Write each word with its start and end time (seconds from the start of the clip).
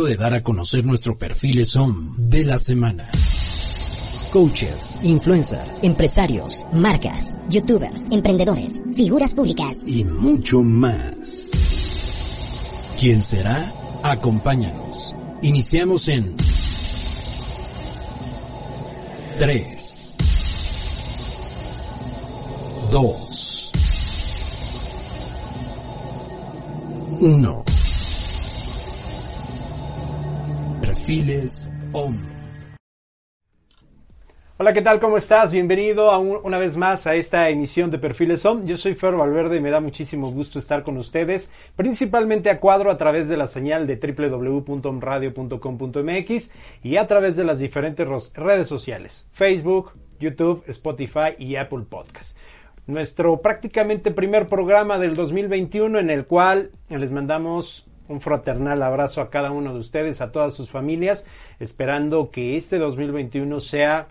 Momento 0.00 0.04
de 0.04 0.16
dar 0.16 0.34
a 0.34 0.42
conocer 0.42 0.84
nuestro 0.84 1.16
perfil 1.16 1.64
SOM 1.64 2.16
de 2.16 2.44
la 2.44 2.58
semana. 2.58 3.08
Coaches, 4.30 4.98
influencers, 5.02 5.82
empresarios, 5.82 6.64
marcas, 6.72 7.34
youtubers, 7.48 8.10
emprendedores, 8.10 8.74
figuras 8.94 9.34
públicas 9.34 9.76
y 9.86 10.04
mucho 10.04 10.62
más. 10.62 11.50
¿Quién 12.98 13.22
será? 13.22 13.72
Acompáñanos. 14.02 15.12
Iniciamos 15.42 16.08
en 16.08 16.36
3, 19.38 20.16
2, 22.92 23.72
1. 27.20 27.69
Perfiles 31.10 31.68
OM. 31.92 32.16
Hola, 34.58 34.72
¿qué 34.72 34.80
tal? 34.80 35.00
¿Cómo 35.00 35.16
estás? 35.16 35.50
Bienvenido 35.50 36.08
a 36.08 36.18
un- 36.18 36.38
una 36.44 36.58
vez 36.58 36.76
más 36.76 37.08
a 37.08 37.16
esta 37.16 37.48
emisión 37.48 37.90
de 37.90 37.98
Perfiles 37.98 38.46
OM. 38.46 38.64
Yo 38.64 38.76
soy 38.76 38.94
Fer 38.94 39.16
Valverde 39.16 39.56
y 39.56 39.60
me 39.60 39.72
da 39.72 39.80
muchísimo 39.80 40.30
gusto 40.30 40.60
estar 40.60 40.84
con 40.84 40.96
ustedes, 40.98 41.50
principalmente 41.74 42.48
a 42.48 42.60
cuadro 42.60 42.92
a 42.92 42.96
través 42.96 43.28
de 43.28 43.36
la 43.36 43.48
señal 43.48 43.88
de 43.88 43.96
www.omradio.com.mx 43.96 46.52
y 46.84 46.96
a 46.96 47.06
través 47.08 47.36
de 47.36 47.42
las 47.42 47.58
diferentes 47.58 48.06
redes 48.34 48.68
sociales, 48.68 49.26
Facebook, 49.32 49.94
YouTube, 50.20 50.62
Spotify 50.68 51.34
y 51.40 51.56
Apple 51.56 51.86
Podcast. 51.90 52.36
Nuestro 52.86 53.42
prácticamente 53.42 54.12
primer 54.12 54.48
programa 54.48 55.00
del 55.00 55.16
2021 55.16 55.98
en 55.98 56.10
el 56.10 56.26
cual 56.26 56.70
les 56.88 57.10
mandamos 57.10 57.89
un 58.10 58.20
fraternal 58.20 58.82
abrazo 58.82 59.20
a 59.20 59.30
cada 59.30 59.52
uno 59.52 59.72
de 59.72 59.78
ustedes, 59.78 60.20
a 60.20 60.32
todas 60.32 60.52
sus 60.52 60.68
familias, 60.68 61.24
esperando 61.60 62.30
que 62.30 62.56
este 62.56 62.78
2021 62.78 63.60
sea 63.60 64.08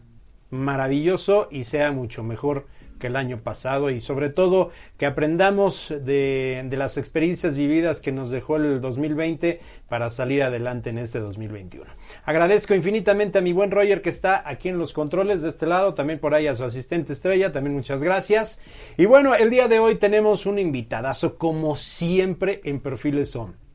maravilloso 0.50 1.50
y 1.52 1.66
sea 1.66 1.92
mucho 1.92 2.24
mejor 2.24 2.66
que 2.98 3.08
el 3.08 3.16
año 3.16 3.40
pasado 3.40 3.90
y 3.90 4.02
sobre 4.02 4.30
todo 4.30 4.72
que 4.98 5.06
aprendamos 5.06 5.94
de, 6.02 6.68
las 6.72 6.98
experiencias 6.98 7.56
vividas 7.56 8.02
que 8.02 8.12
nos 8.12 8.30
dejó 8.30 8.58
el 8.58 8.82
2020 8.82 9.60
para 9.88 10.10
salir 10.10 10.44
adelante 10.44 10.90
en 10.90 10.98
este 10.98 11.20
2021. 11.20 11.86
Agradezco 12.26 12.76
infinitamente 12.76 13.38
a 13.38 13.42
mi 13.42 13.54
buen 13.54 13.72
Roger 13.72 14.02
que 14.02 14.10
está 14.10 14.48
aquí 14.48 14.70
en 14.70 14.78
los 14.78 14.94
controles 14.94 15.42
de 15.42 15.50
este 15.50 15.66
lado, 15.66 15.94
también 15.94 16.20
por 16.20 16.34
ahí 16.34 16.48
a 16.48 16.56
su 16.56 16.64
asistente 16.64 17.14
estrella, 17.14 17.52
también 17.52 17.76
muchas 17.76 18.04
gracias. 18.04 18.60
Y 18.98 19.06
bueno, 19.06 19.34
el 19.36 19.50
día 19.50 19.68
de 19.68 19.80
hoy 19.80 19.96
tenemos 19.96 20.46
un 20.46 20.60
invitadazo 20.60 21.38
como 21.38 21.76
siempre 21.76 22.62
en 22.64 22.80
Perfiles 22.80 23.32
Son 23.32 23.69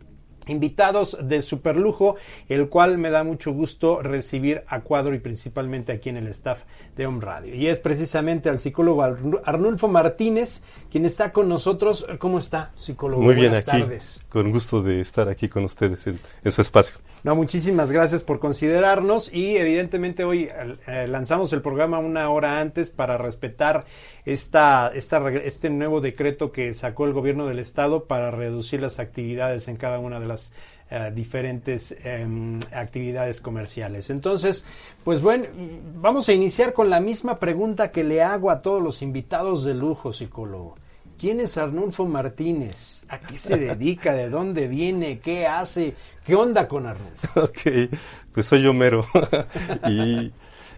invitados 0.46 1.17
de 1.23 1.43
super 1.43 1.76
lujo, 1.76 2.17
el 2.49 2.69
cual 2.69 2.99
me 2.99 3.11
da 3.11 3.25
mucho 3.25 3.52
gusto 3.52 4.02
recibir 4.02 4.62
a 4.67 4.81
cuadro 4.81 5.14
y 5.14 5.19
principalmente 5.19 5.93
aquí 5.93 6.08
en 6.11 6.17
el 6.17 6.29
staff 6.29 6.62
de 6.96 7.06
Home 7.06 7.20
Radio. 7.25 7.55
Y 7.55 7.67
es 7.69 7.79
precisamente 7.79 8.49
al 8.49 8.61
psicólogo 8.61 9.02
Arnu- 9.02 9.41
Arnulfo 9.44 9.88
Martínez, 9.88 10.62
quien 10.91 11.05
está 11.06 11.32
con 11.32 11.49
nosotros. 11.49 12.06
¿Cómo 12.19 12.38
está, 12.38 12.73
psicólogo? 12.75 13.23
Muy 13.23 13.35
bien 13.35 13.50
Buenas 13.52 13.69
aquí, 13.69 13.81
tardes. 13.82 14.25
con 14.29 14.50
gusto 14.50 14.82
de 14.82 15.00
estar 15.00 15.29
aquí 15.29 15.49
con 15.49 15.64
ustedes 15.64 16.06
en, 16.06 16.19
en 16.43 16.52
su 16.52 16.61
espacio. 16.61 16.96
No, 17.25 17.35
muchísimas 17.35 17.91
gracias 17.91 18.23
por 18.23 18.38
considerarnos 18.38 19.32
y 19.32 19.56
evidentemente 19.56 20.25
hoy 20.25 20.50
eh, 20.87 21.06
lanzamos 21.09 21.55
el 21.55 21.62
programa 21.62 21.99
una 21.99 22.29
hora 22.29 22.61
antes 22.61 22.91
para 22.91 23.17
respetar 23.17 23.87
esta, 24.26 24.93
este 24.94 25.71
nuevo 25.71 26.03
decreto 26.03 26.53
que 26.53 26.75
sacó 26.75 27.06
el 27.06 27.15
gobierno 27.15 27.47
del 27.47 27.61
estado 27.61 28.05
para 28.05 28.31
reducir 28.31 28.82
las 28.82 28.99
actividades 28.99 29.69
en 29.69 29.76
cada 29.76 30.00
una 30.00 30.21
de 30.21 30.26
las 30.26 30.53
eh, 30.91 31.12
diferentes 31.15 31.97
em, 32.05 32.61
actividades 32.75 33.41
comerciales. 33.41 34.11
Entonces, 34.11 34.67
pues 35.03 35.23
bueno, 35.23 35.47
vamos 35.94 36.29
a 36.29 36.35
iniciar 36.35 36.75
con 36.75 36.91
la 36.91 37.00
misma 37.00 37.38
pregunta 37.38 37.91
que 37.91 38.05
le 38.05 38.20
hago 38.20 38.50
a 38.50 38.61
todos 38.61 38.82
los 38.82 39.00
invitados 39.00 39.65
de 39.65 39.73
lujo, 39.73 40.12
psicólogo. 40.12 40.77
¿Quién 41.19 41.40
es 41.40 41.56
Arnulfo 41.56 42.06
Martínez? 42.06 43.05
¿A 43.08 43.19
qué 43.19 43.38
se 43.38 43.56
dedica? 43.56 44.14
¿De 44.14 44.28
dónde 44.28 44.69
viene? 44.69 45.19
¿Qué 45.19 45.46
hace? 45.46 45.94
¿Qué 46.25 46.34
onda 46.34 46.69
con 46.69 46.87
Arnulfo? 46.87 47.40
Ok, 47.43 47.90
pues 48.32 48.46
soy 48.46 48.66
Homero. 48.66 49.06
y, 49.88 50.32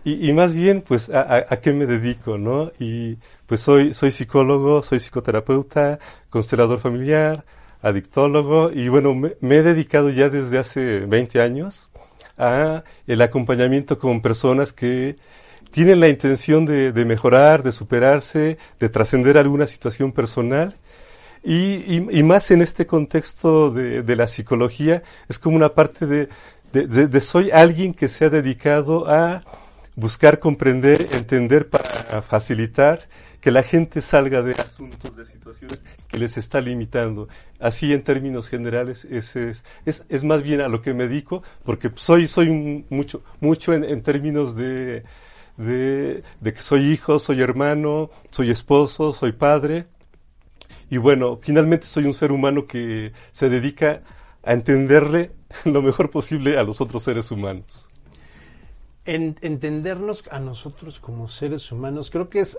y, 0.04 0.32
más 0.32 0.54
bien, 0.54 0.82
pues, 0.82 1.10
a, 1.10 1.44
qué 1.60 1.72
me 1.72 1.86
dedico, 1.86 2.38
no? 2.38 2.70
Y 2.78 3.18
pues 3.46 3.60
soy, 3.60 3.94
soy 3.94 4.10
psicólogo, 4.10 4.82
soy 4.82 5.00
psicoterapeuta, 5.00 5.98
constelador 6.30 6.80
familiar, 6.80 7.44
adictólogo 7.82 8.70
y 8.72 8.88
bueno, 8.88 9.14
me, 9.14 9.56
he 9.56 9.62
dedicado 9.62 10.10
ya 10.10 10.28
desde 10.28 10.58
hace 10.58 11.00
20 11.00 11.40
años 11.40 11.88
a 12.36 12.84
el 13.06 13.22
acompañamiento 13.22 13.98
con 13.98 14.20
personas 14.20 14.72
que 14.72 15.16
tienen 15.76 16.00
la 16.00 16.08
intención 16.08 16.64
de, 16.64 17.04
mejorar, 17.04 17.62
de 17.62 17.70
superarse, 17.70 18.56
de 18.80 18.88
trascender 18.88 19.36
alguna 19.36 19.66
situación 19.66 20.10
personal. 20.10 20.74
Y, 21.44 22.00
más 22.22 22.50
en 22.50 22.62
este 22.62 22.86
contexto 22.86 23.70
de, 23.70 24.16
la 24.16 24.26
psicología, 24.26 25.02
es 25.28 25.38
como 25.38 25.54
una 25.54 25.74
parte 25.74 26.06
de, 26.06 26.28
de, 26.72 27.20
soy 27.20 27.50
alguien 27.50 27.92
que 27.92 28.08
se 28.08 28.24
ha 28.24 28.30
dedicado 28.30 29.06
a 29.06 29.42
buscar 29.96 30.38
comprender, 30.38 31.08
entender 31.12 31.68
para 31.68 32.22
facilitar 32.22 33.06
que 33.42 33.50
la 33.50 33.62
gente 33.62 34.00
salga 34.00 34.40
de 34.40 34.52
asuntos, 34.54 35.14
de 35.14 35.26
situaciones 35.26 35.84
que 36.08 36.18
les 36.18 36.38
está 36.38 36.62
limitando. 36.62 37.28
Así 37.60 37.92
en 37.92 38.02
términos 38.02 38.48
generales 38.48 39.04
es, 39.04 39.36
es, 39.36 39.62
es, 39.84 40.24
más 40.24 40.42
bien 40.42 40.62
a 40.62 40.68
lo 40.68 40.80
que 40.80 40.94
me 40.94 41.06
dedico, 41.06 41.42
porque 41.64 41.90
soy, 41.96 42.28
soy 42.28 42.84
mucho, 42.88 43.22
mucho 43.40 43.74
en, 43.74 44.02
términos 44.02 44.56
de, 44.56 45.04
de, 45.56 46.22
que 46.42 46.60
soy 46.60 46.92
hijo, 46.92 47.18
soy 47.18 47.40
hermano, 47.40 48.10
soy 48.30 48.50
esposo, 48.50 49.12
soy 49.12 49.32
padre. 49.32 49.86
Y 50.90 50.98
bueno, 50.98 51.38
finalmente 51.42 51.86
soy 51.86 52.04
un 52.04 52.14
ser 52.14 52.32
humano 52.32 52.66
que 52.66 53.12
se 53.32 53.48
dedica 53.48 54.02
a 54.42 54.52
entenderle 54.52 55.32
lo 55.64 55.82
mejor 55.82 56.10
posible 56.10 56.58
a 56.58 56.62
los 56.62 56.80
otros 56.80 57.02
seres 57.02 57.30
humanos. 57.30 57.88
En, 59.04 59.36
entendernos 59.40 60.24
a 60.30 60.40
nosotros 60.40 60.98
como 60.98 61.28
seres 61.28 61.70
humanos, 61.70 62.10
creo 62.10 62.28
que 62.28 62.40
es 62.40 62.58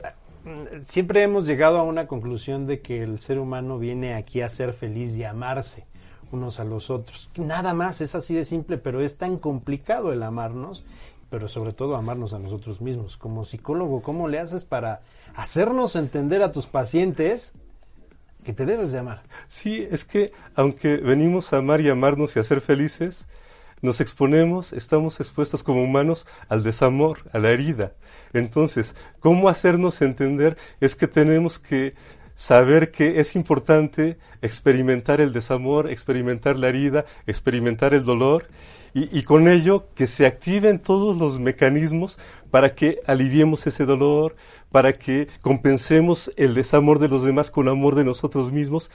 siempre 0.89 1.23
hemos 1.23 1.45
llegado 1.45 1.77
a 1.77 1.83
una 1.83 2.07
conclusión 2.07 2.67
de 2.67 2.81
que 2.81 3.03
el 3.03 3.19
ser 3.19 3.39
humano 3.39 3.79
viene 3.79 4.13
aquí 4.13 4.41
a 4.41 4.49
ser 4.49 4.73
feliz 4.73 5.15
y 5.17 5.23
amarse 5.23 5.85
unos 6.31 6.59
a 6.59 6.63
los 6.63 6.89
otros. 6.89 7.29
Nada 7.37 7.73
más, 7.73 8.01
es 8.01 8.15
así 8.15 8.35
de 8.35 8.45
simple, 8.45 8.77
pero 8.77 9.01
es 9.01 9.17
tan 9.17 9.37
complicado 9.37 10.11
el 10.11 10.23
amarnos, 10.23 10.83
pero 11.29 11.47
sobre 11.47 11.73
todo 11.73 11.95
amarnos 11.95 12.33
a 12.33 12.39
nosotros 12.39 12.81
mismos. 12.81 13.17
Como 13.17 13.45
psicólogo, 13.45 14.01
¿cómo 14.01 14.27
le 14.27 14.39
haces 14.39 14.65
para 14.65 15.01
hacernos 15.35 15.95
entender 15.95 16.41
a 16.41 16.51
tus 16.51 16.65
pacientes 16.65 17.53
que 18.43 18.53
te 18.53 18.65
debes 18.65 18.91
de 18.91 18.99
amar? 18.99 19.23
Sí, 19.47 19.87
es 19.91 20.05
que 20.05 20.31
aunque 20.55 20.97
venimos 20.97 21.51
a 21.53 21.57
amar 21.57 21.81
y 21.81 21.89
amarnos 21.89 22.35
y 22.35 22.39
a 22.39 22.43
ser 22.43 22.61
felices, 22.61 23.27
nos 23.81 24.01
exponemos, 24.01 24.73
estamos 24.73 25.19
expuestos 25.19 25.63
como 25.63 25.83
humanos 25.83 26.25
al 26.49 26.63
desamor, 26.63 27.19
a 27.31 27.39
la 27.39 27.51
herida. 27.51 27.93
Entonces, 28.33 28.95
¿cómo 29.19 29.49
hacernos 29.49 30.01
entender? 30.01 30.57
Es 30.79 30.95
que 30.95 31.07
tenemos 31.07 31.59
que 31.59 31.93
saber 32.35 32.91
que 32.91 33.19
es 33.19 33.35
importante 33.35 34.17
experimentar 34.41 35.21
el 35.21 35.33
desamor, 35.33 35.89
experimentar 35.89 36.57
la 36.57 36.69
herida, 36.69 37.05
experimentar 37.25 37.93
el 37.93 38.05
dolor 38.05 38.47
y, 38.93 39.23
con 39.23 39.47
ello 39.47 39.89
que 39.93 40.07
se 40.07 40.25
activen 40.25 40.79
todos 40.79 41.17
los 41.17 41.39
mecanismos 41.39 42.17
para 42.49 42.73
que 42.73 42.99
aliviemos 43.05 43.67
ese 43.67 43.85
dolor, 43.85 44.35
para 44.71 44.97
que 44.97 45.27
compensemos 45.41 46.31
el 46.35 46.53
desamor 46.55 46.99
de 46.99 47.07
los 47.07 47.23
demás 47.23 47.51
con 47.51 47.67
amor 47.67 47.95
de 47.95 48.03
nosotros 48.03 48.51
mismos 48.51 48.89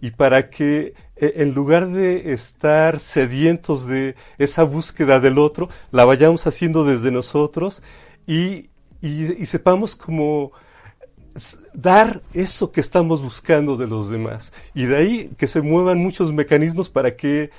y 0.00 0.12
para 0.12 0.48
que 0.50 0.94
e, 1.16 1.32
en 1.36 1.54
lugar 1.54 1.88
de 1.88 2.32
estar 2.32 3.00
sedientos 3.00 3.86
de 3.86 4.14
esa 4.38 4.62
búsqueda 4.62 5.20
del 5.20 5.38
otro, 5.38 5.68
la 5.90 6.04
vayamos 6.04 6.46
haciendo 6.46 6.84
desde 6.84 7.10
nosotros 7.10 7.82
y, 8.26 8.70
y, 9.00 9.46
sepamos 9.46 9.96
como 9.96 10.52
dar 11.72 12.22
eso 12.34 12.72
que 12.72 12.80
estamos 12.80 13.22
buscando 13.22 13.76
de 13.76 13.86
los 13.86 14.10
demás. 14.10 14.52
Y 14.74 14.86
de 14.86 14.96
ahí 14.96 15.30
que 15.36 15.46
se 15.46 15.62
muevan 15.62 15.98
muchos 15.98 16.32
mecanismos 16.32 16.88
para 16.88 17.16
que 17.16 17.50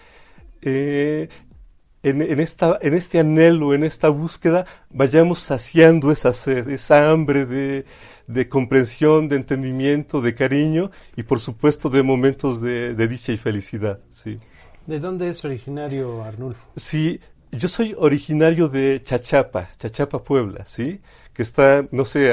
eh, 0.62 1.30
en, 2.04 2.22
en, 2.22 2.40
esta, 2.40 2.78
en 2.82 2.94
este 2.94 3.20
anhelo, 3.20 3.74
en 3.74 3.84
esta 3.84 4.10
búsqueda, 4.10 4.66
vayamos 4.90 5.40
saciando 5.40 6.12
esa 6.12 6.34
sed, 6.34 6.70
esa 6.70 7.10
hambre 7.10 7.46
de, 7.46 7.86
de 8.30 8.48
comprensión, 8.48 9.28
de 9.28 9.38
entendimiento, 9.38 10.22
de 10.22 10.36
cariño 10.36 10.92
y 11.18 11.24
por 11.24 11.40
supuesto 11.40 11.90
de 11.90 12.04
momentos 12.04 12.62
de, 12.62 12.96
dicha 13.08 13.32
y 13.32 13.38
felicidad. 13.38 14.00
Sí. 14.10 14.40
¿De 14.86 15.00
dónde 15.00 15.30
es 15.30 15.44
originario 15.44 16.24
Arnulfo? 16.24 16.68
Sí, 16.76 17.20
yo 17.52 17.68
soy 17.68 17.96
originario 17.98 18.70
de 18.70 19.02
Chachapa, 19.04 19.70
Chachapa, 19.78 20.24
Puebla, 20.24 20.64
¿sí? 20.66 21.02
Que 21.34 21.42
está, 21.42 21.88
no 21.92 22.06
sé, 22.06 22.30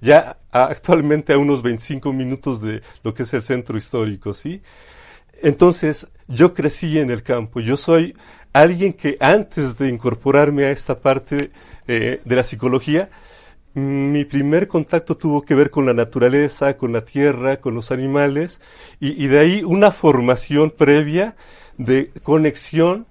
ya 0.00 0.38
actualmente 0.52 1.32
a 1.32 1.38
unos 1.38 1.62
25 1.62 2.12
minutos 2.12 2.60
de 2.60 2.82
lo 3.02 3.12
que 3.12 3.24
es 3.24 3.34
el 3.34 3.42
centro 3.42 3.76
histórico, 3.76 4.34
¿sí? 4.34 4.62
Entonces, 5.42 6.06
yo 6.28 6.54
crecí 6.54 6.98
en 6.98 7.10
el 7.10 7.22
campo. 7.24 7.60
Yo 7.60 7.76
soy 7.76 8.14
alguien 8.54 8.94
que 8.94 9.18
antes 9.20 9.76
de 9.76 9.88
incorporarme 9.88 10.64
a 10.64 10.70
esta 10.70 10.98
parte 11.00 11.50
eh, 11.86 12.20
de 12.24 12.36
la 12.36 12.44
psicología, 12.44 13.10
mi 13.74 14.24
primer 14.24 14.68
contacto 14.68 15.16
tuvo 15.16 15.42
que 15.42 15.56
ver 15.56 15.70
con 15.70 15.84
la 15.84 15.92
naturaleza, 15.92 16.76
con 16.76 16.92
la 16.92 17.04
tierra, 17.04 17.60
con 17.60 17.74
los 17.74 17.90
animales, 17.90 18.60
y, 19.00 19.26
de 19.26 19.38
ahí 19.40 19.62
una 19.64 19.90
formación 19.90 20.70
previa 20.70 21.34
de 21.76 22.10
conexión 22.22 23.06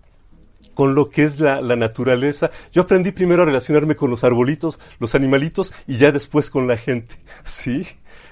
con 0.73 0.95
lo 0.95 1.09
que 1.09 1.23
es 1.23 1.39
la, 1.39 1.61
la, 1.61 1.75
naturaleza. 1.75 2.49
Yo 2.71 2.83
aprendí 2.83 3.11
primero 3.11 3.43
a 3.43 3.45
relacionarme 3.45 3.95
con 3.95 4.09
los 4.09 4.23
arbolitos, 4.23 4.79
los 4.99 5.13
animalitos, 5.13 5.73
y 5.85 5.97
ya 5.97 6.11
después 6.13 6.49
con 6.49 6.65
la 6.65 6.77
gente, 6.77 7.15
¿sí? 7.43 7.85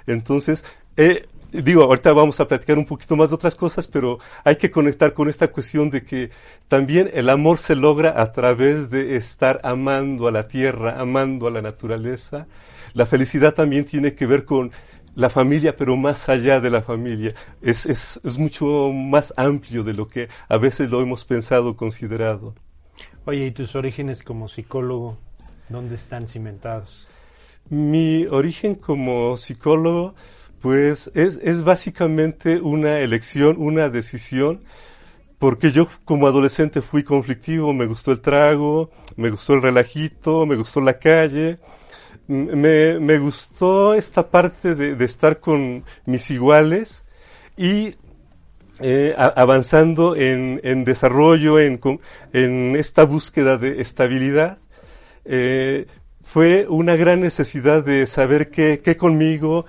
Entonces, 0.07 0.63
eh, 0.95 1.25
digo, 1.51 1.83
ahorita 1.83 2.13
vamos 2.13 2.39
a 2.39 2.47
platicar 2.47 2.77
un 2.77 2.85
poquito 2.85 3.15
más 3.15 3.29
de 3.29 3.35
otras 3.35 3.55
cosas, 3.55 3.87
pero 3.87 4.19
hay 4.43 4.55
que 4.55 4.71
conectar 4.71 5.13
con 5.13 5.29
esta 5.29 5.49
cuestión 5.49 5.89
de 5.89 6.03
que 6.03 6.31
también 6.67 7.09
el 7.13 7.29
amor 7.29 7.57
se 7.57 7.75
logra 7.75 8.21
a 8.21 8.31
través 8.31 8.89
de 8.89 9.15
estar 9.17 9.59
amando 9.63 10.27
a 10.27 10.31
la 10.31 10.47
tierra, 10.47 10.99
amando 10.99 11.47
a 11.47 11.51
la 11.51 11.61
naturaleza. 11.61 12.47
La 12.93 13.05
felicidad 13.05 13.53
también 13.53 13.85
tiene 13.85 14.15
que 14.15 14.25
ver 14.25 14.45
con 14.45 14.71
la 15.15 15.29
familia, 15.29 15.75
pero 15.75 15.97
más 15.97 16.29
allá 16.29 16.61
de 16.61 16.69
la 16.69 16.81
familia. 16.81 17.33
Es, 17.61 17.85
es, 17.85 18.19
es 18.23 18.37
mucho 18.37 18.91
más 18.93 19.33
amplio 19.35 19.83
de 19.83 19.93
lo 19.93 20.07
que 20.07 20.29
a 20.47 20.57
veces 20.57 20.89
lo 20.89 21.01
hemos 21.01 21.25
pensado, 21.25 21.75
considerado. 21.75 22.55
Oye, 23.25 23.47
¿y 23.47 23.51
tus 23.51 23.75
orígenes 23.75 24.23
como 24.23 24.47
psicólogo, 24.47 25.17
dónde 25.69 25.95
están 25.95 26.27
cimentados? 26.27 27.07
Mi 27.69 28.25
origen 28.25 28.75
como 28.75 29.37
psicólogo 29.37 30.15
pues 30.61 31.09
es, 31.15 31.39
es 31.41 31.63
básicamente 31.63 32.61
una 32.61 32.99
elección, 32.99 33.57
una 33.57 33.89
decisión, 33.89 34.61
porque 35.39 35.71
yo 35.71 35.87
como 36.05 36.27
adolescente 36.27 36.81
fui 36.81 37.03
conflictivo, 37.03 37.73
me 37.73 37.87
gustó 37.87 38.11
el 38.11 38.21
trago, 38.21 38.91
me 39.17 39.31
gustó 39.31 39.55
el 39.55 39.63
relajito, 39.63 40.45
me 40.45 40.55
gustó 40.55 40.81
la 40.81 40.99
calle, 40.99 41.57
me, 42.27 42.99
me 42.99 43.17
gustó 43.17 43.95
esta 43.95 44.29
parte 44.29 44.75
de, 44.75 44.95
de, 44.95 45.05
estar 45.05 45.39
con 45.39 45.83
mis 46.05 46.29
iguales 46.29 47.05
y 47.57 47.95
eh, 48.79 49.13
avanzando 49.17 50.15
en, 50.15 50.61
en 50.63 50.83
desarrollo, 50.83 51.59
en, 51.59 51.79
en, 52.33 52.75
esta 52.75 53.03
búsqueda 53.03 53.57
de 53.57 53.81
estabilidad. 53.81 54.59
Eh, 55.25 55.87
fue 56.23 56.65
una 56.69 56.95
gran 56.95 57.19
necesidad 57.19 57.83
de 57.83 58.07
saber 58.07 58.49
qué, 58.49 58.79
qué 58.83 58.95
conmigo, 58.95 59.65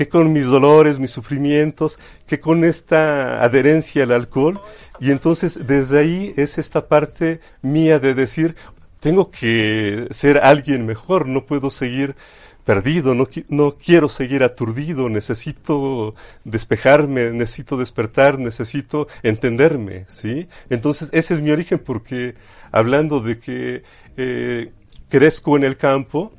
que 0.00 0.08
con 0.08 0.32
mis 0.32 0.46
dolores, 0.46 0.98
mis 0.98 1.10
sufrimientos, 1.10 1.98
que 2.26 2.40
con 2.40 2.64
esta 2.64 3.44
adherencia 3.44 4.04
al 4.04 4.12
alcohol. 4.12 4.58
Y 4.98 5.10
entonces 5.10 5.66
desde 5.66 5.98
ahí 5.98 6.34
es 6.38 6.56
esta 6.56 6.88
parte 6.88 7.40
mía 7.60 7.98
de 7.98 8.14
decir, 8.14 8.56
tengo 8.98 9.30
que 9.30 10.08
ser 10.10 10.38
alguien 10.38 10.86
mejor, 10.86 11.28
no 11.28 11.44
puedo 11.44 11.70
seguir 11.70 12.16
perdido, 12.64 13.14
no, 13.14 13.28
no 13.50 13.72
quiero 13.72 14.08
seguir 14.08 14.42
aturdido, 14.42 15.10
necesito 15.10 16.14
despejarme, 16.44 17.32
necesito 17.32 17.76
despertar, 17.76 18.38
necesito 18.38 19.06
entenderme, 19.22 20.06
¿sí? 20.08 20.48
Entonces, 20.70 21.10
ese 21.12 21.34
es 21.34 21.42
mi 21.42 21.50
origen 21.50 21.78
porque 21.78 22.36
hablando 22.72 23.20
de 23.20 23.38
que 23.38 23.82
eh, 24.16 24.72
crezco 25.10 25.58
en 25.58 25.64
el 25.64 25.76
campo, 25.76 26.32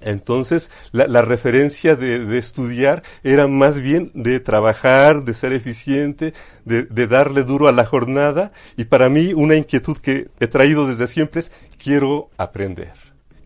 entonces, 0.00 0.70
la, 0.92 1.22
referencia 1.22 1.96
de, 1.96 2.38
estudiar 2.38 3.02
era 3.22 3.46
más 3.46 3.80
bien 3.80 4.10
de 4.14 4.40
trabajar, 4.40 5.24
de 5.24 5.34
ser 5.34 5.52
eficiente, 5.52 6.34
de, 6.64 6.82
de, 6.84 7.06
darle 7.06 7.42
duro 7.42 7.68
a 7.68 7.72
la 7.72 7.84
jornada. 7.84 8.52
Y 8.76 8.84
para 8.84 9.08
mí, 9.08 9.32
una 9.32 9.56
inquietud 9.56 9.98
que 9.98 10.28
he 10.40 10.46
traído 10.46 10.86
desde 10.86 11.06
siempre 11.06 11.40
es, 11.40 11.52
quiero 11.82 12.30
aprender, 12.36 12.92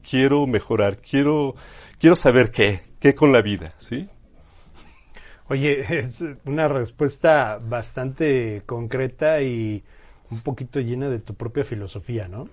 quiero 0.09 0.47
mejorar, 0.47 0.99
quiero, 0.99 1.55
quiero 2.01 2.17
saber 2.17 2.51
qué, 2.51 2.83
qué 3.01 3.15
con 3.15 3.33
la 3.33 3.43
vida, 3.43 3.73
¿sí? 3.79 4.09
Oye, 5.49 5.81
es 5.99 6.25
una 6.45 6.69
respuesta 6.69 7.59
bastante 7.59 8.63
concreta 8.67 9.43
y 9.43 9.83
un 10.31 10.41
poquito 10.41 10.81
llena 10.81 11.09
de 11.09 11.19
tu 11.19 11.35
propia 11.35 11.65
filosofía, 11.65 12.29
¿no? 12.29 12.49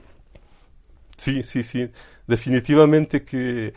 Sí, 1.17 1.43
sí, 1.43 1.63
sí. 1.63 1.89
Definitivamente 2.27 3.23
que 3.23 3.73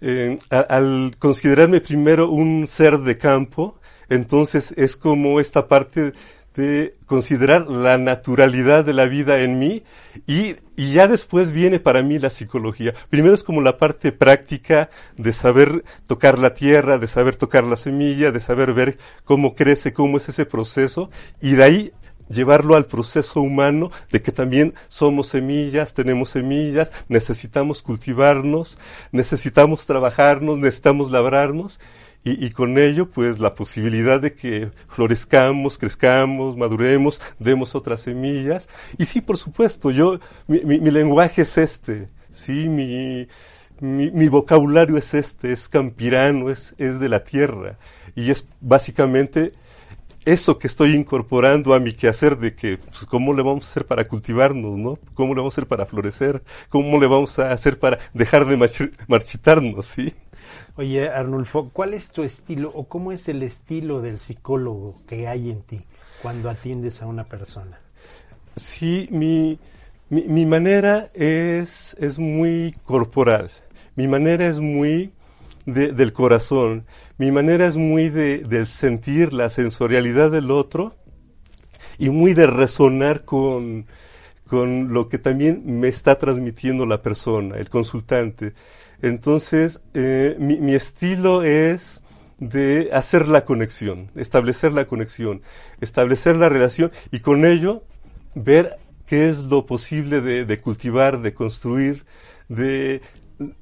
eh, 0.00 0.38
al 0.50 1.14
considerarme 1.18 1.80
primero 1.80 2.28
un 2.30 2.66
ser 2.66 2.98
de 2.98 3.18
campo, 3.18 3.78
entonces 4.08 4.74
es 4.76 4.96
como 4.96 5.38
esta 5.38 5.68
parte 5.68 6.12
de 6.56 6.96
considerar 7.06 7.68
la 7.68 7.96
naturalidad 7.98 8.84
de 8.84 8.92
la 8.92 9.06
vida 9.06 9.40
en 9.40 9.58
mí 9.58 9.84
y, 10.26 10.56
y, 10.76 10.92
ya 10.92 11.08
después 11.08 11.50
viene 11.50 11.80
para 11.80 12.02
mí 12.02 12.18
la 12.18 12.30
psicología. 12.30 12.92
Primero 13.08 13.34
es 13.34 13.42
como 13.42 13.62
la 13.62 13.78
parte 13.78 14.12
práctica 14.12 14.90
de 15.16 15.32
saber 15.32 15.84
tocar 16.06 16.38
la 16.38 16.52
tierra, 16.52 16.98
de 16.98 17.06
saber 17.06 17.36
tocar 17.36 17.64
la 17.64 17.76
semilla, 17.76 18.32
de 18.32 18.40
saber 18.40 18.74
ver 18.74 18.98
cómo 19.24 19.54
crece, 19.54 19.92
cómo 19.92 20.18
es 20.18 20.28
ese 20.28 20.44
proceso 20.44 21.10
y 21.40 21.52
de 21.52 21.62
ahí 21.62 21.92
llevarlo 22.28 22.76
al 22.76 22.86
proceso 22.86 23.40
humano 23.40 23.90
de 24.10 24.22
que 24.22 24.32
también 24.32 24.74
somos 24.88 25.28
semillas, 25.28 25.94
tenemos 25.94 26.30
semillas, 26.30 26.90
necesitamos 27.08 27.82
cultivarnos, 27.82 28.78
necesitamos 29.12 29.86
trabajarnos, 29.86 30.58
necesitamos 30.58 31.10
labrarnos 31.10 31.80
y, 32.24 32.44
y, 32.44 32.50
con 32.50 32.78
ello 32.78 33.10
pues 33.10 33.40
la 33.40 33.54
posibilidad 33.54 34.20
de 34.20 34.34
que 34.34 34.70
florezcamos, 34.88 35.76
crezcamos, 35.76 36.56
maduremos, 36.56 37.20
demos 37.40 37.74
otras 37.74 38.02
semillas. 38.02 38.68
Y 38.96 39.06
sí, 39.06 39.20
por 39.20 39.36
supuesto, 39.36 39.90
yo, 39.90 40.20
mi, 40.46 40.60
mi, 40.60 40.90
lenguaje 40.92 41.42
es 41.42 41.58
este, 41.58 42.06
sí, 42.30 42.68
mi, 42.68 43.26
mi, 43.80 44.12
mi, 44.12 44.28
vocabulario 44.28 44.96
es 44.96 45.14
este, 45.14 45.52
es 45.52 45.68
campirano, 45.68 46.48
es, 46.48 46.76
es 46.78 47.00
de 47.00 47.08
la 47.08 47.24
tierra 47.24 47.76
y 48.14 48.30
es 48.30 48.46
básicamente 48.60 49.52
eso 50.24 50.58
que 50.58 50.66
estoy 50.66 50.94
incorporando 50.94 51.74
a 51.74 51.80
mi 51.80 51.92
quehacer 51.92 52.38
de 52.38 52.54
que, 52.54 52.78
pues, 52.78 53.06
¿cómo 53.06 53.34
le 53.34 53.42
vamos 53.42 53.66
a 53.66 53.70
hacer 53.70 53.86
para 53.86 54.06
cultivarnos, 54.06 54.76
no? 54.76 54.98
¿Cómo 55.14 55.34
le 55.34 55.40
vamos 55.40 55.54
a 55.54 55.56
hacer 55.56 55.68
para 55.68 55.86
florecer? 55.86 56.42
¿Cómo 56.68 57.00
le 57.00 57.06
vamos 57.06 57.38
a 57.38 57.52
hacer 57.52 57.78
para 57.78 57.98
dejar 58.14 58.46
de 58.46 58.56
marchitarnos, 59.08 59.86
sí? 59.86 60.14
Oye, 60.76 61.08
Arnulfo, 61.08 61.70
¿cuál 61.70 61.94
es 61.94 62.10
tu 62.10 62.22
estilo 62.22 62.70
o 62.74 62.84
cómo 62.84 63.12
es 63.12 63.28
el 63.28 63.42
estilo 63.42 64.00
del 64.00 64.18
psicólogo 64.18 64.94
que 65.06 65.28
hay 65.28 65.50
en 65.50 65.62
ti 65.62 65.80
cuando 66.22 66.48
atiendes 66.48 67.02
a 67.02 67.06
una 67.06 67.24
persona? 67.24 67.78
Sí, 68.56 69.08
mi, 69.10 69.58
mi, 70.08 70.22
mi 70.22 70.46
manera 70.46 71.10
es, 71.14 71.94
es 72.00 72.18
muy 72.18 72.74
corporal. 72.84 73.50
Mi 73.96 74.08
manera 74.08 74.46
es 74.46 74.60
muy 74.60 75.12
de, 75.66 75.92
del 75.92 76.12
corazón. 76.12 76.86
Mi 77.18 77.30
manera 77.30 77.66
es 77.66 77.76
muy 77.76 78.08
de, 78.08 78.38
de, 78.38 78.66
sentir 78.66 79.32
la 79.32 79.50
sensorialidad 79.50 80.30
del 80.30 80.50
otro 80.50 80.96
y 81.98 82.10
muy 82.10 82.34
de 82.34 82.46
resonar 82.46 83.24
con, 83.24 83.86
con 84.46 84.92
lo 84.92 85.08
que 85.08 85.18
también 85.18 85.62
me 85.64 85.88
está 85.88 86.18
transmitiendo 86.18 86.86
la 86.86 87.02
persona, 87.02 87.56
el 87.56 87.68
consultante. 87.68 88.54
Entonces, 89.00 89.80
eh, 89.94 90.36
mi, 90.38 90.58
mi 90.58 90.74
estilo 90.74 91.42
es 91.42 92.02
de 92.38 92.90
hacer 92.92 93.28
la 93.28 93.44
conexión, 93.44 94.10
establecer 94.16 94.72
la 94.72 94.86
conexión, 94.86 95.42
establecer 95.80 96.36
la 96.36 96.48
relación 96.48 96.90
y 97.12 97.20
con 97.20 97.44
ello 97.44 97.84
ver 98.34 98.78
qué 99.06 99.28
es 99.28 99.44
lo 99.44 99.64
posible 99.66 100.20
de, 100.20 100.44
de 100.44 100.60
cultivar, 100.60 101.20
de 101.22 101.34
construir, 101.34 102.04
de 102.48 103.00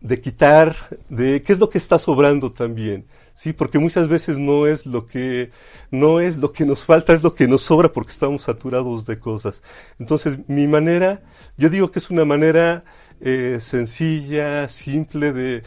de 0.00 0.20
quitar, 0.20 0.76
de 1.08 1.42
qué 1.42 1.52
es 1.52 1.58
lo 1.58 1.70
que 1.70 1.78
está 1.78 1.98
sobrando 1.98 2.52
también. 2.52 3.06
Sí, 3.34 3.52
porque 3.54 3.78
muchas 3.78 4.08
veces 4.08 4.38
no 4.38 4.66
es 4.66 4.84
lo 4.84 5.06
que 5.06 5.50
no 5.90 6.20
es 6.20 6.36
lo 6.36 6.52
que 6.52 6.66
nos 6.66 6.84
falta, 6.84 7.14
es 7.14 7.22
lo 7.22 7.34
que 7.34 7.48
nos 7.48 7.62
sobra 7.62 7.90
porque 7.90 8.12
estamos 8.12 8.42
saturados 8.42 9.06
de 9.06 9.18
cosas. 9.18 9.62
Entonces, 9.98 10.38
mi 10.46 10.66
manera, 10.66 11.22
yo 11.56 11.70
digo 11.70 11.90
que 11.90 12.00
es 12.00 12.10
una 12.10 12.24
manera 12.24 12.84
eh, 13.20 13.58
sencilla, 13.60 14.68
simple 14.68 15.32
de 15.32 15.62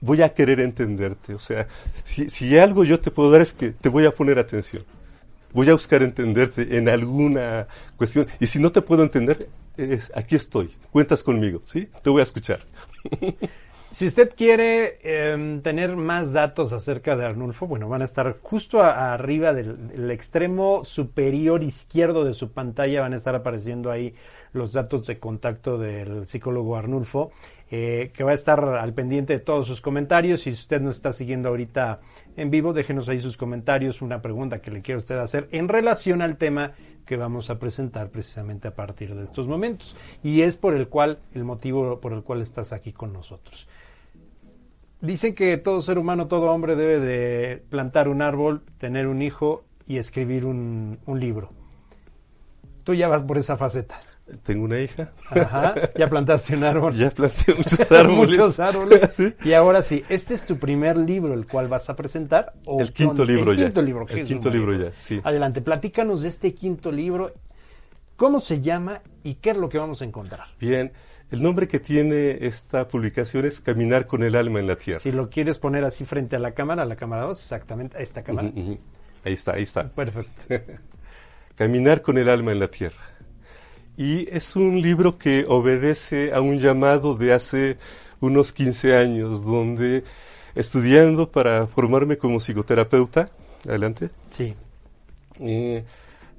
voy 0.00 0.22
a 0.22 0.34
querer 0.34 0.60
entenderte. 0.60 1.34
O 1.34 1.38
sea, 1.38 1.68
si, 2.02 2.28
si 2.28 2.58
algo 2.58 2.84
yo 2.84 2.98
te 2.98 3.10
puedo 3.10 3.30
dar 3.30 3.40
es 3.40 3.52
que 3.52 3.70
te 3.70 3.88
voy 3.88 4.06
a 4.06 4.10
poner 4.10 4.38
atención. 4.38 4.82
Voy 5.52 5.70
a 5.70 5.74
buscar 5.74 6.02
entenderte 6.02 6.76
en 6.76 6.88
alguna 6.88 7.68
cuestión. 7.96 8.26
Y 8.40 8.48
si 8.48 8.58
no 8.58 8.72
te 8.72 8.82
puedo 8.82 9.04
entender, 9.04 9.48
aquí 10.14 10.34
estoy. 10.34 10.74
Cuentas 10.90 11.22
conmigo, 11.22 11.62
¿sí? 11.64 11.88
Te 12.02 12.10
voy 12.10 12.20
a 12.20 12.24
escuchar. 12.24 12.60
Si 13.94 14.06
usted 14.06 14.34
quiere 14.34 14.98
eh, 15.04 15.60
tener 15.62 15.94
más 15.94 16.32
datos 16.32 16.72
acerca 16.72 17.14
de 17.14 17.26
Arnulfo, 17.26 17.68
bueno, 17.68 17.88
van 17.88 18.02
a 18.02 18.06
estar 18.06 18.38
justo 18.42 18.82
arriba 18.82 19.52
del, 19.52 19.86
del, 19.86 20.10
extremo 20.10 20.84
superior 20.84 21.62
izquierdo 21.62 22.24
de 22.24 22.32
su 22.32 22.50
pantalla, 22.50 23.02
van 23.02 23.12
a 23.12 23.16
estar 23.16 23.36
apareciendo 23.36 23.92
ahí 23.92 24.12
los 24.52 24.72
datos 24.72 25.06
de 25.06 25.20
contacto 25.20 25.78
del 25.78 26.26
psicólogo 26.26 26.76
Arnulfo, 26.76 27.30
eh, 27.70 28.10
que 28.14 28.24
va 28.24 28.30
a 28.30 28.34
estar 28.34 28.62
al 28.62 28.92
pendiente 28.94 29.32
de 29.32 29.40
todos 29.40 29.66
sus 29.66 29.80
comentarios. 29.80 30.42
Si 30.42 30.50
usted 30.50 30.80
nos 30.80 30.96
está 30.96 31.12
siguiendo 31.12 31.48
ahorita 31.48 32.00
en 32.36 32.50
vivo, 32.50 32.72
déjenos 32.72 33.08
ahí 33.08 33.18
sus 33.18 33.36
comentarios, 33.36 34.02
una 34.02 34.20
pregunta 34.20 34.60
que 34.60 34.70
le 34.70 34.82
quiera 34.82 34.98
usted 34.98 35.16
hacer 35.18 35.48
en 35.52 35.68
relación 35.68 36.22
al 36.22 36.36
tema 36.36 36.72
que 37.06 37.16
vamos 37.16 37.50
a 37.50 37.58
presentar 37.58 38.10
precisamente 38.10 38.68
a 38.68 38.74
partir 38.74 39.14
de 39.14 39.24
estos 39.24 39.46
momentos. 39.46 39.96
Y 40.22 40.42
es 40.42 40.56
por 40.56 40.74
el 40.74 40.88
cual, 40.88 41.18
el 41.34 41.44
motivo 41.44 42.00
por 42.00 42.12
el 42.12 42.22
cual 42.22 42.40
estás 42.42 42.72
aquí 42.72 42.92
con 42.92 43.12
nosotros. 43.12 43.68
Dicen 45.00 45.34
que 45.34 45.56
todo 45.58 45.82
ser 45.82 45.98
humano, 45.98 46.28
todo 46.28 46.50
hombre 46.50 46.76
debe 46.76 46.98
de 46.98 47.62
plantar 47.68 48.08
un 48.08 48.22
árbol, 48.22 48.62
tener 48.78 49.06
un 49.06 49.20
hijo 49.20 49.64
y 49.86 49.98
escribir 49.98 50.46
un, 50.46 50.98
un 51.04 51.20
libro. 51.20 51.50
Tú 52.84 52.94
ya 52.94 53.08
vas 53.08 53.22
por 53.22 53.38
esa 53.38 53.56
faceta. 53.56 53.98
Tengo 54.42 54.64
una 54.64 54.80
hija. 54.80 55.12
Ajá, 55.30 55.74
ya 55.96 56.08
plantaste 56.08 56.56
un 56.56 56.64
árbol. 56.64 56.94
Ya 56.94 57.10
planté 57.10 57.54
muchos 57.56 57.92
árboles. 57.92 58.38
muchos 58.38 58.58
árboles. 58.58 59.10
¿Sí? 59.16 59.34
Y 59.44 59.52
ahora 59.52 59.82
sí, 59.82 60.02
¿este 60.08 60.32
es 60.34 60.46
tu 60.46 60.56
primer 60.58 60.96
libro 60.96 61.34
el 61.34 61.46
cual 61.46 61.68
vas 61.68 61.90
a 61.90 61.96
presentar? 61.96 62.54
¿o 62.64 62.80
el 62.80 62.92
quinto 62.92 63.24
libro 63.24 63.52
el 63.52 63.58
ya. 63.58 63.64
Quinto 63.66 63.82
libro, 63.82 64.06
el 64.08 64.24
quinto 64.24 64.50
libro 64.50 64.74
ya, 64.76 64.92
sí. 64.98 65.20
Adelante, 65.22 65.60
platícanos 65.60 66.22
de 66.22 66.28
este 66.28 66.54
quinto 66.54 66.90
libro. 66.90 67.32
¿Cómo 68.16 68.40
se 68.40 68.60
llama 68.60 69.02
y 69.24 69.34
qué 69.34 69.50
es 69.50 69.56
lo 69.56 69.68
que 69.68 69.76
vamos 69.76 70.00
a 70.00 70.04
encontrar? 70.04 70.46
Bien, 70.60 70.92
el 71.30 71.42
nombre 71.42 71.66
que 71.68 71.80
tiene 71.80 72.46
esta 72.46 72.86
publicación 72.88 73.44
es 73.44 73.60
Caminar 73.60 74.06
con 74.06 74.22
el 74.22 74.36
alma 74.36 74.60
en 74.60 74.68
la 74.68 74.76
tierra. 74.76 75.00
Si 75.00 75.10
lo 75.10 75.28
quieres 75.28 75.58
poner 75.58 75.84
así 75.84 76.04
frente 76.04 76.36
a 76.36 76.38
la 76.38 76.52
cámara, 76.52 76.84
a 76.84 76.86
la 76.86 76.96
cámara 76.96 77.22
2, 77.22 77.38
exactamente, 77.38 77.98
a 77.98 78.00
esta 78.00 78.22
cámara. 78.22 78.48
Uh 78.54 78.60
-huh. 78.60 78.78
Ahí 79.24 79.32
está, 79.32 79.52
ahí 79.54 79.62
está. 79.62 79.88
Perfecto. 79.88 80.54
Caminar 81.56 82.02
con 82.02 82.18
el 82.18 82.28
alma 82.28 82.52
en 82.52 82.60
la 82.60 82.68
tierra. 82.68 83.13
Y 83.96 84.28
es 84.34 84.56
un 84.56 84.82
libro 84.82 85.18
que 85.18 85.44
obedece 85.46 86.32
a 86.32 86.40
un 86.40 86.58
llamado 86.58 87.14
de 87.14 87.32
hace 87.32 87.78
unos 88.20 88.52
15 88.52 88.96
años, 88.96 89.44
donde 89.44 90.04
estudiando 90.54 91.30
para 91.30 91.66
formarme 91.66 92.18
como 92.18 92.40
psicoterapeuta, 92.40 93.28
adelante. 93.66 94.10
Sí. 94.30 94.54
Eh, 95.40 95.84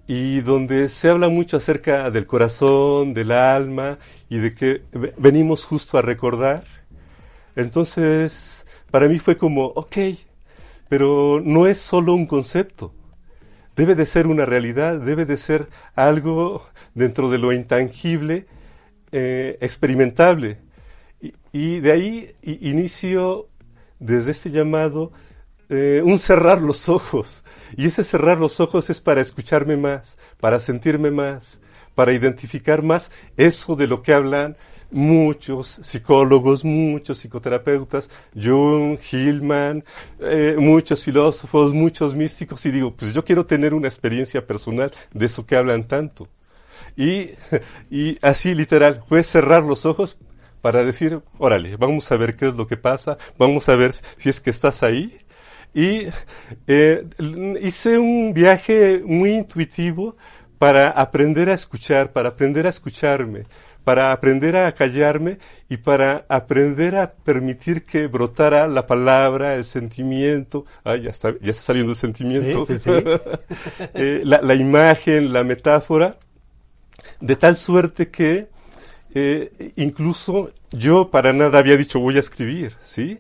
y 0.08 0.42
donde 0.42 0.90
se 0.90 1.10
habla 1.10 1.30
mucho 1.30 1.58
acerca 1.58 2.12
del 2.12 2.28
corazón, 2.28 3.14
del 3.14 3.32
alma 3.32 3.98
y 4.30 4.38
de 4.38 4.54
que 4.54 4.82
venimos 5.18 5.64
justo 5.64 5.98
a 5.98 6.02
recordar. 6.02 6.64
Entonces, 7.56 8.66
para 8.92 9.08
mí 9.08 9.20
fue 9.20 9.38
como, 9.38 9.66
ok, 9.66 9.98
pero 10.90 11.42
no 11.44 11.68
es 11.68 11.80
solo 11.80 12.14
un 12.14 12.28
concepto 12.28 12.94
debe 13.75 13.96
de 13.96 14.05
ser 14.05 14.27
una 14.27 14.46
realidad, 14.46 15.00
debe 15.00 15.25
de 15.25 15.38
ser 15.38 15.70
algo 15.96 16.67
dentro 16.94 17.29
de 17.29 17.38
lo 17.38 17.51
intangible, 17.51 18.48
eh, 19.12 19.58
experimentable. 19.62 20.60
Y, 21.51 21.79
de 21.79 21.91
ahí 21.91 22.36
inicio, 22.41 23.48
desde 24.00 24.32
este 24.32 24.51
llamado, 24.51 25.12
eh, 25.70 26.01
un 26.03 26.20
cerrar 26.20 26.62
los 26.62 26.89
ojos. 26.89 27.44
Y 27.75 27.88
ese 27.88 28.03
cerrar 28.03 28.39
los 28.39 28.60
ojos 28.60 28.89
es 28.89 29.01
para 29.01 29.22
escucharme 29.22 29.77
más, 29.77 30.17
para 30.39 30.60
sentirme 30.60 31.12
más, 31.12 31.60
para 31.96 32.13
identificar 32.13 32.84
más 32.84 33.12
eso 33.38 33.75
de 33.75 33.88
lo 33.88 34.01
que 34.01 34.13
hablan 34.13 34.58
muchos 34.96 35.68
psicólogos, 35.68 36.64
muchos 36.64 37.20
psicoterapeutas, 37.20 38.10
Jung, 38.34 38.98
Hillman, 39.12 39.84
eh, 40.20 40.56
muchos 40.58 41.04
filósofos, 41.04 41.74
muchos 41.74 42.16
místicos, 42.16 42.66
y 42.66 42.72
digo, 42.72 42.96
pues 42.96 43.14
yo 43.14 43.24
quiero 43.24 43.46
tener 43.46 43.74
una 43.74 43.88
experiencia 43.88 44.48
personal 44.48 44.92
de 45.14 45.25
eso 45.25 45.46
que 45.46 45.58
hablan 45.58 45.88
tanto. 45.88 46.30
Y, 46.96 47.32
y 47.92 48.18
así 48.22 48.56
literal, 48.56 49.04
fue 49.08 49.24
cerrar 49.24 49.64
los 49.64 49.86
ojos 49.86 50.18
para 50.62 50.84
decir, 50.84 51.20
órale, 51.38 51.75
vamos 51.75 52.12
a 52.12 52.16
ver 52.16 52.36
qué 52.36 52.48
es 52.48 52.56
lo 52.56 52.66
que 52.66 52.78
pasa, 52.78 53.18
vamos 53.38 53.68
a 53.70 53.75
ver 53.75 53.94
si 54.18 54.30
es 54.30 54.40
que 54.40 54.50
estás 54.50 54.82
ahí. 54.82 55.14
Y 55.74 56.08
eh, 56.68 57.06
hice 57.62 57.98
un 57.98 58.34
viaje 58.34 59.02
muy 59.06 59.32
intuitivo 59.32 60.16
para 60.58 60.90
aprender 60.90 61.50
a 61.50 61.54
escuchar, 61.54 62.14
para 62.14 62.30
aprender 62.30 62.66
a 62.66 62.70
escucharme, 62.70 63.44
para 63.86 64.12
aprender 64.12 64.58
a 64.58 64.74
callarme 64.74 65.38
y 65.70 65.77
para 65.77 66.25
aprender 66.27 66.98
a 66.98 67.13
permitir 67.13 67.86
que 67.86 68.08
brotara 68.08 68.68
la 68.68 68.88
palabra, 68.88 69.56
el 69.56 69.63
sentimiento, 69.63 70.65
ay, 70.84 71.04
ya 71.04 71.12
está, 71.12 71.34
ya 71.39 71.51
está 71.51 71.63
saliendo 71.63 71.92
el 71.92 71.98
sentimiento, 71.98 72.65
eh, 73.94 74.22
la, 74.24 74.42
la, 74.42 74.56
imagen, 74.56 75.32
la 75.32 75.44
metáfora, 75.44 76.18
de 77.22 77.36
tal 77.36 77.58
suerte 77.58 78.10
que 78.10 78.50
eh, 79.13 79.72
incluso 79.75 80.51
yo 80.72 81.10
para 81.12 81.32
nada 81.32 81.60
había 81.60 81.77
dicho 81.77 82.00
voy 82.00 82.18
a 82.18 82.20
escribir, 82.20 82.75
¿sí? 82.82 83.20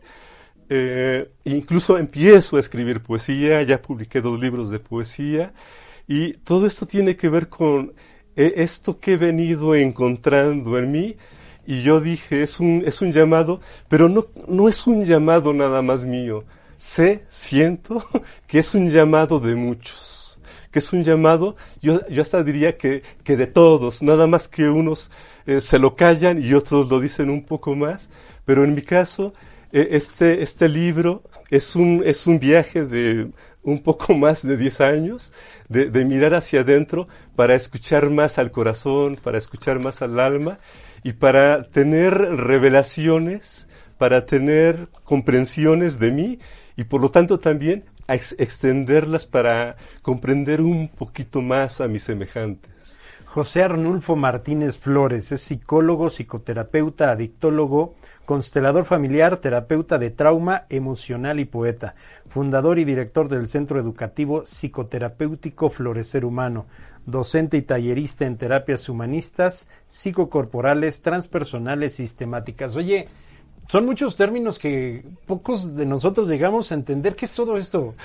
Eh, 0.67 1.29
incluso 1.43 1.99
empiezo 1.99 2.57
a 2.57 2.59
escribir 2.59 3.01
poesía, 3.01 3.61
ya 3.61 3.81
publiqué 3.81 4.19
dos 4.19 4.39
libros 4.39 4.71
de 4.71 4.79
poesía, 4.79 5.53
y 6.07 6.33
todo 6.33 6.65
esto 6.65 6.87
tiene 6.87 7.15
que 7.15 7.29
ver 7.29 7.49
con 7.49 7.93
esto 8.35 8.99
que 8.99 9.13
he 9.13 9.17
venido 9.17 9.75
encontrando 9.75 10.77
en 10.77 10.91
mí, 10.91 11.15
y 11.67 11.81
yo 11.81 11.99
dije, 11.99 12.43
es 12.43 12.59
un, 12.59 12.83
es 12.85 13.01
un 13.01 13.11
llamado, 13.11 13.59
pero 13.89 14.07
no, 14.09 14.27
no 14.47 14.69
es 14.69 14.85
un 14.85 15.05
llamado 15.05 15.53
nada 15.53 15.81
más 15.81 16.05
mío. 16.05 16.43
Sé, 16.77 17.23
siento 17.29 18.05
que 18.47 18.59
es 18.59 18.75
un 18.75 18.89
llamado 18.89 19.39
de 19.39 19.55
muchos 19.55 20.15
que 20.75 20.79
es 20.79 20.91
un 20.91 21.05
llamado, 21.05 21.55
yo, 21.81 22.05
yo 22.09 22.21
hasta 22.21 22.43
diría 22.43 22.77
que, 22.77 23.01
que 23.23 23.37
de 23.37 23.47
todos, 23.47 24.03
nada 24.03 24.27
más 24.27 24.49
que 24.49 24.67
unos 24.67 25.09
eh, 25.45 25.61
se 25.61 25.79
lo 25.79 25.95
callan 25.95 26.43
y 26.43 26.53
otros 26.53 26.89
lo 26.89 26.99
dicen 26.99 27.29
un 27.29 27.45
poco 27.45 27.77
más, 27.77 28.09
pero 28.43 28.65
en 28.65 28.75
mi 28.75 28.81
caso, 28.81 29.33
eh, 29.71 29.87
este, 29.91 30.43
este 30.43 30.67
libro 30.67 31.23
es 31.49 31.77
un, 31.77 32.03
es 32.05 32.27
un 32.27 32.39
viaje 32.39 32.83
de 32.83 33.31
un 33.65 33.81
poco 33.81 34.13
más 34.13 34.45
de 34.45 34.55
10 34.55 34.81
años, 34.81 35.33
de, 35.67 36.05
mirar 36.05 36.35
hacia 36.35 36.61
adentro 36.61 37.07
para 37.35 37.55
escuchar 37.55 38.09
más 38.09 38.37
al 38.37 38.51
corazón, 38.51 39.19
para 39.21 39.37
escuchar 39.37 39.79
más 39.79 40.01
al 40.01 40.19
alma 40.19 40.59
y 41.03 41.13
para 41.13 41.63
tener 41.63 42.13
revelaciones, 42.13 43.67
para 43.97 44.25
tener 44.25 44.87
comprensiones 45.03 45.99
de 45.99 46.11
mí 46.11 46.39
y 46.77 46.83
por 46.85 47.01
lo 47.01 47.09
tanto 47.09 47.39
también 47.39 47.85
extenderlas 48.07 49.25
para 49.25 49.77
comprender 50.03 50.61
un 50.61 50.87
poquito 50.87 51.41
más 51.41 51.81
a 51.81 51.87
mis 51.87 52.03
semejantes. 52.03 52.74
José 53.35 53.63
Arnulfo 53.63 54.15
Martínez 54.15 54.77
Flores 54.77 55.33
es 55.33 55.41
psicólogo, 55.41 56.09
psicoterapeuta, 56.09 57.11
adictólogo, 57.11 57.93
constelador 58.23 58.85
familiar, 58.85 59.35
terapeuta 59.41 59.97
de 59.97 60.09
trauma 60.09 60.63
emocional 60.69 61.41
y 61.41 61.43
poeta, 61.43 61.95
fundador 62.29 62.79
y 62.79 62.85
director 62.85 63.27
del 63.27 63.47
Centro 63.47 63.77
Educativo 63.77 64.45
Psicoterapéutico 64.45 65.69
Florecer 65.69 66.23
Humano, 66.23 66.67
docente 67.05 67.57
y 67.57 67.61
tallerista 67.63 68.25
en 68.25 68.37
terapias 68.37 68.87
humanistas, 68.87 69.67
psicocorporales, 69.89 71.01
transpersonales, 71.01 71.95
sistemáticas. 71.95 72.77
Oye, 72.77 73.09
son 73.67 73.85
muchos 73.85 74.15
términos 74.15 74.59
que 74.59 75.03
pocos 75.25 75.75
de 75.75 75.85
nosotros 75.85 76.27
llegamos 76.29 76.71
a 76.71 76.75
entender. 76.75 77.15
¿Qué 77.15 77.25
es 77.25 77.33
todo 77.33 77.57
esto? 77.57 77.95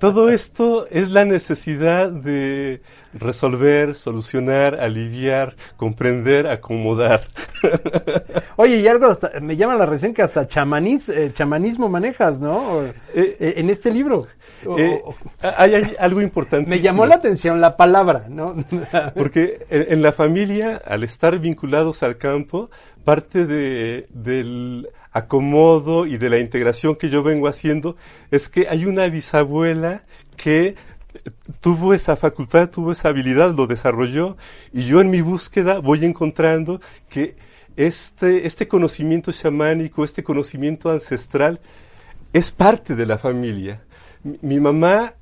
todo 0.00 0.30
esto 0.30 0.86
es 0.90 1.10
la 1.10 1.24
necesidad 1.24 2.10
de 2.10 2.82
resolver, 3.12 3.94
solucionar, 3.94 4.80
aliviar, 4.80 5.54
comprender, 5.76 6.46
acomodar. 6.46 7.26
Oye, 8.56 8.80
y 8.80 8.88
algo 8.88 9.06
hasta, 9.06 9.32
me 9.40 9.56
llama 9.56 9.76
la 9.76 9.86
recién 9.86 10.12
que 10.12 10.22
hasta 10.22 10.46
chamaniz, 10.46 11.08
eh, 11.08 11.32
chamanismo 11.32 11.88
manejas, 11.88 12.40
¿no? 12.40 12.82
Eh, 12.82 12.92
eh, 13.14 13.54
en 13.56 13.70
este 13.70 13.90
libro. 13.90 14.26
Eh, 14.76 15.02
hay, 15.40 15.74
hay, 15.74 15.96
algo 15.98 16.20
importante. 16.20 16.68
Me 16.68 16.80
llamó 16.80 17.06
la 17.06 17.16
atención 17.16 17.60
la 17.60 17.76
palabra, 17.76 18.26
¿no? 18.28 18.56
Porque 19.14 19.66
en, 19.70 19.92
en 19.92 20.02
la 20.02 20.12
familia, 20.12 20.80
al 20.84 21.04
estar 21.04 21.38
vinculados 21.38 22.02
al 22.02 22.16
campo, 22.16 22.70
parte 23.04 23.46
de, 23.46 24.06
del 24.10 24.88
acomodo 25.12 26.06
y 26.06 26.18
de 26.18 26.30
la 26.30 26.38
integración 26.38 26.96
que 26.96 27.08
yo 27.08 27.22
vengo 27.22 27.46
haciendo 27.46 27.96
es 28.30 28.48
que 28.48 28.66
hay 28.68 28.84
una 28.84 29.08
bisabuela 29.08 30.04
que 30.36 30.74
tuvo 31.60 31.94
esa 31.94 32.16
facultad, 32.16 32.70
tuvo 32.70 32.92
esa 32.92 33.08
habilidad, 33.10 33.54
lo 33.54 33.66
desarrolló 33.66 34.36
y 34.72 34.84
yo 34.84 35.00
en 35.00 35.10
mi 35.10 35.20
búsqueda 35.20 35.78
voy 35.78 36.04
encontrando 36.04 36.80
que 37.08 37.36
este, 37.76 38.46
este 38.46 38.68
conocimiento 38.68 39.32
chamánico, 39.32 40.04
este 40.04 40.24
conocimiento 40.24 40.90
ancestral 40.90 41.60
es 42.32 42.50
parte 42.50 42.94
de 42.96 43.06
la 43.06 43.18
familia. 43.18 43.82
Mi, 44.22 44.38
mi 44.42 44.60
mamá 44.60 45.14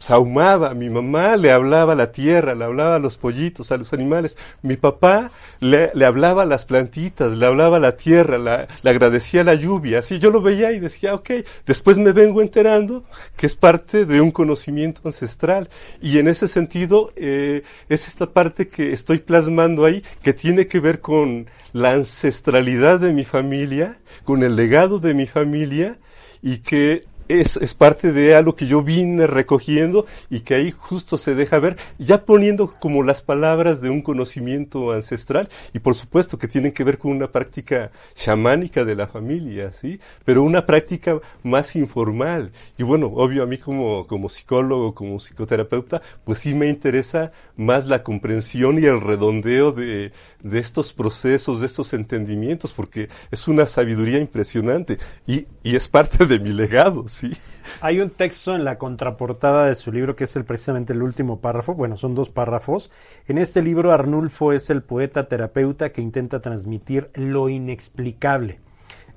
sahumaba, 0.00 0.72
mi 0.72 0.88
mamá 0.88 1.36
le 1.36 1.52
hablaba 1.52 1.92
a 1.92 1.96
la 1.96 2.10
tierra, 2.10 2.54
le 2.54 2.64
hablaba 2.64 2.96
a 2.96 2.98
los 2.98 3.18
pollitos, 3.18 3.70
a 3.70 3.76
los 3.76 3.92
animales, 3.92 4.38
mi 4.62 4.78
papá 4.78 5.30
le, 5.60 5.90
le 5.94 6.06
hablaba 6.06 6.42
a 6.42 6.46
las 6.46 6.64
plantitas, 6.64 7.36
le 7.36 7.44
hablaba 7.44 7.76
a 7.76 7.80
la 7.80 7.98
tierra, 7.98 8.38
la, 8.38 8.66
le 8.82 8.90
agradecía 8.90 9.44
la 9.44 9.54
lluvia, 9.54 9.98
así 9.98 10.18
yo 10.18 10.30
lo 10.30 10.40
veía 10.40 10.72
y 10.72 10.80
decía, 10.80 11.14
ok, 11.14 11.30
después 11.66 11.98
me 11.98 12.12
vengo 12.12 12.40
enterando 12.40 13.04
que 13.36 13.46
es 13.46 13.54
parte 13.54 14.06
de 14.06 14.22
un 14.22 14.30
conocimiento 14.30 15.02
ancestral 15.04 15.68
y 16.00 16.18
en 16.18 16.28
ese 16.28 16.48
sentido 16.48 17.12
eh, 17.16 17.62
es 17.90 18.08
esta 18.08 18.32
parte 18.32 18.68
que 18.68 18.94
estoy 18.94 19.18
plasmando 19.18 19.84
ahí 19.84 20.02
que 20.22 20.32
tiene 20.32 20.66
que 20.66 20.80
ver 20.80 21.00
con 21.00 21.46
la 21.74 21.92
ancestralidad 21.92 23.00
de 23.00 23.12
mi 23.12 23.24
familia, 23.24 23.98
con 24.24 24.42
el 24.42 24.56
legado 24.56 24.98
de 24.98 25.12
mi 25.12 25.26
familia 25.26 25.98
y 26.42 26.58
que 26.58 27.04
es, 27.30 27.56
es, 27.56 27.74
parte 27.74 28.12
de 28.12 28.34
algo 28.34 28.56
que 28.56 28.66
yo 28.66 28.82
vine 28.82 29.26
recogiendo 29.26 30.06
y 30.28 30.40
que 30.40 30.54
ahí 30.54 30.74
justo 30.76 31.16
se 31.16 31.34
deja 31.34 31.58
ver, 31.58 31.76
ya 31.98 32.24
poniendo 32.24 32.74
como 32.80 33.02
las 33.02 33.22
palabras 33.22 33.80
de 33.80 33.90
un 33.90 34.02
conocimiento 34.02 34.92
ancestral 34.92 35.48
y 35.72 35.78
por 35.78 35.94
supuesto 35.94 36.38
que 36.38 36.48
tienen 36.48 36.72
que 36.72 36.84
ver 36.84 36.98
con 36.98 37.12
una 37.12 37.30
práctica 37.30 37.90
chamánica 38.14 38.84
de 38.84 38.96
la 38.96 39.06
familia, 39.06 39.72
¿sí? 39.72 40.00
Pero 40.24 40.42
una 40.42 40.66
práctica 40.66 41.18
más 41.42 41.76
informal. 41.76 42.52
Y 42.78 42.82
bueno, 42.82 43.06
obvio 43.06 43.42
a 43.42 43.46
mí 43.46 43.58
como, 43.58 44.06
como 44.06 44.28
psicólogo, 44.28 44.94
como 44.94 45.18
psicoterapeuta, 45.18 46.02
pues 46.24 46.40
sí 46.40 46.54
me 46.54 46.68
interesa 46.68 47.32
más 47.56 47.86
la 47.86 48.02
comprensión 48.02 48.78
y 48.78 48.86
el 48.86 49.00
redondeo 49.00 49.72
de, 49.72 50.12
de 50.42 50.58
estos 50.58 50.92
procesos, 50.92 51.60
de 51.60 51.66
estos 51.66 51.92
entendimientos, 51.92 52.72
porque 52.72 53.08
es 53.30 53.48
una 53.48 53.66
sabiduría 53.66 54.18
impresionante 54.18 54.98
y, 55.26 55.46
y 55.62 55.76
es 55.76 55.88
parte 55.88 56.26
de 56.26 56.38
mi 56.38 56.52
legado, 56.52 57.08
¿sí? 57.08 57.32
Hay 57.80 58.00
un 58.00 58.10
texto 58.10 58.54
en 58.54 58.64
la 58.64 58.78
contraportada 58.78 59.66
de 59.66 59.74
su 59.74 59.92
libro 59.92 60.16
que 60.16 60.24
es 60.24 60.36
el, 60.36 60.44
precisamente 60.44 60.92
el 60.92 61.02
último 61.02 61.40
párrafo, 61.40 61.74
bueno, 61.74 61.96
son 61.96 62.14
dos 62.14 62.30
párrafos. 62.30 62.90
En 63.28 63.38
este 63.38 63.62
libro 63.62 63.92
Arnulfo 63.92 64.52
es 64.52 64.70
el 64.70 64.82
poeta 64.82 65.28
terapeuta 65.28 65.90
que 65.90 66.00
intenta 66.00 66.40
transmitir 66.40 67.10
lo 67.14 67.48
inexplicable. 67.48 68.60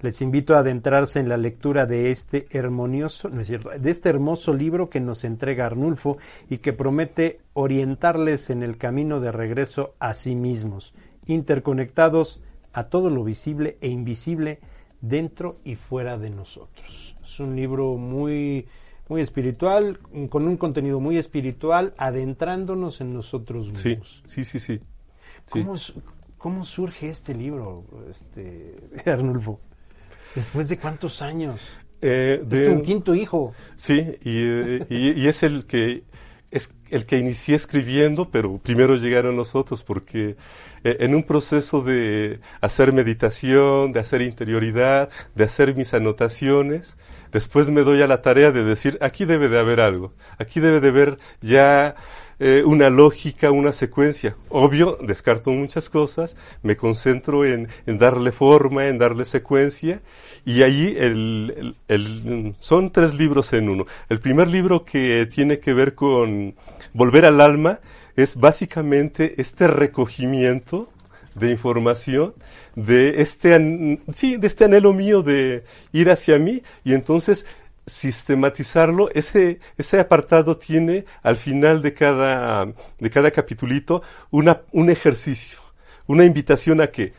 Les 0.01 0.21
invito 0.21 0.55
a 0.55 0.59
adentrarse 0.59 1.21
en 1.21 1.29
la 1.29 1.37
lectura 1.37 1.85
de 1.85 2.11
este 2.11 2.47
hermonioso, 2.51 3.29
no 3.29 3.39
es 3.39 3.47
cierto, 3.47 3.69
de 3.69 3.89
este 3.89 4.09
hermoso 4.09 4.53
libro 4.53 4.89
que 4.89 4.99
nos 4.99 5.23
entrega 5.23 5.65
Arnulfo 5.65 6.17
y 6.49 6.57
que 6.57 6.73
promete 6.73 7.39
orientarles 7.53 8.49
en 8.49 8.63
el 8.63 8.77
camino 8.77 9.21
de 9.21 9.31
regreso 9.31 9.95
a 9.99 10.13
sí 10.13 10.35
mismos, 10.35 10.93
interconectados 11.27 12.41
a 12.73 12.85
todo 12.85 13.09
lo 13.09 13.23
visible 13.23 13.77
e 13.81 13.87
invisible 13.87 14.59
dentro 15.01 15.59
y 15.63 15.75
fuera 15.75 16.17
de 16.17 16.29
nosotros. 16.29 17.15
Es 17.23 17.39
un 17.39 17.55
libro 17.55 17.97
muy, 17.97 18.67
muy 19.09 19.21
espiritual, 19.21 19.99
con 20.29 20.47
un 20.47 20.57
contenido 20.57 20.99
muy 20.99 21.17
espiritual, 21.17 21.93
adentrándonos 21.97 23.01
en 23.01 23.13
nosotros 23.13 23.69
mismos. 23.69 24.23
Sí, 24.25 24.45
sí, 24.45 24.59
sí. 24.59 24.77
sí. 24.77 24.81
¿Cómo, 25.49 25.75
¿Cómo, 26.37 26.65
surge 26.65 27.09
este 27.09 27.35
libro, 27.35 27.85
este, 28.09 28.75
Arnulfo? 29.05 29.59
¿Después 30.35 30.69
de 30.69 30.77
cuántos 30.77 31.21
años? 31.21 31.59
Eh, 32.01 32.41
de, 32.45 32.63
es 32.63 32.75
tu 32.75 32.81
quinto 32.81 33.13
hijo. 33.13 33.53
Sí, 33.75 34.15
y, 34.23 34.93
y, 34.93 35.11
y, 35.15 35.27
es 35.27 35.43
el 35.43 35.65
que 35.65 36.03
es 36.51 36.73
el 36.89 37.05
que 37.05 37.17
inicié 37.17 37.55
escribiendo, 37.55 38.29
pero 38.29 38.57
primero 38.57 38.95
llegaron 38.95 39.35
los 39.35 39.55
otros 39.55 39.83
porque 39.83 40.35
eh, 40.83 40.97
en 40.99 41.15
un 41.15 41.23
proceso 41.23 41.81
de 41.81 42.39
hacer 42.61 42.93
meditación, 42.93 43.91
de 43.91 43.99
hacer 43.99 44.21
interioridad, 44.21 45.09
de 45.35 45.43
hacer 45.43 45.75
mis 45.75 45.93
anotaciones, 45.93 46.97
después 47.31 47.69
me 47.69 47.81
doy 47.81 48.01
a 48.01 48.07
la 48.07 48.21
tarea 48.21 48.51
de 48.51 48.63
decir, 48.63 48.97
aquí 49.01 49.25
debe 49.25 49.49
de 49.49 49.59
haber 49.59 49.79
algo, 49.79 50.13
aquí 50.37 50.59
debe 50.59 50.79
de 50.79 50.89
haber 50.89 51.17
ya 51.41 51.95
eh, 52.39 52.63
una 52.65 52.89
lógica, 52.89 53.51
una 53.51 53.71
secuencia. 53.71 54.35
Obvio, 54.49 54.97
descarto 55.01 55.51
muchas 55.51 55.89
cosas, 55.89 56.35
me 56.61 56.75
concentro 56.75 57.45
en, 57.45 57.69
darle 57.85 58.31
forma, 58.31 58.87
en 58.87 58.97
darle 58.97 59.23
secuencia, 59.23 60.01
y 60.43 60.63
allí 60.63 60.95
el, 60.97 61.75
son 62.59 62.91
tres 62.91 63.13
libros 63.13 63.53
en 63.53 63.69
uno. 63.69 63.85
El 64.09 64.19
primer 64.19 64.47
libro 64.47 64.83
que 64.83 65.25
tiene 65.27 65.59
que 65.59 65.73
ver 65.73 65.95
con 65.95 66.55
volver 66.93 67.25
al 67.25 67.39
alma 67.39 67.79
es 68.15 68.35
básicamente 68.35 69.41
este 69.41 69.67
recogimiento 69.67 70.89
de 71.35 71.51
información, 71.51 72.33
de 72.75 73.21
este, 73.21 73.99
sí, 74.15 74.37
de 74.37 74.47
este 74.47 74.65
anhelo 74.65 74.93
mío 74.93 75.23
de 75.23 75.63
ir 75.91 76.11
hacia 76.11 76.37
mí 76.37 76.61
y 76.83 76.93
entonces 76.93 77.45
sistematizarlo, 77.85 79.09
ese, 79.11 79.59
ese 79.77 79.99
apartado 79.99 80.57
tiene 80.57 81.05
al 81.21 81.35
final 81.35 81.81
de 81.81 81.93
cada, 81.93 82.65
de 82.99 83.09
cada 83.09 83.31
capitulito 83.31 84.01
una, 84.31 84.61
un 84.71 84.89
ejercicio, 84.89 85.59
una 86.07 86.23
invitación 86.23 86.81
a 86.81 86.87
que 86.87 87.13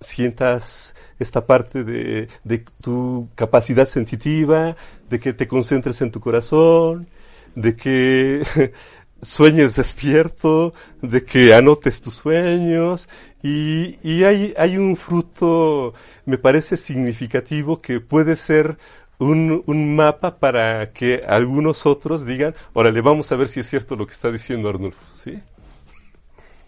sientas 0.00 0.94
esta 1.18 1.46
parte 1.46 1.84
de, 1.84 2.28
de 2.44 2.64
tu 2.80 3.28
capacidad 3.34 3.88
sensitiva, 3.88 4.76
de 5.08 5.18
que 5.18 5.32
te 5.32 5.48
concentres 5.48 6.00
en 6.02 6.10
tu 6.10 6.20
corazón, 6.20 7.08
de 7.54 7.76
que 7.76 8.42
sueñes 9.24 9.74
despierto, 9.74 10.74
de 11.02 11.24
que 11.24 11.54
anotes 11.54 12.00
tus 12.00 12.14
sueños 12.14 13.08
y, 13.42 13.98
y 14.02 14.24
hay, 14.24 14.54
hay 14.56 14.76
un 14.76 14.96
fruto, 14.96 15.94
me 16.24 16.38
parece 16.38 16.76
significativo 16.76 17.80
que 17.80 18.00
puede 18.00 18.36
ser 18.36 18.78
un, 19.18 19.62
un, 19.66 19.96
mapa 19.96 20.38
para 20.38 20.92
que 20.92 21.22
algunos 21.26 21.86
otros 21.86 22.24
digan, 22.24 22.54
órale, 22.72 23.00
vamos 23.00 23.30
a 23.32 23.36
ver 23.36 23.48
si 23.48 23.60
es 23.60 23.66
cierto 23.66 23.96
lo 23.96 24.06
que 24.06 24.12
está 24.12 24.30
diciendo 24.30 24.68
Arnulfo, 24.68 25.00
¿sí? 25.12 25.40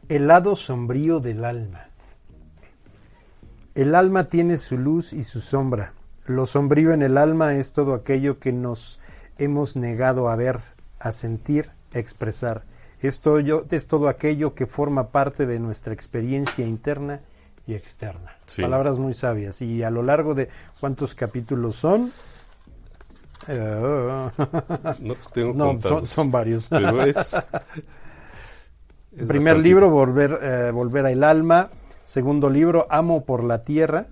El 0.08 0.28
lado 0.28 0.54
sombrío 0.54 1.20
del 1.20 1.44
alma. 1.44 1.88
El 3.74 3.94
alma 3.94 4.28
tiene 4.28 4.56
su 4.56 4.78
luz 4.78 5.12
y 5.12 5.24
su 5.24 5.40
sombra. 5.40 5.92
Lo 6.26 6.46
sombrío 6.46 6.92
en 6.92 7.02
el 7.02 7.18
alma 7.18 7.54
es 7.56 7.72
todo 7.72 7.94
aquello 7.94 8.38
que 8.38 8.52
nos 8.52 9.00
hemos 9.38 9.76
negado 9.76 10.28
a 10.28 10.36
ver, 10.36 10.60
a 10.98 11.12
sentir, 11.12 11.70
expresar. 11.98 12.64
Es 13.00 13.20
todo, 13.20 13.38
es 13.70 13.86
todo 13.86 14.08
aquello 14.08 14.54
que 14.54 14.66
forma 14.66 15.08
parte 15.08 15.46
de 15.46 15.58
nuestra 15.58 15.92
experiencia 15.92 16.64
interna 16.66 17.20
y 17.66 17.74
externa. 17.74 18.36
Sí. 18.46 18.62
Palabras 18.62 18.98
muy 18.98 19.12
sabias. 19.12 19.60
Y 19.62 19.82
a 19.82 19.90
lo 19.90 20.02
largo 20.02 20.34
de 20.34 20.48
cuántos 20.80 21.14
capítulos 21.14 21.76
son, 21.76 22.12
no 23.48 25.14
tengo 25.32 25.54
no, 25.54 25.80
son, 25.80 26.06
son, 26.06 26.30
varios. 26.30 26.68
Pero 26.68 27.02
es, 27.02 27.16
es 29.16 29.26
Primer 29.26 29.58
libro, 29.58 29.90
volver, 29.90 30.38
eh, 30.42 30.70
volver 30.70 31.06
al 31.06 31.24
alma. 31.24 31.70
Segundo 32.04 32.50
libro, 32.50 32.86
Amo 32.90 33.24
por 33.24 33.44
la 33.44 33.64
tierra. 33.64 34.06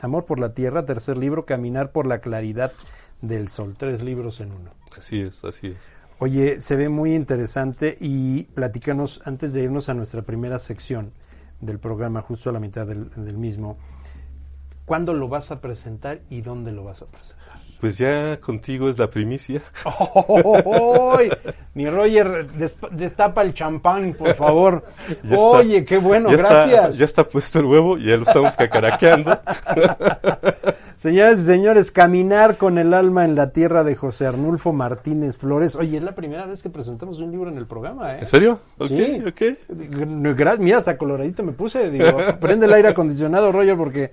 Amor 0.00 0.24
por 0.24 0.38
la 0.38 0.54
tierra. 0.54 0.86
Tercer 0.86 1.18
libro, 1.18 1.44
Caminar 1.44 1.92
por 1.92 2.06
la 2.06 2.20
claridad 2.20 2.72
del 3.20 3.48
sol. 3.48 3.74
Tres 3.78 4.02
libros 4.02 4.40
en 4.40 4.52
uno. 4.52 4.70
Así 4.96 5.20
es, 5.20 5.44
así 5.44 5.68
es. 5.68 5.99
Oye, 6.22 6.60
se 6.60 6.76
ve 6.76 6.90
muy 6.90 7.14
interesante 7.14 7.96
y 7.98 8.42
platícanos, 8.42 9.22
antes 9.24 9.54
de 9.54 9.62
irnos 9.62 9.88
a 9.88 9.94
nuestra 9.94 10.20
primera 10.20 10.58
sección 10.58 11.14
del 11.62 11.78
programa, 11.78 12.20
justo 12.20 12.50
a 12.50 12.52
la 12.52 12.60
mitad 12.60 12.86
del, 12.86 13.08
del 13.16 13.38
mismo, 13.38 13.78
¿cuándo 14.84 15.14
lo 15.14 15.28
vas 15.28 15.50
a 15.50 15.62
presentar 15.62 16.20
y 16.28 16.42
dónde 16.42 16.72
lo 16.72 16.84
vas 16.84 17.00
a 17.00 17.06
presentar? 17.06 17.40
Pues 17.80 17.96
ya 17.96 18.38
contigo 18.38 18.90
es 18.90 18.98
la 18.98 19.08
primicia. 19.08 19.62
¡Oh, 19.86 21.18
mi 21.72 21.88
Roger, 21.88 22.46
destapa 22.90 23.40
el 23.40 23.54
champán, 23.54 24.12
por 24.12 24.34
favor. 24.34 24.84
Oye, 25.32 25.78
está, 25.78 25.86
qué 25.86 25.96
bueno, 25.96 26.30
ya 26.30 26.36
gracias. 26.36 26.84
Está, 26.84 26.90
ya 26.98 27.04
está 27.06 27.24
puesto 27.24 27.60
el 27.60 27.64
huevo 27.64 27.96
ya 27.96 28.18
lo 28.18 28.24
estamos 28.24 28.54
cacaraqueando. 28.56 29.40
Señoras 31.00 31.40
y 31.40 31.44
señores, 31.44 31.90
caminar 31.90 32.58
con 32.58 32.76
el 32.76 32.92
alma 32.92 33.24
en 33.24 33.34
la 33.34 33.54
tierra 33.54 33.84
de 33.84 33.96
José 33.96 34.26
Arnulfo 34.26 34.74
Martínez 34.74 35.38
Flores. 35.38 35.74
Oye, 35.74 35.96
es 35.96 36.02
la 36.02 36.14
primera 36.14 36.44
vez 36.44 36.60
que 36.60 36.68
presentamos 36.68 37.20
un 37.20 37.30
libro 37.30 37.48
en 37.48 37.56
el 37.56 37.64
programa, 37.64 38.16
¿eh? 38.16 38.18
¿En 38.20 38.26
serio? 38.26 38.60
Ok, 38.76 38.88
sí. 38.88 39.22
ok. 39.26 40.58
Mira, 40.58 40.76
hasta 40.76 40.98
coloradito 40.98 41.42
me 41.42 41.52
puse. 41.52 41.90
Digo, 41.90 42.04
prende 42.38 42.66
el 42.66 42.74
aire 42.74 42.88
acondicionado, 42.88 43.50
Roger, 43.50 43.78
porque 43.78 44.10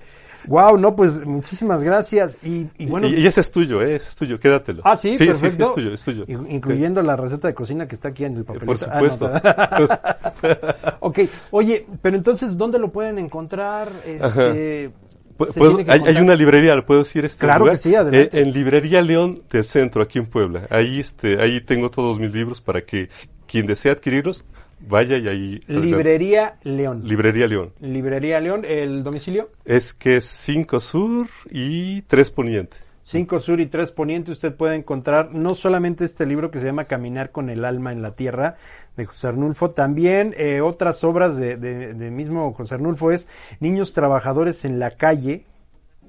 Wow, 0.47 0.77
no, 0.77 0.95
pues 0.95 1.25
muchísimas 1.25 1.83
gracias. 1.83 2.37
Y, 2.41 2.67
y 2.77 2.85
bueno. 2.85 3.07
Y, 3.07 3.15
y, 3.15 3.27
ese 3.27 3.41
es 3.41 3.51
tuyo, 3.51 3.81
¿eh? 3.81 3.95
Ese 3.95 4.09
es 4.09 4.15
tuyo, 4.15 4.39
quédatelo. 4.39 4.81
Ah, 4.85 4.95
sí, 4.95 5.17
sí 5.17 5.25
perfecto. 5.25 5.73
Sí, 5.75 5.81
sí, 5.81 5.89
es 5.89 6.03
tuyo, 6.03 6.23
es 6.23 6.27
tuyo. 6.27 6.47
Incluyendo 6.49 7.01
la 7.01 7.15
receta 7.15 7.49
de 7.49 7.53
cocina 7.53 7.87
que 7.87 7.95
está 7.95 8.09
aquí 8.09 8.23
en 8.23 8.37
el 8.37 8.45
papelito. 8.45 8.67
Por 8.67 8.77
supuesto. 8.77 9.29
Ah, 9.33 9.77
no, 9.79 10.97
ok, 11.07 11.19
oye, 11.51 11.85
pero 12.01 12.15
entonces, 12.15 12.57
¿dónde 12.57 12.79
lo 12.79 12.91
pueden 12.91 13.17
encontrar? 13.17 13.89
Este, 14.05 14.91
¿Puedo, 15.37 15.77
hay, 15.87 16.01
hay, 16.05 16.17
una 16.17 16.35
librería, 16.35 16.75
¿le 16.75 16.81
puedo 16.81 17.03
decir 17.03 17.23
este 17.25 17.45
Claro 17.45 17.59
lugar? 17.59 17.73
que 17.73 17.77
sí, 17.77 17.95
adelante. 17.95 18.37
Eh, 18.37 18.41
en 18.41 18.53
Librería 18.53 19.01
León 19.01 19.41
del 19.51 19.65
Centro, 19.65 20.01
aquí 20.01 20.19
en 20.19 20.25
Puebla. 20.25 20.67
Ahí, 20.69 20.99
este, 20.99 21.41
ahí 21.41 21.61
tengo 21.61 21.91
todos 21.91 22.19
mis 22.19 22.33
libros 22.33 22.61
para 22.61 22.83
que 22.83 23.09
quien 23.45 23.65
desee 23.65 23.91
adquirirlos 23.91 24.43
vaya 24.79 25.17
y 25.17 25.27
ahí. 25.27 25.59
Librería 25.67 26.57
León. 26.63 27.01
Librería 27.05 27.47
León. 27.47 27.73
Librería 27.79 28.39
León, 28.39 28.65
¿el 28.65 29.03
domicilio? 29.03 29.49
Es 29.65 29.93
que 29.93 30.17
es 30.17 30.25
5 30.25 30.79
Sur 30.79 31.27
y 31.49 32.01
3 32.03 32.31
Poniente. 32.31 32.77
5 33.07 33.39
Sur 33.39 33.61
y 33.61 33.67
3 33.67 33.93
Poniente 33.93 34.33
usted 34.33 34.53
puede 34.53 34.75
encontrar 34.75 35.33
no 35.33 35.55
solamente 35.55 36.03
este 36.03 36.25
libro 36.25 36.51
que 36.51 36.59
se 36.59 36.65
llama 36.65 36.83
Caminar 36.83 37.31
con 37.31 37.49
el 37.49 37.63
alma 37.63 37.93
en 37.93 38.01
la 38.01 38.17
tierra 38.17 38.55
de 38.97 39.05
José 39.05 39.27
Arnulfo, 39.27 39.69
también 39.69 40.35
eh, 40.37 40.59
otras 40.59 41.05
obras 41.05 41.37
de, 41.37 41.55
de, 41.55 41.93
de, 41.93 42.11
mismo 42.11 42.51
José 42.51 42.75
Arnulfo 42.75 43.13
es 43.13 43.29
Niños 43.61 43.93
Trabajadores 43.93 44.65
en 44.65 44.79
la 44.79 44.91
Calle, 44.91 45.45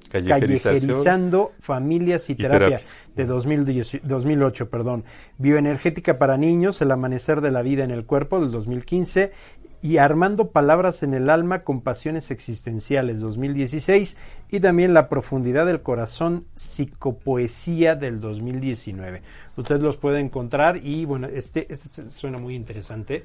Callejerizando 0.09 1.53
Familias 1.61 2.29
y, 2.29 2.33
y 2.33 2.35
Terapia, 2.35 2.79
terapia, 2.79 2.87
de 3.15 3.25
2010, 3.25 3.99
2008, 4.03 4.69
perdón. 4.69 5.05
Bioenergética 5.37 6.17
para 6.17 6.35
niños, 6.35 6.81
El 6.81 6.91
amanecer 6.91 7.39
de 7.39 7.51
la 7.51 7.61
vida 7.61 7.83
en 7.85 7.91
el 7.91 8.05
cuerpo 8.05 8.41
del 8.41 8.51
2015 8.51 9.31
y 9.81 9.97
Armando 9.97 10.51
palabras 10.51 11.03
en 11.03 11.13
el 11.13 11.29
alma 11.29 11.63
con 11.63 11.81
pasiones 11.81 12.31
existenciales 12.31 13.21
2016 13.21 14.17
y 14.49 14.59
también 14.59 14.93
La 14.93 15.09
profundidad 15.09 15.65
del 15.65 15.81
corazón 15.81 16.45
psicopoesía 16.53 17.95
del 17.95 18.19
2019. 18.19 19.21
Usted 19.55 19.79
los 19.79 19.97
puede 19.97 20.19
encontrar 20.19 20.77
y 20.77 21.05
bueno, 21.05 21.27
este, 21.27 21.71
este 21.71 22.09
suena 22.11 22.37
muy 22.37 22.55
interesante. 22.55 23.23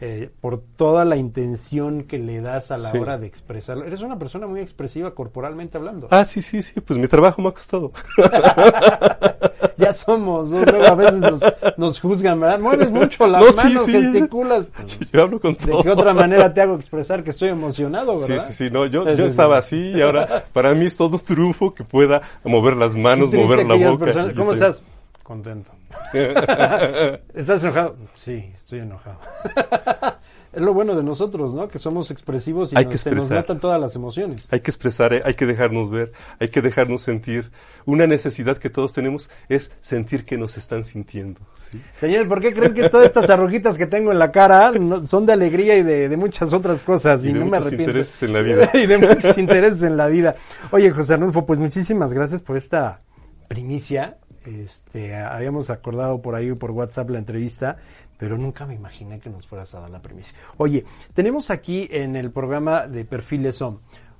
Eh, 0.00 0.28
por 0.40 0.60
toda 0.60 1.04
la 1.04 1.16
intención 1.16 2.02
que 2.02 2.18
le 2.18 2.40
das 2.40 2.72
a 2.72 2.76
la 2.76 2.90
sí. 2.90 2.98
hora 2.98 3.16
de 3.16 3.28
expresarlo. 3.28 3.84
Eres 3.84 4.00
una 4.00 4.18
persona 4.18 4.48
muy 4.48 4.60
expresiva 4.60 5.14
corporalmente 5.14 5.78
hablando. 5.78 6.08
Ah, 6.10 6.24
sí, 6.24 6.42
sí, 6.42 6.64
sí, 6.64 6.80
pues 6.80 6.98
mi 6.98 7.06
trabajo 7.06 7.40
me 7.40 7.48
ha 7.48 7.52
costado. 7.52 7.92
ya 9.76 9.92
somos, 9.92 10.50
¿no? 10.50 10.64
Luego 10.64 10.84
a 10.84 10.94
veces 10.96 11.20
nos, 11.20 11.40
nos, 11.76 12.00
juzgan, 12.00 12.40
¿verdad? 12.40 12.58
Mueves 12.58 12.90
mucho 12.90 13.28
las 13.28 13.44
no, 13.44 13.52
sí, 13.52 13.78
sí. 13.86 13.92
gesticulas. 13.92 14.66
Yo 15.12 15.22
hablo 15.22 15.40
con 15.40 15.54
todo. 15.54 15.78
¿De 15.78 15.84
qué 15.84 15.90
otra 15.90 16.12
manera 16.12 16.52
te 16.52 16.60
hago 16.60 16.74
expresar 16.74 17.22
que 17.22 17.30
estoy 17.30 17.50
emocionado, 17.50 18.18
verdad? 18.18 18.44
Sí, 18.46 18.52
sí, 18.52 18.64
sí, 18.64 18.70
no, 18.72 18.86
yo, 18.86 19.14
yo 19.14 19.26
estaba 19.26 19.58
así 19.58 19.92
y 19.94 20.00
ahora 20.00 20.44
para 20.52 20.74
mí 20.74 20.86
es 20.86 20.96
todo 20.96 21.18
triunfo 21.18 21.72
que 21.72 21.84
pueda 21.84 22.20
mover 22.42 22.76
las 22.76 22.96
manos, 22.96 23.32
mover 23.32 23.64
la 23.64 23.74
boca. 23.74 24.06
Personas, 24.06 24.34
¿Cómo 24.36 24.52
estoy... 24.52 24.70
estás? 24.70 24.82
Contento. 25.22 25.70
¿Estás 27.34 27.62
enojado? 27.62 27.96
Sí, 28.14 28.52
estoy 28.56 28.80
enojado. 28.80 29.18
es 30.52 30.62
lo 30.62 30.72
bueno 30.72 30.94
de 30.94 31.02
nosotros, 31.02 31.52
¿no? 31.54 31.68
Que 31.68 31.78
somos 31.78 32.10
expresivos 32.10 32.72
y 32.72 32.76
hay 32.76 32.84
nos, 32.84 32.92
que 32.92 32.98
se 32.98 33.10
nos 33.10 33.28
notan 33.28 33.58
todas 33.58 33.80
las 33.80 33.96
emociones. 33.96 34.46
Hay 34.50 34.60
que 34.60 34.70
expresar, 34.70 35.12
eh, 35.12 35.22
hay 35.24 35.34
que 35.34 35.46
dejarnos 35.46 35.90
ver, 35.90 36.12
hay 36.38 36.48
que 36.48 36.62
dejarnos 36.62 37.02
sentir. 37.02 37.50
Una 37.84 38.06
necesidad 38.06 38.58
que 38.58 38.70
todos 38.70 38.92
tenemos 38.92 39.28
es 39.48 39.72
sentir 39.80 40.24
que 40.24 40.38
nos 40.38 40.56
están 40.56 40.84
sintiendo. 40.84 41.40
¿sí? 41.70 41.82
Señores, 41.98 42.28
¿por 42.28 42.40
qué 42.40 42.54
creen 42.54 42.74
que 42.74 42.88
todas 42.88 43.06
estas 43.06 43.28
arruguitas 43.30 43.76
que 43.76 43.86
tengo 43.86 44.12
en 44.12 44.18
la 44.18 44.30
cara 44.30 44.70
no, 44.72 45.04
son 45.04 45.26
de 45.26 45.32
alegría 45.32 45.76
y 45.76 45.82
de, 45.82 46.08
de, 46.08 46.16
muchas 46.16 46.52
otras 46.52 46.82
cosas? 46.82 47.24
Y, 47.24 47.30
y 47.30 47.32
de 47.32 47.40
no 47.40 47.46
muchos 47.46 47.60
me 47.60 47.66
arrepiento. 47.66 47.90
intereses 47.90 48.22
en 48.22 48.32
la 48.32 48.42
vida. 48.42 48.70
y 48.74 48.86
de 48.86 48.98
muchos 48.98 49.38
intereses 49.38 49.82
en 49.82 49.96
la 49.96 50.06
vida. 50.06 50.36
Oye, 50.70 50.90
José 50.90 51.14
Arnulfo, 51.14 51.44
pues 51.44 51.58
muchísimas 51.58 52.12
gracias 52.12 52.42
por 52.42 52.56
esta 52.56 53.02
primicia 53.48 54.18
este, 54.46 55.14
habíamos 55.14 55.70
acordado 55.70 56.20
por 56.22 56.34
ahí 56.34 56.52
por 56.54 56.70
WhatsApp 56.70 57.10
la 57.10 57.18
entrevista, 57.18 57.76
pero 58.18 58.38
nunca 58.38 58.66
me 58.66 58.74
imaginé 58.74 59.20
que 59.20 59.30
nos 59.30 59.46
fueras 59.46 59.74
a 59.74 59.80
dar 59.80 59.90
la 59.90 60.02
premisa. 60.02 60.34
Oye, 60.56 60.84
tenemos 61.12 61.50
aquí 61.50 61.88
en 61.90 62.16
el 62.16 62.30
programa 62.30 62.86
de 62.86 63.04
Perfiles 63.04 63.60
OM 63.60 63.78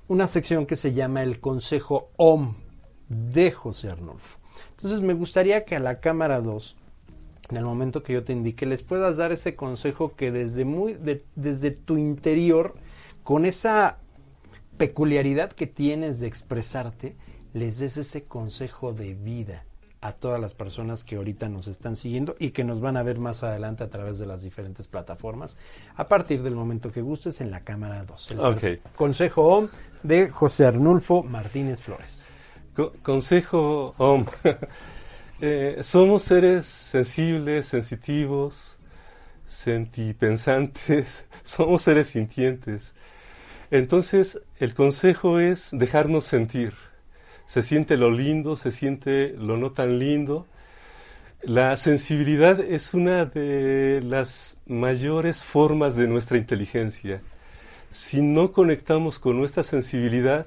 una 0.08 0.26
sección 0.26 0.66
que 0.66 0.76
se 0.76 0.92
llama 0.92 1.22
el 1.22 1.40
Consejo 1.40 2.10
OM 2.16 2.54
de 3.08 3.50
José 3.52 3.88
Arnulfo. 3.88 4.38
Entonces 4.76 5.00
me 5.00 5.14
gustaría 5.14 5.64
que 5.64 5.76
a 5.76 5.80
la 5.80 6.00
cámara 6.00 6.40
2, 6.40 6.76
en 7.50 7.56
el 7.56 7.64
momento 7.64 8.02
que 8.02 8.12
yo 8.12 8.24
te 8.24 8.32
indique, 8.32 8.66
les 8.66 8.82
puedas 8.82 9.16
dar 9.16 9.32
ese 9.32 9.56
consejo 9.56 10.14
que 10.14 10.30
desde, 10.30 10.64
muy, 10.64 10.94
de, 10.94 11.24
desde 11.36 11.70
tu 11.70 11.96
interior, 11.96 12.74
con 13.22 13.46
esa 13.46 13.98
peculiaridad 14.76 15.52
que 15.52 15.66
tienes 15.66 16.20
de 16.20 16.26
expresarte, 16.26 17.16
les 17.54 17.78
des 17.78 17.96
ese 17.96 18.24
consejo 18.24 18.92
de 18.92 19.14
vida 19.14 19.64
a 20.06 20.12
todas 20.12 20.38
las 20.38 20.52
personas 20.54 21.02
que 21.02 21.16
ahorita 21.16 21.48
nos 21.48 21.66
están 21.66 21.96
siguiendo 21.96 22.36
y 22.38 22.50
que 22.50 22.62
nos 22.62 22.80
van 22.80 22.96
a 22.98 23.02
ver 23.02 23.18
más 23.18 23.42
adelante 23.42 23.84
a 23.84 23.88
través 23.88 24.18
de 24.18 24.26
las 24.26 24.42
diferentes 24.42 24.86
plataformas 24.86 25.56
a 25.96 26.08
partir 26.08 26.42
del 26.42 26.54
momento 26.54 26.92
que 26.92 27.00
gustes 27.00 27.40
en 27.40 27.50
la 27.50 27.60
cámara 27.60 28.04
2. 28.04 28.30
El 28.32 28.40
Ok. 28.40 28.64
Consejo 28.96 29.42
OM 29.42 29.68
de 30.02 30.28
José 30.28 30.66
Arnulfo 30.66 31.22
Martínez 31.22 31.80
Flores. 31.82 32.24
Co- 32.74 32.92
consejo 33.02 33.94
OM. 33.98 34.26
Eh, 35.40 35.80
somos 35.82 36.22
seres 36.22 36.64
sensibles, 36.64 37.66
sensitivos, 37.66 38.78
sentipensantes, 39.46 41.24
somos 41.42 41.82
seres 41.82 42.08
sintientes. 42.08 42.94
Entonces, 43.70 44.40
el 44.58 44.74
consejo 44.74 45.40
es 45.40 45.70
dejarnos 45.72 46.24
sentir. 46.24 46.74
Se 47.46 47.62
siente 47.62 47.96
lo 47.96 48.10
lindo, 48.10 48.56
se 48.56 48.72
siente 48.72 49.34
lo 49.38 49.56
no 49.56 49.72
tan 49.72 49.98
lindo. 49.98 50.46
La 51.42 51.76
sensibilidad 51.76 52.58
es 52.60 52.94
una 52.94 53.26
de 53.26 54.00
las 54.02 54.56
mayores 54.66 55.42
formas 55.42 55.94
de 55.94 56.08
nuestra 56.08 56.38
inteligencia. 56.38 57.20
Si 57.90 58.22
no 58.22 58.52
conectamos 58.52 59.18
con 59.18 59.36
nuestra 59.36 59.62
sensibilidad, 59.62 60.46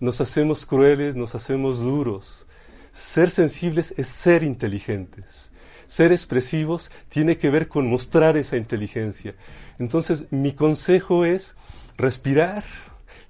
nos 0.00 0.20
hacemos 0.20 0.66
crueles, 0.66 1.16
nos 1.16 1.34
hacemos 1.34 1.80
duros. 1.80 2.46
Ser 2.92 3.30
sensibles 3.30 3.94
es 3.96 4.06
ser 4.06 4.42
inteligentes. 4.42 5.50
Ser 5.88 6.12
expresivos 6.12 6.90
tiene 7.08 7.38
que 7.38 7.50
ver 7.50 7.66
con 7.66 7.88
mostrar 7.88 8.36
esa 8.36 8.58
inteligencia. 8.58 9.34
Entonces, 9.78 10.26
mi 10.30 10.52
consejo 10.52 11.24
es 11.24 11.56
respirar, 11.96 12.64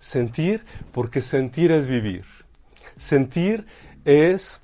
sentir, 0.01 0.65
porque 0.93 1.21
sentir 1.23 1.71
es 1.71 1.87
vivir. 1.87 2.25
Sentir 2.99 3.65
es 4.05 4.61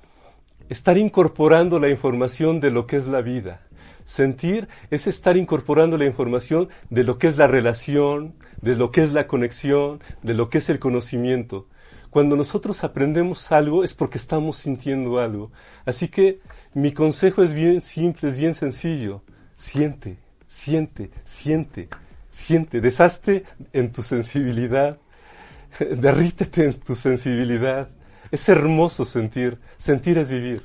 estar 0.67 0.97
incorporando 0.97 1.79
la 1.79 1.89
información 1.89 2.59
de 2.59 2.69
lo 2.69 2.85
que 2.85 2.97
es 2.97 3.07
la 3.07 3.21
vida. 3.21 3.61
Sentir 4.03 4.67
es 4.91 5.07
estar 5.07 5.37
incorporando 5.37 5.97
la 5.97 6.05
información 6.05 6.67
de 6.89 7.05
lo 7.05 7.17
que 7.17 7.27
es 7.27 7.37
la 7.37 7.47
relación, 7.47 8.35
de 8.61 8.75
lo 8.75 8.91
que 8.91 9.01
es 9.01 9.13
la 9.13 9.25
conexión, 9.25 10.01
de 10.21 10.33
lo 10.33 10.49
que 10.49 10.57
es 10.57 10.69
el 10.69 10.79
conocimiento. 10.79 11.67
Cuando 12.09 12.35
nosotros 12.35 12.83
aprendemos 12.83 13.51
algo 13.53 13.85
es 13.85 13.93
porque 13.93 14.17
estamos 14.17 14.57
sintiendo 14.57 15.19
algo. 15.19 15.51
Así 15.85 16.09
que 16.09 16.39
mi 16.73 16.91
consejo 16.91 17.41
es 17.41 17.53
bien 17.53 17.81
simple, 17.81 18.27
es 18.27 18.35
bien 18.35 18.53
sencillo. 18.53 19.23
Siente, 19.55 20.17
siente, 20.47 21.09
siente, 21.23 21.87
siente. 22.31 22.81
Deshazte 22.81 23.45
en 23.71 23.93
tu 23.93 24.03
sensibilidad. 24.03 24.99
Derrítete 25.79 26.65
en 26.65 26.73
tu 26.73 26.95
sensibilidad. 26.95 27.89
Es 28.35 28.49
hermoso 28.49 29.05
sentir. 29.05 29.57
Sentir 29.77 30.17
es 30.17 30.29
vivir. 30.29 30.61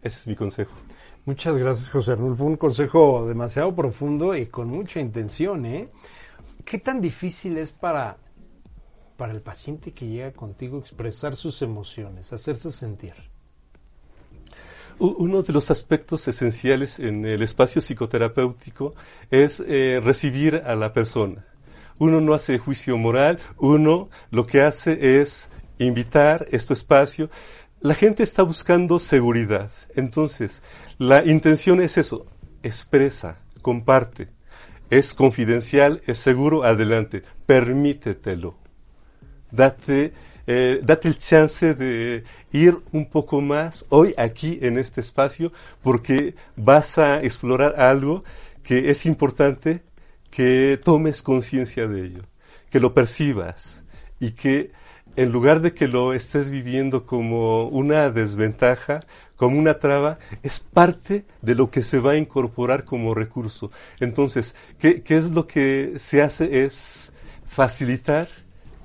Ese 0.00 0.20
es 0.20 0.28
mi 0.28 0.36
consejo. 0.36 0.70
Muchas 1.24 1.56
gracias, 1.56 1.88
José 1.88 2.12
Arnulfo. 2.12 2.44
Un 2.44 2.56
consejo 2.56 3.26
demasiado 3.26 3.74
profundo 3.74 4.36
y 4.36 4.46
con 4.46 4.68
mucha 4.68 5.00
intención, 5.00 5.66
¿eh? 5.66 5.88
¿Qué 6.64 6.78
tan 6.78 7.00
difícil 7.00 7.58
es 7.58 7.72
para, 7.72 8.18
para 9.16 9.32
el 9.32 9.40
paciente 9.40 9.90
que 9.90 10.06
llega 10.06 10.32
contigo 10.32 10.78
expresar 10.78 11.34
sus 11.34 11.62
emociones, 11.62 12.32
hacerse 12.32 12.70
sentir? 12.70 13.14
Uno 15.00 15.42
de 15.42 15.52
los 15.52 15.72
aspectos 15.72 16.28
esenciales 16.28 17.00
en 17.00 17.24
el 17.24 17.42
espacio 17.42 17.82
psicoterapéutico 17.82 18.94
es 19.32 19.58
eh, 19.66 20.00
recibir 20.00 20.62
a 20.64 20.76
la 20.76 20.92
persona. 20.92 21.44
Uno 21.98 22.20
no 22.20 22.34
hace 22.34 22.56
juicio 22.58 22.96
moral, 22.96 23.40
uno 23.56 24.10
lo 24.30 24.46
que 24.46 24.62
hace 24.62 25.20
es 25.20 25.50
invitar 25.78 26.46
este 26.50 26.74
espacio. 26.74 27.30
La 27.80 27.94
gente 27.94 28.22
está 28.22 28.42
buscando 28.42 28.98
seguridad. 28.98 29.70
Entonces, 29.94 30.62
la 30.98 31.24
intención 31.24 31.80
es 31.80 31.98
eso, 31.98 32.26
expresa, 32.62 33.40
comparte. 33.62 34.28
Es 34.90 35.14
confidencial, 35.14 36.02
es 36.06 36.18
seguro, 36.18 36.64
adelante, 36.64 37.22
permítetelo 37.46 38.56
date, 39.50 40.12
eh, 40.46 40.80
date 40.82 41.08
el 41.08 41.18
chance 41.18 41.74
de 41.74 42.24
ir 42.52 42.78
un 42.92 43.08
poco 43.08 43.40
más 43.40 43.84
hoy 43.88 44.14
aquí 44.16 44.58
en 44.62 44.78
este 44.78 45.00
espacio 45.00 45.52
porque 45.82 46.34
vas 46.56 46.98
a 46.98 47.22
explorar 47.22 47.80
algo 47.80 48.24
que 48.62 48.90
es 48.90 49.06
importante 49.06 49.82
que 50.30 50.78
tomes 50.82 51.22
conciencia 51.22 51.88
de 51.88 52.04
ello, 52.04 52.22
que 52.70 52.80
lo 52.80 52.94
percibas 52.94 53.84
y 54.20 54.32
que 54.32 54.72
en 55.18 55.32
lugar 55.32 55.60
de 55.62 55.74
que 55.74 55.88
lo 55.88 56.12
estés 56.12 56.48
viviendo 56.48 57.04
como 57.04 57.64
una 57.64 58.08
desventaja, 58.10 59.04
como 59.34 59.58
una 59.58 59.80
traba, 59.80 60.20
es 60.44 60.60
parte 60.60 61.24
de 61.42 61.56
lo 61.56 61.72
que 61.72 61.82
se 61.82 61.98
va 61.98 62.12
a 62.12 62.16
incorporar 62.16 62.84
como 62.84 63.14
recurso. 63.14 63.72
Entonces, 63.98 64.54
¿qué, 64.78 65.02
es 65.08 65.32
lo 65.32 65.48
que 65.48 65.94
se 65.98 66.22
hace? 66.22 66.62
Es 66.62 67.12
facilitar 67.44 68.28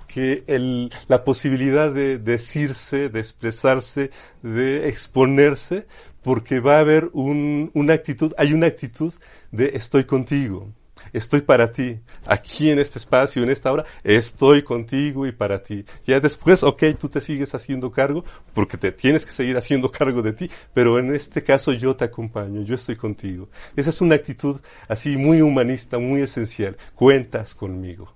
que 0.08 0.44
el, 0.48 0.92
la 1.08 1.24
posibilidad 1.24 1.92
de 1.92 2.18
decirse, 2.18 3.10
de 3.10 3.20
expresarse, 3.20 4.10
de 4.42 4.90
exponerse, 4.90 5.86
porque 6.24 6.60
va 6.60 6.78
a 6.78 6.80
haber 6.80 7.12
un, 7.14 7.70
una 7.76 7.94
actitud, 7.94 8.34
hay 8.40 8.54
una 8.54 8.66
actitud 8.66 9.14
de 9.52 9.74
estoy 9.76 10.06
contigo, 10.06 10.74
estoy 11.14 11.42
para 11.42 11.72
ti, 11.72 12.00
aquí 12.26 12.70
en 12.70 12.80
este 12.80 13.00
espacio, 13.00 13.44
en 13.44 13.50
esta 13.50 13.72
hora, 13.72 13.86
estoy 14.04 14.64
contigo 14.64 15.26
y 15.26 15.32
para 15.32 15.64
ti. 15.64 15.86
Ya 16.04 16.20
después, 16.20 16.64
ok, 16.64 16.84
tú 17.00 17.08
te 17.08 17.22
sigues 17.22 17.54
haciendo 17.56 17.92
cargo, 17.92 18.26
porque 18.54 18.78
te 18.78 18.92
tienes 18.92 19.26
que 19.26 19.32
seguir 19.32 19.56
haciendo 19.56 19.90
cargo 19.92 20.22
de 20.22 20.34
ti, 20.34 20.50
pero 20.74 21.00
en 21.00 21.14
este 21.14 21.44
caso 21.44 21.72
yo 21.72 21.96
te 21.96 22.06
acompaño, 22.06 22.62
yo 22.64 22.76
estoy 22.76 22.96
contigo. 22.96 23.50
Esa 23.76 23.92
es 23.92 24.02
una 24.02 24.16
actitud 24.16 24.60
así 24.88 25.16
muy 25.16 25.42
humanista, 25.42 26.00
muy 26.00 26.22
esencial. 26.22 26.78
Cuentas 26.96 27.56
conmigo. 27.56 28.14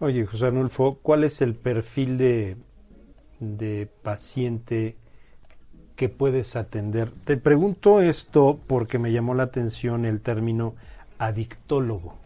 Oye, 0.00 0.24
José 0.26 0.46
Arnulfo, 0.46 0.98
¿cuál 1.02 1.24
es 1.24 1.42
el 1.42 1.56
perfil 1.56 2.18
de, 2.18 2.56
de 3.40 3.88
paciente 4.02 4.96
que 5.96 6.08
puedes 6.08 6.54
atender? 6.54 7.10
Te 7.24 7.36
pregunto 7.36 8.00
esto 8.00 8.60
porque 8.68 9.00
me 9.00 9.10
llamó 9.10 9.34
la 9.34 9.42
atención 9.44 10.04
el 10.04 10.20
término 10.20 10.76
adictólogo. 11.18 12.17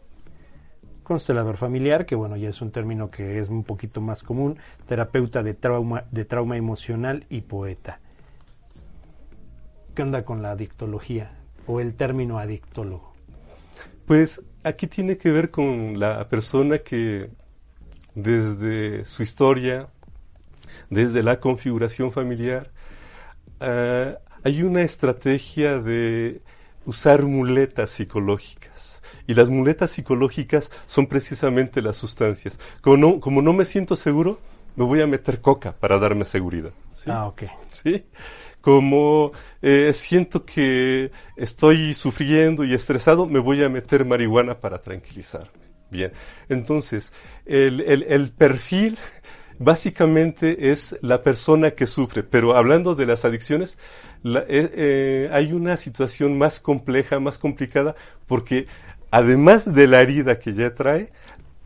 Constelador 1.02 1.56
familiar, 1.56 2.06
que 2.06 2.14
bueno, 2.14 2.36
ya 2.36 2.48
es 2.48 2.62
un 2.62 2.70
término 2.70 3.10
que 3.10 3.38
es 3.38 3.48
un 3.48 3.64
poquito 3.64 4.00
más 4.00 4.22
común, 4.22 4.58
terapeuta 4.86 5.42
de 5.42 5.54
trauma, 5.54 6.04
de 6.10 6.24
trauma 6.24 6.56
emocional 6.56 7.26
y 7.28 7.40
poeta. 7.40 8.00
¿Qué 9.94 10.02
onda 10.02 10.24
con 10.24 10.42
la 10.42 10.52
adictología 10.52 11.32
o 11.66 11.80
el 11.80 11.94
término 11.94 12.38
adictólogo? 12.38 13.12
Pues 14.06 14.42
aquí 14.64 14.86
tiene 14.86 15.16
que 15.16 15.30
ver 15.30 15.50
con 15.50 15.98
la 15.98 16.28
persona 16.28 16.78
que 16.78 17.30
desde 18.14 19.04
su 19.04 19.22
historia, 19.22 19.88
desde 20.90 21.22
la 21.22 21.40
configuración 21.40 22.12
familiar, 22.12 22.70
uh, 23.60 24.16
hay 24.44 24.62
una 24.62 24.82
estrategia 24.82 25.78
de 25.80 26.42
usar 26.86 27.22
muletas 27.22 27.90
psicológicas. 27.90 29.02
Y 29.26 29.34
las 29.34 29.50
muletas 29.50 29.92
psicológicas 29.92 30.70
son 30.86 31.06
precisamente 31.06 31.80
las 31.82 31.96
sustancias. 31.96 32.58
Como 32.80 32.96
no, 32.96 33.20
como 33.20 33.42
no 33.42 33.52
me 33.52 33.64
siento 33.64 33.96
seguro, 33.96 34.40
me 34.76 34.84
voy 34.84 35.00
a 35.00 35.06
meter 35.06 35.40
coca 35.40 35.72
para 35.78 35.98
darme 35.98 36.24
seguridad. 36.24 36.72
¿sí? 36.92 37.10
Ah, 37.10 37.26
ok. 37.26 37.44
¿Sí? 37.72 38.04
Como 38.60 39.32
eh, 39.60 39.92
siento 39.92 40.44
que 40.44 41.10
estoy 41.36 41.94
sufriendo 41.94 42.64
y 42.64 42.74
estresado, 42.74 43.26
me 43.26 43.40
voy 43.40 43.62
a 43.62 43.68
meter 43.68 44.04
marihuana 44.04 44.60
para 44.60 44.80
tranquilizarme. 44.80 45.62
Bien, 45.90 46.10
entonces, 46.48 47.12
el, 47.44 47.82
el, 47.82 48.04
el, 48.04 48.30
perfil 48.30 48.96
básicamente 49.58 50.72
es 50.72 50.96
la 51.02 51.22
persona 51.22 51.72
que 51.72 51.86
sufre, 51.86 52.22
pero 52.22 52.56
hablando 52.56 52.94
de 52.94 53.06
las 53.06 53.24
adicciones, 53.24 53.78
eh, 54.24 54.44
eh, 54.48 55.30
hay 55.32 55.52
una 55.52 55.76
situación 55.76 56.38
más 56.38 56.60
compleja, 56.60 57.20
más 57.20 57.38
complicada, 57.38 57.94
porque 58.26 58.66
además 59.10 59.72
de 59.72 59.86
la 59.86 60.00
herida 60.00 60.38
que 60.38 60.54
ya 60.54 60.74
trae, 60.74 61.12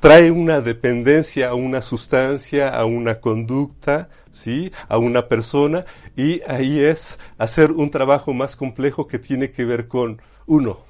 trae 0.00 0.30
una 0.30 0.60
dependencia 0.60 1.48
a 1.48 1.54
una 1.54 1.82
sustancia, 1.82 2.68
a 2.68 2.84
una 2.84 3.20
conducta, 3.20 4.08
¿sí? 4.30 4.72
a 4.88 4.98
una 4.98 5.28
persona, 5.28 5.84
y 6.16 6.42
ahí 6.46 6.80
es 6.80 7.18
hacer 7.38 7.72
un 7.72 7.90
trabajo 7.90 8.32
más 8.32 8.56
complejo 8.56 9.06
que 9.06 9.18
tiene 9.18 9.50
que 9.50 9.64
ver 9.64 9.88
con, 9.88 10.20
uno, 10.46 10.80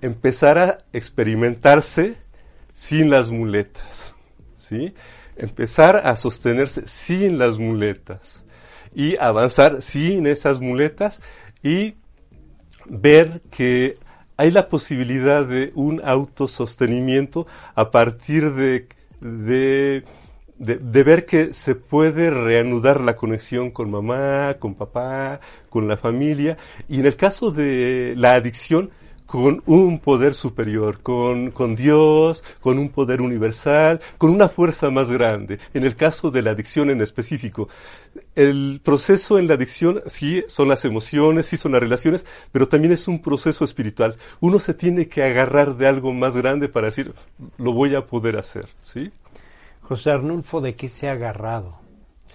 empezar 0.00 0.58
a 0.58 0.78
experimentarse 0.92 2.16
sin 2.72 3.10
las 3.10 3.30
muletas, 3.30 4.14
¿sí? 4.56 4.94
Empezar 5.40 6.06
a 6.06 6.16
sostenerse 6.16 6.86
sin 6.86 7.38
las 7.38 7.58
muletas 7.58 8.44
y 8.94 9.16
avanzar 9.16 9.80
sin 9.80 10.26
esas 10.26 10.60
muletas 10.60 11.22
y 11.62 11.94
ver 12.86 13.40
que 13.50 13.96
hay 14.36 14.50
la 14.50 14.68
posibilidad 14.68 15.46
de 15.46 15.72
un 15.74 16.02
autosostenimiento 16.04 17.46
a 17.74 17.90
partir 17.90 18.52
de, 18.54 18.86
de 19.20 20.04
de, 20.60 20.76
de, 20.76 21.02
ver 21.04 21.24
que 21.24 21.54
se 21.54 21.74
puede 21.74 22.30
reanudar 22.30 23.00
la 23.00 23.16
conexión 23.16 23.70
con 23.70 23.90
mamá, 23.90 24.56
con 24.58 24.74
papá, 24.74 25.40
con 25.70 25.88
la 25.88 25.96
familia. 25.96 26.58
Y 26.86 27.00
en 27.00 27.06
el 27.06 27.16
caso 27.16 27.50
de 27.50 28.12
la 28.14 28.34
adicción, 28.34 28.90
con 29.30 29.62
un 29.66 30.00
poder 30.00 30.34
superior, 30.34 31.02
con, 31.02 31.52
con 31.52 31.76
Dios, 31.76 32.42
con 32.60 32.80
un 32.80 32.88
poder 32.88 33.20
universal, 33.20 34.00
con 34.18 34.30
una 34.30 34.48
fuerza 34.48 34.90
más 34.90 35.08
grande. 35.08 35.60
En 35.72 35.84
el 35.84 35.94
caso 35.94 36.32
de 36.32 36.42
la 36.42 36.50
adicción 36.50 36.90
en 36.90 37.00
específico, 37.00 37.68
el 38.34 38.80
proceso 38.82 39.38
en 39.38 39.46
la 39.46 39.54
adicción 39.54 40.02
sí 40.06 40.42
son 40.48 40.66
las 40.66 40.84
emociones, 40.84 41.46
sí 41.46 41.56
son 41.56 41.70
las 41.70 41.80
relaciones, 41.80 42.26
pero 42.50 42.66
también 42.66 42.92
es 42.92 43.06
un 43.06 43.22
proceso 43.22 43.64
espiritual. 43.64 44.16
Uno 44.40 44.58
se 44.58 44.74
tiene 44.74 45.06
que 45.06 45.22
agarrar 45.22 45.76
de 45.76 45.86
algo 45.86 46.12
más 46.12 46.34
grande 46.34 46.68
para 46.68 46.88
decir, 46.88 47.14
lo 47.56 47.72
voy 47.72 47.94
a 47.94 48.06
poder 48.06 48.36
hacer, 48.36 48.66
¿sí? 48.82 49.12
José 49.80 50.10
Arnulfo, 50.10 50.60
¿de 50.60 50.74
qué 50.74 50.88
se 50.88 51.08
ha 51.08 51.12
agarrado 51.12 51.78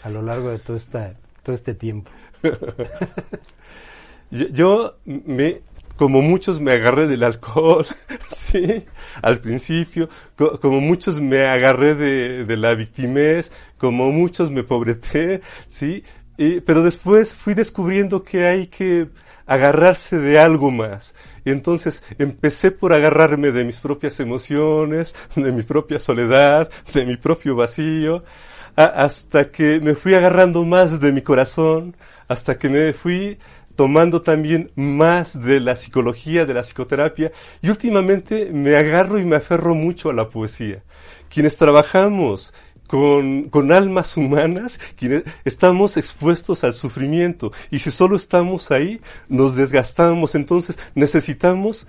a 0.01 0.09
lo 0.09 0.21
largo 0.21 0.49
de 0.49 0.59
todo, 0.59 0.77
esta, 0.77 1.13
todo 1.43 1.57
este 1.57 1.73
tiempo? 1.73 2.09
yo, 4.31 4.47
yo 4.47 4.95
me 5.03 5.61
como 5.97 6.21
muchos 6.21 6.59
me 6.59 6.71
agarré 6.71 7.07
del 7.07 7.23
alcohol, 7.23 7.85
sí, 8.35 8.83
al 9.21 9.39
principio, 9.39 10.09
co 10.35 10.59
como 10.59 10.81
muchos 10.81 11.19
me 11.21 11.45
agarré 11.45 11.95
de, 11.95 12.45
de, 12.45 12.57
la 12.57 12.73
victimez, 12.73 13.51
como 13.77 14.11
muchos 14.11 14.51
me 14.51 14.63
pobreté, 14.63 15.41
sí, 15.67 16.03
y, 16.37 16.59
pero 16.61 16.83
después 16.83 17.33
fui 17.33 17.53
descubriendo 17.53 18.23
que 18.23 18.45
hay 18.45 18.67
que 18.67 19.09
agarrarse 19.45 20.17
de 20.17 20.39
algo 20.39 20.71
más. 20.71 21.13
Y 21.45 21.51
entonces 21.51 22.03
empecé 22.17 22.71
por 22.71 22.93
agarrarme 22.93 23.51
de 23.51 23.63
mis 23.63 23.79
propias 23.79 24.19
emociones, 24.19 25.15
de 25.35 25.51
mi 25.51 25.63
propia 25.63 25.99
soledad, 25.99 26.69
de 26.93 27.05
mi 27.05 27.17
propio 27.17 27.55
vacío, 27.55 28.23
hasta 28.75 29.51
que 29.51 29.79
me 29.79 29.95
fui 29.95 30.15
agarrando 30.15 30.65
más 30.65 30.99
de 30.99 31.11
mi 31.13 31.21
corazón, 31.21 31.95
hasta 32.27 32.57
que 32.57 32.69
me 32.69 32.93
fui 32.93 33.37
tomando 33.75 34.21
también 34.21 34.71
más 34.75 35.41
de 35.41 35.59
la 35.59 35.75
psicología, 35.75 36.45
de 36.45 36.53
la 36.53 36.63
psicoterapia, 36.63 37.31
y 37.61 37.69
últimamente 37.69 38.49
me 38.51 38.75
agarro 38.75 39.19
y 39.19 39.25
me 39.25 39.35
aferro 39.35 39.75
mucho 39.75 40.09
a 40.09 40.13
la 40.13 40.29
poesía. 40.29 40.83
Quienes 41.29 41.57
trabajamos 41.57 42.53
con, 42.87 43.49
con 43.49 43.71
almas 43.71 44.15
humanas, 44.15 44.79
quienes 44.95 45.23
estamos 45.43 45.97
expuestos 45.97 46.63
al 46.63 46.75
sufrimiento, 46.75 47.51
y 47.71 47.79
si 47.79 47.91
solo 47.91 48.15
estamos 48.15 48.71
ahí, 48.71 49.01
nos 49.27 49.55
desgastamos, 49.55 50.35
entonces 50.35 50.77
necesitamos 50.93 51.87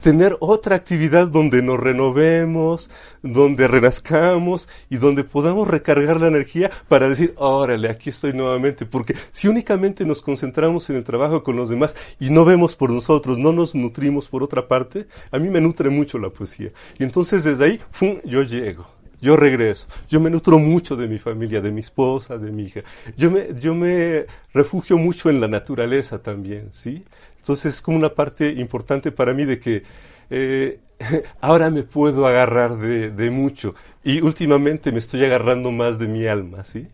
tener 0.00 0.36
otra 0.40 0.76
actividad 0.76 1.28
donde 1.28 1.62
nos 1.62 1.78
renovemos, 1.78 2.90
donde 3.22 3.68
renazcamos 3.68 4.68
y 4.90 4.96
donde 4.96 5.24
podamos 5.24 5.68
recargar 5.68 6.20
la 6.20 6.28
energía 6.28 6.70
para 6.88 7.08
decir, 7.08 7.34
órale, 7.36 7.88
aquí 7.88 8.10
estoy 8.10 8.32
nuevamente. 8.32 8.86
Porque 8.86 9.14
si 9.32 9.48
únicamente 9.48 10.04
nos 10.04 10.22
concentramos 10.22 10.88
en 10.90 10.96
el 10.96 11.04
trabajo 11.04 11.42
con 11.42 11.56
los 11.56 11.68
demás 11.68 11.94
y 12.20 12.30
no 12.30 12.44
vemos 12.44 12.76
por 12.76 12.90
nosotros, 12.90 13.38
no 13.38 13.52
nos 13.52 13.74
nutrimos 13.74 14.28
por 14.28 14.42
otra 14.42 14.68
parte, 14.68 15.06
a 15.30 15.38
mí 15.38 15.48
me 15.48 15.60
nutre 15.60 15.90
mucho 15.90 16.18
la 16.18 16.30
poesía. 16.30 16.70
Y 16.98 17.04
entonces 17.04 17.44
desde 17.44 17.64
ahí, 17.64 17.80
¡fum!, 17.90 18.18
yo 18.24 18.42
llego. 18.42 18.95
Yo 19.26 19.36
regreso. 19.36 19.88
Yo 20.08 20.20
me 20.20 20.30
nutro 20.30 20.56
mucho 20.60 20.94
de 20.94 21.08
mi 21.08 21.18
familia, 21.18 21.60
de 21.60 21.72
mi 21.72 21.80
esposa, 21.80 22.38
de 22.38 22.52
mi 22.52 22.62
hija. 22.62 22.82
Yo 23.16 23.28
me, 23.28 23.48
yo 23.58 23.74
me 23.74 24.26
refugio 24.54 24.98
mucho 24.98 25.28
en 25.30 25.40
la 25.40 25.48
naturaleza 25.48 26.22
también, 26.22 26.68
¿sí? 26.70 27.02
Entonces 27.40 27.74
es 27.74 27.82
como 27.82 27.96
una 27.98 28.10
parte 28.10 28.50
importante 28.50 29.10
para 29.10 29.34
mí 29.34 29.44
de 29.44 29.58
que 29.58 29.82
eh, 30.30 30.78
ahora 31.40 31.70
me 31.70 31.82
puedo 31.82 32.24
agarrar 32.24 32.76
de, 32.76 33.10
de, 33.10 33.30
mucho 33.32 33.74
y 34.04 34.20
últimamente 34.20 34.92
me 34.92 35.00
estoy 35.00 35.24
agarrando 35.24 35.72
más 35.72 35.98
de 35.98 36.06
mi 36.06 36.28
alma, 36.28 36.62
¿sí? 36.62 36.86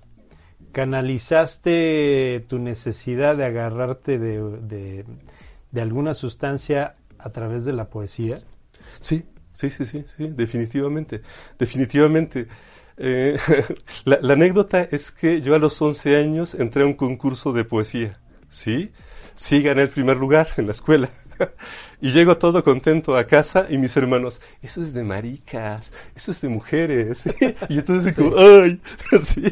¿Canalizaste 0.73 2.47
tu 2.49 2.59
necesidad 2.59 3.37
de 3.37 3.45
agarrarte 3.45 4.18
de, 4.18 4.40
de, 4.62 5.05
de 5.71 5.83
alguna 5.83 6.14
sustancia 6.14 6.95
a 7.18 7.29
través 7.29 7.66
de 7.66 7.75
la 7.75 7.90
poesía? 7.90 8.37
Sí, 9.01 9.27
sí, 9.55 9.71
sí, 9.71 9.87
sí, 9.87 10.05
sí, 10.07 10.29
definitivamente, 10.29 11.23
definitivamente. 11.59 12.47
Eh, 12.97 13.38
la, 14.05 14.19
la, 14.21 14.35
anécdota 14.35 14.83
es 14.83 15.11
que 15.11 15.41
yo 15.41 15.55
a 15.55 15.59
los 15.59 15.81
11 15.81 16.17
años 16.17 16.55
entré 16.55 16.83
a 16.83 16.87
un 16.87 16.95
concurso 16.95 17.53
de 17.53 17.65
poesía, 17.65 18.19
¿sí? 18.49 18.93
Sí 19.35 19.62
gané 19.62 19.83
el 19.83 19.88
primer 19.88 20.17
lugar 20.17 20.49
en 20.57 20.67
la 20.67 20.73
escuela. 20.73 21.11
y 22.01 22.11
llego 22.11 22.37
todo 22.37 22.62
contento 22.65 23.17
a 23.17 23.27
casa 23.27 23.67
y 23.69 23.79
mis 23.79 23.97
hermanos, 23.97 24.41
eso 24.62 24.83
es 24.83 24.93
de 24.93 25.05
maricas, 25.05 25.93
eso 26.15 26.31
es 26.31 26.41
de 26.41 26.49
mujeres. 26.49 27.25
y 27.69 27.79
entonces 27.79 28.15
como, 28.15 28.37
ay, 28.37 28.81
sí. 29.23 29.43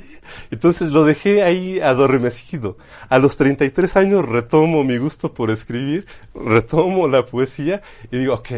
Entonces 0.50 0.90
lo 0.90 1.04
dejé 1.04 1.42
ahí 1.42 1.80
adormecido. 1.80 2.76
A 3.08 3.18
los 3.18 3.36
33 3.36 3.96
años 3.96 4.26
retomo 4.26 4.84
mi 4.84 4.98
gusto 4.98 5.32
por 5.32 5.50
escribir, 5.50 6.06
retomo 6.34 7.08
la 7.08 7.24
poesía 7.26 7.82
y 8.10 8.18
digo, 8.18 8.34
ok, 8.34 8.50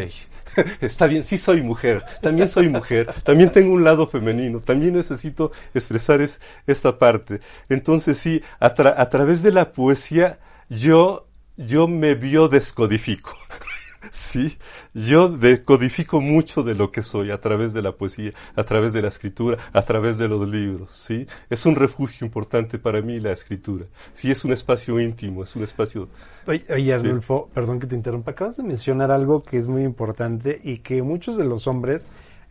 está 0.80 1.06
bien, 1.06 1.24
sí 1.24 1.38
soy 1.38 1.62
mujer, 1.62 2.04
también 2.20 2.48
soy 2.48 2.68
mujer, 2.68 3.12
también 3.24 3.50
tengo 3.50 3.74
un 3.74 3.84
lado 3.84 4.06
femenino, 4.06 4.60
también 4.60 4.94
necesito 4.94 5.52
expresar 5.74 6.20
es, 6.20 6.40
esta 6.66 6.98
parte. 6.98 7.40
Entonces 7.68 8.18
sí, 8.18 8.42
a, 8.60 8.66
a 8.66 9.08
través 9.10 9.42
de 9.42 9.52
la 9.52 9.72
poesía 9.72 10.38
yo, 10.68 11.26
yo 11.56 11.88
me 11.88 12.14
biodescodifico. 12.14 13.36
Sí, 14.12 14.59
yo 14.92 15.31
decodifico 15.31 16.20
mucho 16.20 16.62
de 16.62 16.75
lo 16.75 16.92
que 16.92 17.03
soy 17.03 17.31
a 17.31 17.40
través 17.40 17.72
de 17.72 17.81
la 17.81 17.92
poesía, 17.92 18.33
a 18.55 18.62
través 18.62 18.92
de 18.92 19.01
la 19.01 19.09
escritura, 19.09 19.57
a 19.72 19.81
través 19.83 20.18
de 20.18 20.29
los 20.29 20.46
libros, 20.46 20.90
¿sí? 20.90 21.27
Es 21.48 21.64
un 21.64 21.77
refugio 21.77 22.27
importante 22.27 22.79
para 22.79 23.01
mí 23.01 23.18
la 23.20 23.33
escritura. 23.33 23.87
Sí, 24.12 24.31
es 24.31 24.44
un 24.44 24.53
espacio 24.53 25.01
íntimo, 25.01 25.42
es 25.42 25.57
un 25.57 25.62
espacio... 25.62 26.11
Oye, 26.46 26.62
oye 26.68 26.92
Arnulfo, 26.92 27.46
sí. 27.46 27.53
perdón 27.55 27.81
que 27.81 27.87
te 27.87 27.94
interrumpa, 27.96 28.33
acabas 28.33 28.59
de 28.59 28.64
mencionar 28.64 29.11
algo 29.11 29.42
que 29.42 29.57
es 29.57 29.66
muy 29.66 29.83
importante 29.83 30.61
y 30.62 30.81
que 30.81 31.01
muchos 31.01 31.38
de 31.38 31.44
los 31.44 31.66
hombres 31.66 32.07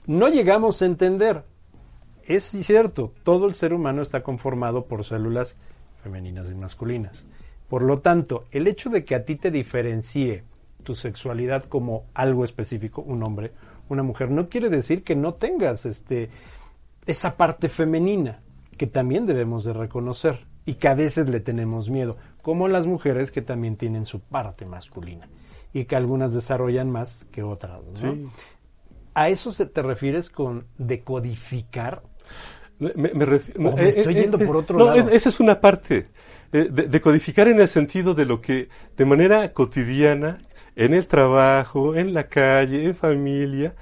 no 0.07 0.29
llegamos 0.29 0.81
a 0.81 0.87
entender. 0.87 1.43
Es 2.23 2.45
cierto, 2.45 3.13
todo 3.21 3.45
el 3.45 3.53
ser 3.53 3.75
humano 3.75 4.01
está 4.01 4.23
conformado 4.23 4.85
por 4.85 5.03
células 5.03 5.57
femeninas 6.01 6.49
y 6.49 6.55
masculinas. 6.55 7.23
Por 7.69 7.83
lo 7.83 7.99
tanto, 7.99 8.45
el 8.49 8.67
hecho 8.67 8.89
de 8.89 9.05
que 9.05 9.13
a 9.13 9.25
ti 9.25 9.35
te 9.35 9.51
diferencie 9.51 10.43
tu 10.81 10.95
sexualidad 10.95 11.63
como 11.63 12.05
algo 12.13 12.43
específico, 12.43 13.01
un 13.01 13.23
hombre, 13.23 13.51
una 13.89 14.03
mujer, 14.03 14.31
no 14.31 14.49
quiere 14.49 14.69
decir 14.69 15.03
que 15.03 15.15
no 15.15 15.33
tengas 15.33 15.85
este 15.85 16.29
esa 17.05 17.35
parte 17.35 17.67
femenina 17.67 18.41
que 18.77 18.87
también 18.87 19.25
debemos 19.25 19.63
de 19.63 19.73
reconocer 19.73 20.45
y 20.65 20.75
que 20.75 20.87
a 20.87 20.95
veces 20.95 21.29
le 21.29 21.39
tenemos 21.39 21.89
miedo, 21.89 22.17
como 22.41 22.67
las 22.67 22.87
mujeres 22.87 23.31
que 23.31 23.41
también 23.41 23.75
tienen 23.75 24.05
su 24.05 24.19
parte 24.19 24.65
masculina 24.65 25.27
y 25.73 25.85
que 25.85 25.95
algunas 25.95 26.33
desarrollan 26.33 26.89
más 26.89 27.25
que 27.31 27.43
otras. 27.43 27.81
¿no? 27.85 28.13
Sí. 28.13 28.27
¿A 29.13 29.29
eso 29.29 29.51
se 29.51 29.65
te 29.65 29.81
refieres 29.81 30.29
con 30.29 30.65
decodificar? 30.77 32.03
Me, 32.79 33.13
me, 33.13 33.25
ref... 33.25 33.57
me 33.57 33.89
estoy 33.89 34.17
eh, 34.17 34.21
yendo 34.21 34.39
eh, 34.39 34.45
por 34.45 34.57
otro 34.57 34.77
no, 34.77 34.85
lado. 34.85 35.09
esa 35.09 35.29
es 35.29 35.39
una 35.39 35.59
parte. 35.59 36.09
Eh, 36.53 36.67
de, 36.69 36.87
de, 36.87 37.01
codificar 37.01 37.47
en 37.47 37.61
el 37.61 37.67
sentido 37.67 38.13
de 38.13 38.25
lo 38.25 38.41
que 38.41 38.69
de 38.97 39.05
manera 39.05 39.53
cotidiana, 39.53 40.39
en 40.75 40.93
el 40.93 41.07
trabajo, 41.07 41.95
en 41.95 42.13
la 42.13 42.27
calle, 42.27 42.85
en 42.85 42.95
familia, 42.95 43.73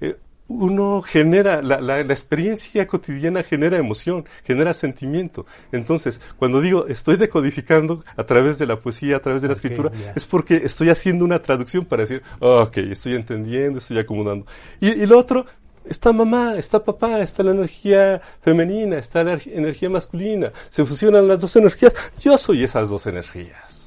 eh, 0.00 0.16
uno 0.46 1.00
genera, 1.00 1.62
la, 1.62 1.80
la, 1.80 2.04
la, 2.04 2.12
experiencia 2.12 2.86
cotidiana 2.86 3.42
genera 3.42 3.78
emoción, 3.78 4.26
genera 4.44 4.74
sentimiento. 4.74 5.46
Entonces, 5.72 6.20
cuando 6.38 6.60
digo 6.60 6.86
estoy 6.86 7.16
decodificando 7.16 8.04
a 8.16 8.24
través 8.24 8.58
de 8.58 8.66
la 8.66 8.78
poesía, 8.78 9.16
a 9.16 9.20
través 9.20 9.42
de 9.42 9.48
la 9.48 9.54
okay, 9.54 9.70
escritura, 9.70 9.90
yeah. 9.96 10.12
es 10.14 10.26
porque 10.26 10.56
estoy 10.56 10.90
haciendo 10.90 11.24
una 11.24 11.40
traducción 11.40 11.86
para 11.86 12.02
decir, 12.02 12.22
oh, 12.40 12.62
ok, 12.62 12.76
estoy 12.78 13.14
entendiendo, 13.14 13.78
estoy 13.78 13.98
acomodando. 13.98 14.46
Y, 14.80 14.90
y 14.90 15.06
lo 15.06 15.18
otro, 15.18 15.46
está 15.84 16.12
mamá, 16.12 16.56
está 16.56 16.84
papá, 16.84 17.20
está 17.20 17.42
la 17.42 17.52
energía 17.52 18.20
femenina, 18.42 18.98
está 18.98 19.24
la 19.24 19.38
energía 19.46 19.88
masculina, 19.88 20.52
se 20.68 20.84
fusionan 20.84 21.26
las 21.26 21.40
dos 21.40 21.56
energías, 21.56 21.94
yo 22.20 22.36
soy 22.36 22.64
esas 22.64 22.90
dos 22.90 23.06
energías. 23.06 23.83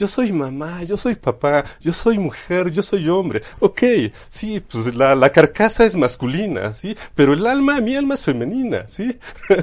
Yo 0.00 0.08
soy 0.08 0.32
mamá, 0.32 0.82
yo 0.84 0.96
soy 0.96 1.14
papá, 1.14 1.62
yo 1.78 1.92
soy 1.92 2.16
mujer, 2.18 2.70
yo 2.70 2.82
soy 2.82 3.06
hombre. 3.10 3.42
Ok, 3.58 3.82
sí, 4.30 4.58
pues 4.60 4.94
la, 4.94 5.14
la 5.14 5.28
carcasa 5.30 5.84
es 5.84 5.94
masculina, 5.94 6.72
sí, 6.72 6.96
pero 7.14 7.34
el 7.34 7.46
alma, 7.46 7.82
mi 7.82 7.94
alma 7.96 8.14
es 8.14 8.22
femenina, 8.22 8.86
sí. 8.88 9.18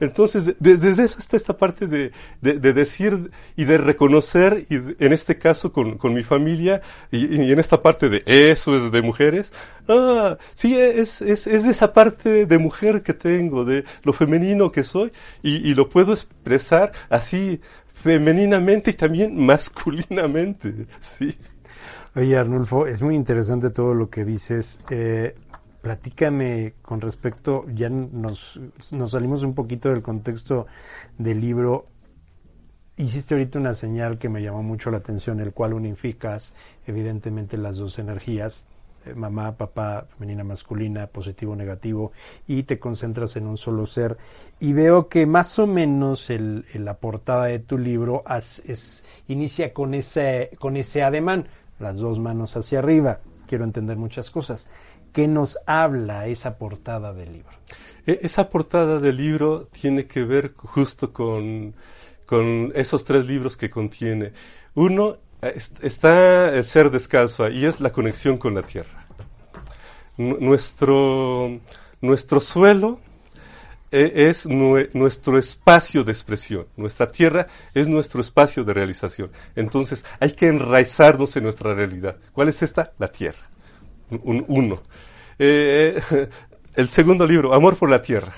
Entonces, 0.00 0.44
de, 0.60 0.76
desde 0.76 1.04
eso 1.04 1.18
está 1.18 1.38
esta 1.38 1.56
parte 1.56 1.86
de, 1.86 2.12
de, 2.42 2.58
de, 2.58 2.74
decir 2.74 3.30
y 3.56 3.64
de 3.64 3.78
reconocer, 3.78 4.66
y 4.68 4.74
en 5.02 5.14
este 5.14 5.38
caso 5.38 5.72
con, 5.72 5.96
con 5.96 6.12
mi 6.12 6.22
familia, 6.22 6.82
y, 7.10 7.40
y 7.42 7.50
en 7.50 7.58
esta 7.58 7.80
parte 7.80 8.10
de 8.10 8.22
eso 8.26 8.76
es 8.76 8.92
de 8.92 9.00
mujeres, 9.00 9.52
Ah, 9.90 10.36
sí, 10.54 10.76
es, 10.78 11.22
es, 11.22 11.46
es 11.46 11.62
de 11.62 11.70
esa 11.70 11.94
parte 11.94 12.44
de 12.44 12.58
mujer 12.58 13.02
que 13.02 13.14
tengo, 13.14 13.64
de 13.64 13.84
lo 14.02 14.12
femenino 14.12 14.70
que 14.70 14.84
soy, 14.84 15.10
y, 15.42 15.66
y 15.66 15.74
lo 15.74 15.88
puedo 15.88 16.12
expresar 16.12 16.92
así 17.08 17.60
femeninamente 18.02 18.90
y 18.90 18.94
también 18.94 19.36
masculinamente, 19.44 20.86
sí. 21.00 21.36
Oye, 22.14 22.36
Arnulfo, 22.36 22.86
es 22.86 23.02
muy 23.02 23.14
interesante 23.14 23.70
todo 23.70 23.94
lo 23.94 24.10
que 24.10 24.24
dices. 24.24 24.80
Eh, 24.90 25.34
platícame 25.82 26.74
con 26.82 27.00
respecto, 27.00 27.64
ya 27.72 27.88
nos, 27.88 28.60
nos 28.92 29.10
salimos 29.10 29.42
un 29.42 29.54
poquito 29.54 29.90
del 29.90 30.02
contexto 30.02 30.66
del 31.16 31.40
libro. 31.40 31.86
Hiciste 32.96 33.34
ahorita 33.34 33.58
una 33.58 33.74
señal 33.74 34.18
que 34.18 34.28
me 34.28 34.42
llamó 34.42 34.62
mucho 34.62 34.90
la 34.90 34.98
atención, 34.98 35.38
el 35.40 35.52
cual 35.52 35.74
unificas 35.74 36.54
evidentemente 36.86 37.56
las 37.56 37.76
dos 37.76 37.98
energías, 37.98 38.66
mamá, 39.14 39.56
papá, 39.56 40.06
femenina, 40.16 40.44
masculina, 40.44 41.06
positivo, 41.06 41.54
negativo, 41.56 42.12
y 42.46 42.64
te 42.64 42.78
concentras 42.78 43.36
en 43.36 43.46
un 43.46 43.56
solo 43.56 43.86
ser. 43.86 44.16
Y 44.60 44.72
veo 44.72 45.08
que 45.08 45.26
más 45.26 45.58
o 45.58 45.66
menos 45.66 46.30
el, 46.30 46.64
la 46.74 46.94
portada 46.94 47.46
de 47.46 47.58
tu 47.58 47.78
libro 47.78 48.24
inicia 49.28 49.72
con 49.72 49.94
ese, 49.94 50.50
con 50.58 50.76
ese 50.76 51.02
ademán, 51.02 51.48
las 51.78 51.98
dos 51.98 52.18
manos 52.18 52.56
hacia 52.56 52.80
arriba. 52.80 53.20
Quiero 53.46 53.64
entender 53.64 53.96
muchas 53.96 54.30
cosas. 54.30 54.68
¿Qué 55.12 55.26
nos 55.26 55.58
habla 55.66 56.26
esa 56.26 56.58
portada 56.58 57.12
del 57.12 57.32
libro? 57.32 57.52
E, 58.06 58.20
esa 58.22 58.50
portada 58.50 58.98
del 58.98 59.16
libro 59.16 59.68
tiene 59.72 60.06
que 60.06 60.24
ver 60.24 60.54
justo 60.54 61.12
con, 61.12 61.74
con 62.26 62.72
esos 62.74 63.04
tres 63.04 63.26
libros 63.26 63.56
que 63.56 63.70
contiene. 63.70 64.32
Uno 64.74 65.16
está 65.40 66.54
el 66.54 66.64
ser 66.64 66.90
descalzo 66.90 67.48
y 67.48 67.64
es 67.64 67.80
la 67.80 67.92
conexión 67.92 68.38
con 68.38 68.54
la 68.54 68.62
tierra. 68.62 68.97
Nuestro, 70.18 71.60
nuestro 72.00 72.40
suelo 72.40 73.00
e, 73.90 74.28
es 74.28 74.46
nuestro 74.46 75.38
espacio 75.38 76.04
de 76.04 76.12
expresión. 76.12 76.66
Nuestra 76.76 77.10
tierra 77.10 77.46
es 77.72 77.88
nuestro 77.88 78.20
espacio 78.20 78.64
de 78.64 78.74
realización. 78.74 79.30
Entonces 79.56 80.04
hay 80.20 80.32
que 80.32 80.48
enraizarnos 80.48 81.36
en 81.36 81.44
nuestra 81.44 81.74
realidad. 81.74 82.16
¿Cuál 82.32 82.48
es 82.48 82.62
esta? 82.62 82.92
La 82.98 83.08
tierra. 83.08 83.48
uno. 84.10 84.82
Eh, 85.38 86.00
el 86.74 86.88
segundo 86.88 87.26
libro, 87.26 87.54
Amor 87.54 87.76
por 87.76 87.88
la 87.88 88.02
Tierra. 88.02 88.34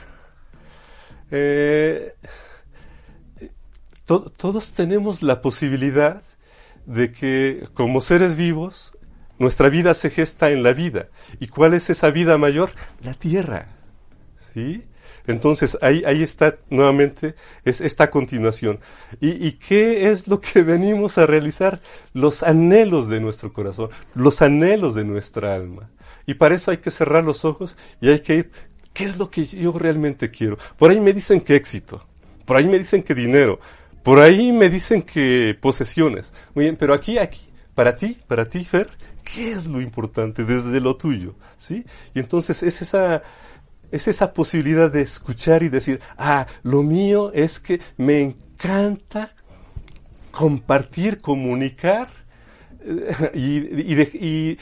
Eh, 1.31 2.14
todos 4.37 4.72
tenemos 4.72 5.22
la 5.22 5.41
posibilidad 5.41 6.22
de 6.87 7.12
que 7.12 7.68
como 7.74 8.01
seres 8.01 8.35
vivos 8.35 8.97
nuestra 9.41 9.68
vida 9.70 9.95
se 9.95 10.11
gesta 10.11 10.51
en 10.51 10.62
la 10.62 10.72
vida. 10.72 11.09
¿Y 11.41 11.49
cuál 11.49 11.74
es 11.74 11.91
esa 11.91 12.11
vida 12.11 12.38
mayor? 12.38 12.70
La 13.03 13.14
tierra. 13.14 13.66
¿Sí? 14.55 14.84
Entonces 15.26 15.78
ahí, 15.80 16.03
ahí 16.07 16.22
está 16.22 16.59
nuevamente 16.68 17.34
es 17.64 17.80
esta 17.80 18.11
continuación. 18.11 18.80
¿Y, 19.20 19.47
¿Y 19.47 19.53
qué 19.53 20.11
es 20.11 20.28
lo 20.28 20.41
que 20.41 20.62
venimos 20.74 21.18
a 21.18 21.26
realizar? 21.26 21.80
Los 22.12 22.43
anhelos 22.43 23.09
de 23.09 23.20
nuestro 23.20 23.53
corazón, 23.53 23.91
los 24.14 24.43
anhelos 24.43 24.95
de 24.95 25.05
nuestra 25.05 25.55
alma. 25.55 25.91
Y 26.26 26.34
para 26.34 26.55
eso 26.55 26.70
hay 26.70 26.78
que 26.78 26.91
cerrar 26.91 27.24
los 27.24 27.45
ojos 27.45 27.76
y 28.01 28.11
hay 28.11 28.20
que 28.20 28.34
ir, 28.34 28.51
¿qué 28.93 29.05
es 29.05 29.18
lo 29.18 29.30
que 29.30 29.45
yo 29.47 29.72
realmente 29.72 30.30
quiero? 30.30 30.59
Por 30.76 30.91
ahí 30.91 31.01
me 31.01 31.12
dicen 31.12 31.41
que 31.41 31.57
éxito, 31.57 32.07
por 32.45 32.57
ahí 32.57 32.66
me 32.66 32.78
dicen 32.78 33.03
que 33.03 33.14
dinero, 33.14 33.59
por 34.03 34.18
ahí 34.18 34.53
me 34.53 34.68
dicen 34.68 35.03
que 35.03 35.57
posesiones. 35.61 36.32
Muy 36.55 36.66
bien, 36.66 36.76
pero 36.76 36.93
aquí, 36.93 37.18
aquí, 37.18 37.41
para 37.74 37.97
ti, 37.97 38.18
para 38.26 38.45
ti, 38.47 38.64
Fer, 38.64 38.91
¿qué 39.23 39.53
es 39.53 39.66
lo 39.66 39.81
importante 39.81 40.45
desde 40.45 40.81
lo 40.81 40.97
tuyo? 40.97 41.35
¿Sí? 41.59 41.85
Y 42.14 42.21
entonces 42.21 42.62
es 42.62 42.83
esa, 42.83 43.23
es 43.91 44.09
esa 44.09 44.33
posibilidad 44.33 44.91
de 44.91 45.03
escuchar 45.03 45.62
y 45.62 45.68
decir, 45.68 46.01
ah, 46.16 46.47
lo 46.62 46.83
mío 46.83 47.33
es 47.33 47.61
que 47.61 47.81
me 47.97 48.21
encanta 48.21 49.35
compartir, 50.31 51.21
comunicar 51.21 52.09
eh, 52.85 53.31
y, 54.14 54.59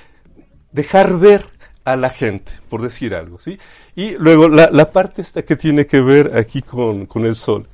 dejar 0.70 1.18
ver 1.18 1.44
a 1.84 1.96
la 1.96 2.10
gente, 2.10 2.52
por 2.68 2.82
decir 2.82 3.14
algo, 3.14 3.40
¿sí? 3.40 3.58
Y 3.96 4.16
luego 4.16 4.48
la, 4.48 4.68
la 4.70 4.92
parte 4.92 5.22
esta 5.22 5.42
que 5.42 5.56
tiene 5.56 5.86
que 5.86 6.00
ver 6.00 6.36
aquí 6.36 6.60
con, 6.60 7.06
con 7.06 7.24
el 7.24 7.36
sol. 7.36 7.66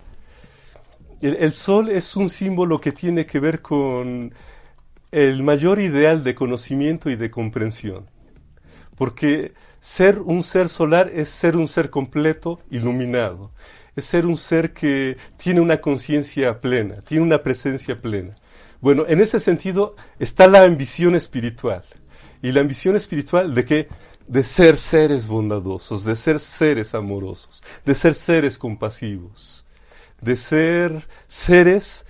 El, 1.24 1.54
sol 1.54 1.88
es 1.88 2.16
un 2.16 2.28
símbolo 2.28 2.78
que 2.78 2.92
tiene 2.92 3.24
que 3.24 3.40
ver 3.40 3.62
con 3.62 4.34
el 5.14 5.42
mayor 5.42 5.80
ideal 5.80 6.24
de 6.24 6.34
conocimiento 6.34 7.10
y 7.10 7.16
de 7.16 7.30
comprensión. 7.30 8.10
Porque 8.96 9.52
ser 9.80 10.18
un 10.20 10.42
ser 10.42 10.68
solar 10.68 11.10
es 11.14 11.28
ser 11.28 11.56
un 11.56 11.68
ser 11.68 11.90
completo, 11.90 12.60
iluminado. 12.70 13.52
Es 13.96 14.06
ser 14.06 14.26
un 14.26 14.36
ser 14.36 14.72
que 14.72 15.16
tiene 15.36 15.60
una 15.60 15.80
conciencia 15.80 16.60
plena, 16.60 17.02
tiene 17.02 17.24
una 17.24 17.42
presencia 17.42 18.00
plena. 18.00 18.34
Bueno, 18.80 19.04
en 19.08 19.20
ese 19.20 19.40
sentido 19.40 19.96
está 20.18 20.46
la 20.48 20.62
ambición 20.64 21.14
espiritual. 21.14 21.84
Y 22.42 22.52
la 22.52 22.60
ambición 22.60 22.96
espiritual 22.96 23.54
de 23.54 23.64
que 23.64 23.88
de 24.26 24.42
ser 24.42 24.76
seres 24.76 25.26
bondadosos, 25.26 26.04
de 26.04 26.16
ser 26.16 26.40
seres 26.40 26.94
amorosos, 26.94 27.62
de 27.84 27.94
ser 27.94 28.14
seres 28.14 28.58
compasivos 28.58 29.64
de 30.24 30.36
ser 30.36 31.06
seres 31.28 32.06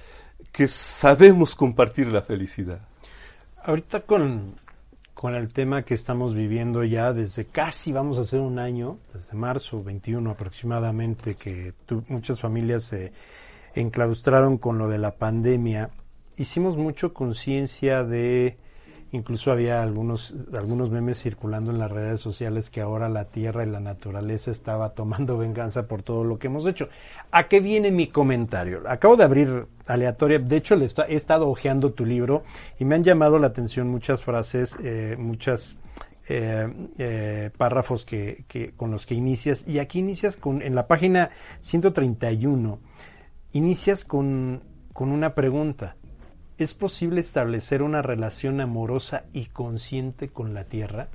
que 0.53 0.69
sabemos 0.69 1.55
compartir 1.55 2.07
la 2.07 2.23
felicidad. 2.23 2.87
Ahorita 3.67 4.01
con, 4.01 4.57
con 5.15 5.35
el 5.35 5.51
tema 5.55 5.85
que 5.85 5.95
estamos 5.95 6.35
viviendo 6.35 6.85
ya 6.85 7.15
desde 7.15 7.47
casi 7.47 7.93
vamos 7.93 8.19
a 8.19 8.21
hacer 8.21 8.41
un 8.41 8.59
año, 8.59 8.99
desde 9.15 9.33
marzo 9.39 9.83
21 9.83 10.31
aproximadamente, 10.31 11.37
que 11.37 11.73
muchas 12.09 12.43
familias 12.43 12.85
se 12.85 13.13
enclaustraron 13.75 14.59
con 14.59 14.77
lo 14.77 14.87
de 14.89 14.99
la 14.99 15.13
pandemia, 15.13 15.89
hicimos 16.37 16.77
mucho 16.77 17.15
conciencia 17.15 18.05
de 18.05 18.59
Incluso 19.15 19.53
había 19.53 19.81
algunos, 19.81 20.35
algunos 20.53 20.91
memes 20.91 21.23
circulando 21.23 21.71
en 21.71 21.79
las 21.79 21.89
redes 21.89 22.21
sociales 22.21 22.69
que 22.69 22.81
ahora 22.81 23.09
la 23.09 23.27
tierra 23.27 23.65
y 23.65 23.71
la 23.71 23.79
naturaleza 23.79 24.51
estaba 24.51 24.93
tomando 24.93 25.39
venganza 25.39 25.87
por 25.87 26.03
todo 26.03 26.25
lo 26.25 26.37
que 26.37 26.49
hemos 26.49 26.67
hecho. 26.67 26.89
¿A 27.31 27.47
qué 27.47 27.61
viene 27.61 27.93
mi 27.93 28.09
comentario? 28.09 28.83
Acabo 28.89 29.17
de 29.17 29.23
abrir 29.23 29.67
aleatoria, 29.87 30.41
de 30.41 30.57
hecho 30.57 30.75
le 30.75 30.87
he 30.87 31.15
estado 31.15 31.49
hojeando 31.49 31.93
tu 31.93 32.05
libro 32.05 32.43
y 32.81 32.85
me 32.85 32.97
han 32.97 33.05
llamado 33.05 33.39
la 33.39 33.47
atención 33.47 33.87
muchas 33.87 34.25
frases, 34.25 34.77
eh, 34.83 35.17
eh, 36.27 36.89
eh, 36.99 37.51
párrafos 37.57 38.05
que, 38.05 38.45
que, 38.49 38.73
con 38.73 38.91
los 38.91 39.07
que 39.07 39.15
inicias. 39.15 39.65
Y 39.69 39.79
aquí 39.79 40.01
inicias 40.01 40.37
con, 40.37 40.61
en 40.61 40.75
la 40.75 40.89
página 40.89 41.31
131, 41.61 42.81
inicias 43.53 44.05
con, 44.05 44.65
con 44.93 45.13
una 45.13 45.37
pregunta. 45.37 45.95
¿Es 46.57 46.73
posible 46.73 47.21
establecer 47.21 47.83
una 47.83 48.01
relación 48.01 48.61
amorosa 48.61 49.25
y 49.33 49.47
consciente 49.47 50.29
con 50.29 50.55
la 50.55 50.65
Tierra? 50.65 51.09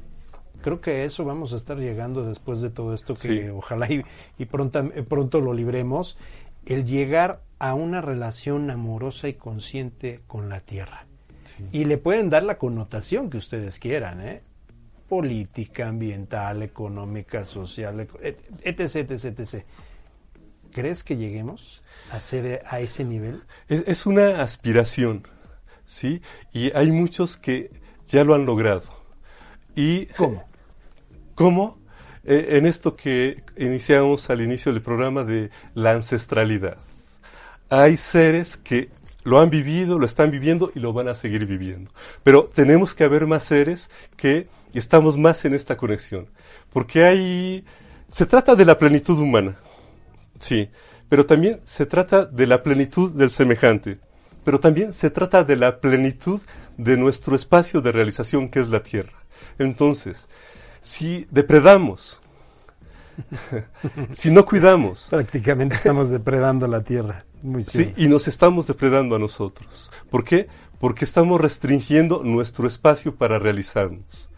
Creo 0.61 0.81
que 0.81 0.91
a 0.91 1.03
eso 1.05 1.23
vamos 1.23 1.53
a 1.53 1.55
estar 1.55 1.77
llegando 1.77 2.25
después 2.25 2.59
de 2.59 2.69
todo 2.69 2.93
esto 2.93 3.13
que 3.13 3.49
ojalá 3.49 3.87
y, 3.89 4.45
pronto, 4.45 4.79
eh, 4.79 5.03
pronto 5.03 5.39
lo 5.39 5.53
libremos. 5.53 6.17
El 6.65 6.85
llegar 6.85 7.41
a 7.57 7.73
una 7.73 8.01
relación 8.01 8.69
amorosa 8.69 9.29
y 9.29 9.35
consciente 9.35 10.19
con 10.27 10.49
la 10.49 10.59
Tierra. 10.59 11.05
Y 11.71 11.85
le 11.85 11.97
pueden 11.97 12.29
dar 12.29 12.43
la 12.43 12.57
connotación 12.57 13.29
que 13.29 13.37
ustedes 13.37 13.79
quieran, 13.79 14.21
¿eh? 14.21 14.41
política, 15.07 15.87
ambiental, 15.87 16.61
económica, 16.61 17.43
social, 17.43 18.07
etc, 18.61 18.95
etc, 18.95 19.39
etc. 19.39 19.65
¿Crees 20.71 21.03
que 21.03 21.17
lleguemos 21.17 21.81
a 22.11 22.19
ser 22.19 22.63
a 22.69 22.79
ese 22.79 23.03
nivel? 23.03 23.43
Es, 23.67 24.05
una 24.05 24.41
aspiración, 24.41 25.27
¿sí? 25.85 26.21
Y 26.53 26.75
hay 26.75 26.91
muchos 26.91 27.37
que 27.37 27.71
ya 28.07 28.23
lo 28.23 28.33
han 28.35 28.45
logrado. 28.45 28.87
Y, 29.75 30.07
¿Cómo? 30.07 30.43
¿Cómo? 31.35 31.79
Eh, 32.23 32.57
en 32.57 32.65
esto 32.65 32.95
que 32.95 33.43
iniciamos 33.57 34.29
al 34.29 34.41
inicio 34.41 34.73
del 34.73 34.81
programa 34.81 35.23
de 35.23 35.49
la 35.73 35.91
ancestralidad. 35.91 36.77
Hay 37.69 37.97
seres 37.97 38.57
que 38.57 38.89
lo 39.23 39.39
han 39.39 39.49
vivido, 39.49 39.99
lo 39.99 40.05
están 40.05 40.31
viviendo 40.31 40.71
y 40.75 40.79
lo 40.79 40.93
van 40.93 41.07
a 41.07 41.15
seguir 41.15 41.45
viviendo. 41.45 41.91
Pero 42.23 42.45
tenemos 42.53 42.93
que 42.93 43.03
haber 43.03 43.27
más 43.27 43.43
seres 43.43 43.89
que 44.17 44.47
estamos 44.73 45.17
más 45.17 45.45
en 45.45 45.53
esta 45.53 45.77
conexión. 45.77 46.27
Porque 46.71 47.05
hay... 47.05 47.65
Se 48.09 48.25
trata 48.25 48.55
de 48.55 48.65
la 48.65 48.77
plenitud 48.77 49.17
humana. 49.19 49.57
Sí, 50.39 50.69
pero 51.09 51.25
también 51.25 51.59
se 51.65 51.85
trata 51.85 52.25
de 52.25 52.47
la 52.47 52.63
plenitud 52.63 53.11
del 53.11 53.31
semejante, 53.31 53.99
pero 54.43 54.59
también 54.59 54.93
se 54.93 55.09
trata 55.09 55.43
de 55.43 55.55
la 55.55 55.79
plenitud 55.79 56.41
de 56.77 56.97
nuestro 56.97 57.35
espacio 57.35 57.81
de 57.81 57.91
realización 57.91 58.49
que 58.49 58.59
es 58.59 58.69
la 58.69 58.81
Tierra. 58.81 59.23
Entonces, 59.57 60.29
si 60.81 61.27
depredamos, 61.29 62.21
si 64.13 64.31
no 64.31 64.45
cuidamos. 64.45 65.07
Prácticamente 65.09 65.75
estamos 65.75 66.09
depredando 66.09 66.67
la 66.67 66.81
Tierra. 66.81 67.25
Muy 67.41 67.63
sí, 67.63 67.93
y 67.97 68.07
nos 68.07 68.27
estamos 68.27 68.67
depredando 68.67 69.15
a 69.15 69.19
nosotros. 69.19 69.91
¿Por 70.09 70.23
qué? 70.23 70.47
Porque 70.79 71.05
estamos 71.05 71.39
restringiendo 71.39 72.23
nuestro 72.23 72.67
espacio 72.67 73.15
para 73.15 73.39
realizarnos 73.39 74.28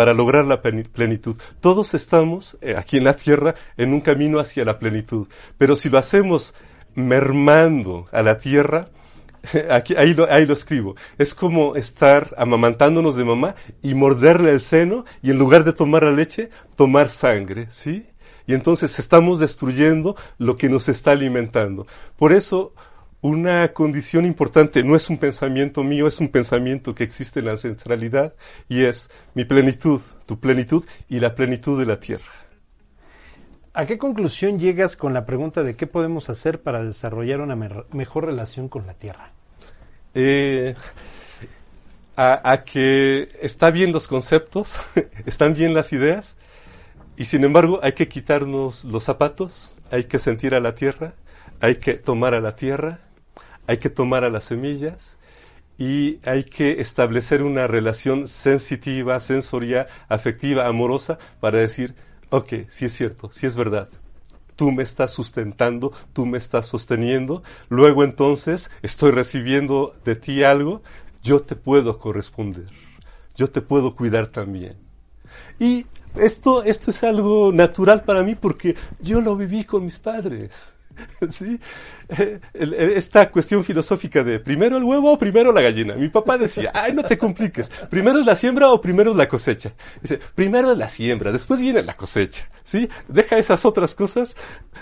para 0.00 0.14
lograr 0.14 0.46
la 0.46 0.62
plenitud. 0.62 1.36
Todos 1.60 1.92
estamos 1.92 2.56
eh, 2.62 2.74
aquí 2.74 2.96
en 2.96 3.04
la 3.04 3.12
tierra 3.12 3.54
en 3.76 3.92
un 3.92 4.00
camino 4.00 4.38
hacia 4.38 4.64
la 4.64 4.78
plenitud, 4.78 5.28
pero 5.58 5.76
si 5.76 5.90
lo 5.90 5.98
hacemos 5.98 6.54
mermando 6.94 8.06
a 8.10 8.22
la 8.22 8.38
tierra, 8.38 8.88
Aquí, 9.70 9.94
ahí, 9.98 10.14
lo, 10.14 10.26
ahí 10.32 10.46
lo 10.46 10.54
escribo. 10.54 10.94
Es 11.18 11.34
como 11.34 11.76
estar 11.76 12.34
amamantándonos 12.38 13.14
de 13.14 13.26
mamá 13.26 13.56
y 13.82 13.92
morderle 13.92 14.52
el 14.52 14.62
seno 14.62 15.04
y 15.20 15.32
en 15.32 15.38
lugar 15.38 15.64
de 15.64 15.74
tomar 15.74 16.04
la 16.04 16.12
leche, 16.12 16.48
tomar 16.76 17.10
sangre, 17.10 17.66
¿sí? 17.70 18.06
Y 18.46 18.54
entonces 18.54 18.98
estamos 18.98 19.38
destruyendo 19.38 20.16
lo 20.38 20.56
que 20.56 20.70
nos 20.70 20.88
está 20.88 21.10
alimentando. 21.10 21.86
Por 22.16 22.32
eso, 22.32 22.72
una 23.22 23.72
condición 23.72 24.24
importante 24.24 24.82
no 24.82 24.96
es 24.96 25.10
un 25.10 25.18
pensamiento 25.18 25.82
mío, 25.82 26.06
es 26.06 26.20
un 26.20 26.28
pensamiento 26.28 26.94
que 26.94 27.04
existe 27.04 27.40
en 27.40 27.46
la 27.46 27.52
ancestralidad 27.52 28.34
y 28.68 28.84
es 28.84 29.10
mi 29.34 29.44
plenitud, 29.44 30.00
tu 30.26 30.40
plenitud 30.40 30.84
y 31.08 31.20
la 31.20 31.34
plenitud 31.34 31.78
de 31.78 31.86
la 31.86 32.00
tierra. 32.00 32.40
¿A 33.72 33.86
qué 33.86 33.98
conclusión 33.98 34.58
llegas 34.58 34.96
con 34.96 35.14
la 35.14 35.24
pregunta 35.24 35.62
de 35.62 35.76
qué 35.76 35.86
podemos 35.86 36.28
hacer 36.28 36.60
para 36.60 36.82
desarrollar 36.82 37.40
una 37.40 37.54
mejor 37.92 38.26
relación 38.26 38.68
con 38.68 38.84
la 38.86 38.94
Tierra? 38.94 39.30
Eh, 40.12 40.74
a, 42.16 42.50
a, 42.50 42.64
que 42.64 43.28
está 43.40 43.70
bien 43.70 43.92
los 43.92 44.08
conceptos, 44.08 44.74
están 45.24 45.54
bien 45.54 45.72
las 45.72 45.92
ideas, 45.92 46.36
y 47.16 47.26
sin 47.26 47.44
embargo 47.44 47.78
hay 47.82 47.92
que 47.92 48.08
quitarnos 48.08 48.84
los 48.84 49.04
zapatos, 49.04 49.76
hay 49.92 50.04
que 50.04 50.18
sentir 50.18 50.54
a 50.56 50.60
la 50.60 50.74
Tierra, 50.74 51.14
hay 51.60 51.76
que 51.76 51.94
tomar 51.94 52.34
a 52.34 52.40
la 52.40 52.56
Tierra, 52.56 52.98
hay 53.66 53.78
que 53.78 53.90
tomar 53.90 54.24
a 54.24 54.30
las 54.30 54.44
semillas, 54.44 55.18
y 55.80 56.20
hay 56.24 56.44
que 56.44 56.82
establecer 56.82 57.42
una 57.42 57.66
relación 57.66 58.28
sensitiva, 58.28 59.18
sensorial, 59.18 59.86
afectiva, 60.08 60.66
amorosa, 60.66 61.18
para 61.40 61.56
decir, 61.56 61.94
ok, 62.28 62.52
sí 62.68 62.84
es 62.84 62.92
cierto, 62.92 63.30
sí 63.32 63.46
es 63.46 63.56
verdad. 63.56 63.88
Tú 64.56 64.72
me 64.72 64.82
estás 64.82 65.10
sustentando, 65.10 65.90
tú 66.12 66.26
me 66.26 66.36
estás 66.36 66.66
sosteniendo, 66.66 67.42
luego 67.70 68.04
entonces 68.04 68.70
estoy 68.82 69.10
recibiendo 69.10 69.96
de 70.04 70.16
ti 70.16 70.42
algo, 70.42 70.82
yo 71.22 71.40
te 71.40 71.56
puedo 71.56 71.98
corresponder, 71.98 72.66
yo 73.34 73.48
te 73.48 73.62
puedo 73.62 73.96
cuidar 73.96 74.26
también. 74.26 74.76
Y 75.58 75.86
esto, 76.14 76.62
esto 76.62 76.90
es 76.90 77.02
algo 77.04 77.52
natural 77.52 78.04
para 78.04 78.22
mí 78.22 78.34
porque 78.34 78.76
yo 79.00 79.22
lo 79.22 79.34
viví 79.34 79.64
con 79.64 79.86
mis 79.86 79.98
padres. 79.98 80.76
Esta 82.54 83.30
cuestión 83.30 83.64
filosófica 83.64 84.24
de 84.24 84.40
primero 84.40 84.76
el 84.76 84.84
huevo 84.84 85.12
o 85.12 85.18
primero 85.18 85.52
la 85.52 85.62
gallina. 85.62 85.94
Mi 85.94 86.08
papá 86.08 86.38
decía, 86.38 86.70
ay, 86.74 86.92
no 86.92 87.02
te 87.02 87.16
compliques, 87.16 87.70
primero 87.88 88.18
es 88.18 88.26
la 88.26 88.34
siembra 88.34 88.70
o 88.70 88.80
primero 88.80 89.12
es 89.12 89.16
la 89.16 89.28
cosecha. 89.28 89.72
Dice, 90.00 90.18
primero 90.34 90.72
es 90.72 90.78
la 90.78 90.88
siembra, 90.88 91.32
después 91.32 91.60
viene 91.60 91.82
la 91.82 91.94
cosecha, 91.94 92.48
¿sí? 92.64 92.88
Deja 93.08 93.38
esas 93.38 93.64
otras 93.64 93.94
cosas. 93.94 94.36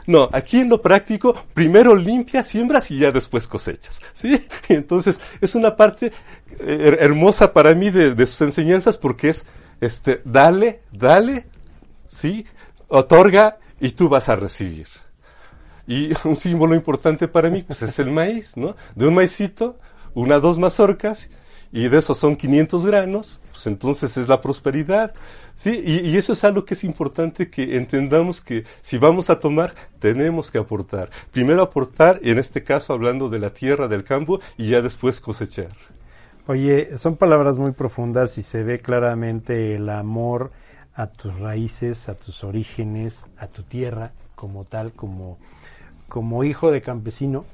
No, 0.06 0.28
aquí 0.32 0.60
en 0.60 0.68
lo 0.68 0.80
práctico, 0.80 1.34
primero 1.54 1.94
limpia, 1.94 2.42
siembras 2.42 2.90
y 2.90 2.98
ya 2.98 3.12
después 3.12 3.46
cosechas, 3.46 4.00
¿sí? 4.14 4.46
Entonces 4.68 5.20
es 5.40 5.54
una 5.54 5.76
parte 5.76 6.12
eh, 6.60 6.96
hermosa 7.00 7.52
para 7.52 7.74
mí 7.74 7.90
de, 7.90 8.14
de 8.14 8.26
sus 8.26 8.40
enseñanzas 8.42 8.96
porque 8.96 9.30
es, 9.30 9.44
este, 9.80 10.22
dale, 10.24 10.82
dale, 10.92 11.46
¿sí? 12.06 12.46
Otorga 12.88 13.58
y 13.80 13.90
tú 13.90 14.08
vas 14.08 14.28
a 14.28 14.36
recibir. 14.36 14.86
Y 15.88 16.12
un 16.24 16.36
símbolo 16.36 16.76
importante 16.76 17.26
para 17.26 17.50
mí, 17.50 17.62
pues 17.62 17.82
es 17.82 17.98
el 17.98 18.12
maíz, 18.12 18.56
¿no? 18.56 18.76
De 18.94 19.08
un 19.08 19.14
maicito, 19.14 19.76
una, 20.14 20.38
dos 20.38 20.58
mazorcas, 20.58 21.30
y 21.72 21.88
de 21.88 21.98
esos 21.98 22.16
son 22.16 22.36
500 22.36 22.86
granos, 22.86 23.40
pues 23.50 23.66
entonces 23.66 24.16
es 24.16 24.28
la 24.28 24.40
prosperidad. 24.40 25.12
Sí, 25.54 25.82
y, 25.84 26.08
y, 26.08 26.16
eso 26.16 26.32
es 26.32 26.44
algo 26.44 26.64
que 26.64 26.74
es 26.74 26.84
importante 26.84 27.50
que 27.50 27.76
entendamos 27.76 28.40
que 28.40 28.64
si 28.80 28.96
vamos 28.96 29.28
a 29.28 29.40
tomar, 29.40 29.74
tenemos 29.98 30.52
que 30.52 30.58
aportar. 30.58 31.10
Primero 31.32 31.62
aportar, 31.62 32.20
en 32.22 32.38
este 32.38 32.62
caso 32.62 32.92
hablando 32.92 33.28
de 33.28 33.40
la 33.40 33.50
tierra, 33.50 33.88
del 33.88 34.04
campo, 34.04 34.40
y 34.56 34.68
ya 34.68 34.82
después 34.82 35.20
cosechar. 35.20 35.72
Oye, 36.46 36.96
son 36.96 37.16
palabras 37.16 37.58
muy 37.58 37.72
profundas 37.72 38.38
y 38.38 38.42
se 38.42 38.62
ve 38.62 38.78
claramente 38.78 39.74
el 39.74 39.90
amor 39.90 40.52
a 40.94 41.06
tus 41.06 41.38
raíces, 41.38 42.08
a 42.08 42.14
tus 42.14 42.42
orígenes, 42.42 43.26
a 43.36 43.48
tu 43.48 43.62
tierra 43.62 44.12
como 44.34 44.64
tal, 44.64 44.92
como 44.92 45.36
como 46.08 46.44
hijo 46.44 46.70
de 46.70 46.82
campesino 46.82 47.44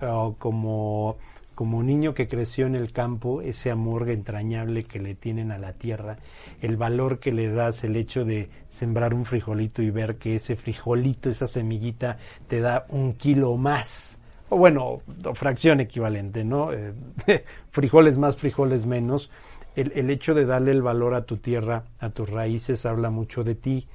o 0.00 0.36
como, 0.38 1.16
como 1.54 1.82
niño 1.82 2.14
que 2.14 2.28
creció 2.28 2.66
en 2.66 2.74
el 2.74 2.92
campo, 2.92 3.42
ese 3.42 3.70
amor 3.70 4.08
entrañable 4.10 4.84
que 4.84 4.98
le 4.98 5.14
tienen 5.14 5.50
a 5.52 5.58
la 5.58 5.72
tierra, 5.72 6.18
el 6.60 6.76
valor 6.76 7.18
que 7.18 7.32
le 7.32 7.50
das, 7.50 7.84
el 7.84 7.96
hecho 7.96 8.24
de 8.24 8.48
sembrar 8.68 9.12
un 9.12 9.24
frijolito 9.24 9.82
y 9.82 9.90
ver 9.90 10.16
que 10.16 10.36
ese 10.36 10.56
frijolito, 10.56 11.30
esa 11.30 11.46
semillita, 11.46 12.18
te 12.46 12.60
da 12.60 12.86
un 12.88 13.14
kilo 13.14 13.56
más. 13.56 14.18
O 14.50 14.56
bueno, 14.56 15.02
fracción 15.34 15.80
equivalente, 15.80 16.42
¿no? 16.44 16.72
Eh, 16.72 16.94
frijoles 17.70 18.16
más, 18.16 18.36
frijoles 18.36 18.86
menos. 18.86 19.30
El, 19.76 19.92
el 19.94 20.10
hecho 20.10 20.32
de 20.32 20.46
darle 20.46 20.70
el 20.70 20.80
valor 20.80 21.14
a 21.14 21.26
tu 21.26 21.36
tierra, 21.36 21.84
a 22.00 22.10
tus 22.10 22.30
raíces, 22.30 22.86
habla 22.86 23.10
mucho 23.10 23.44
de 23.44 23.54
ti 23.54 23.86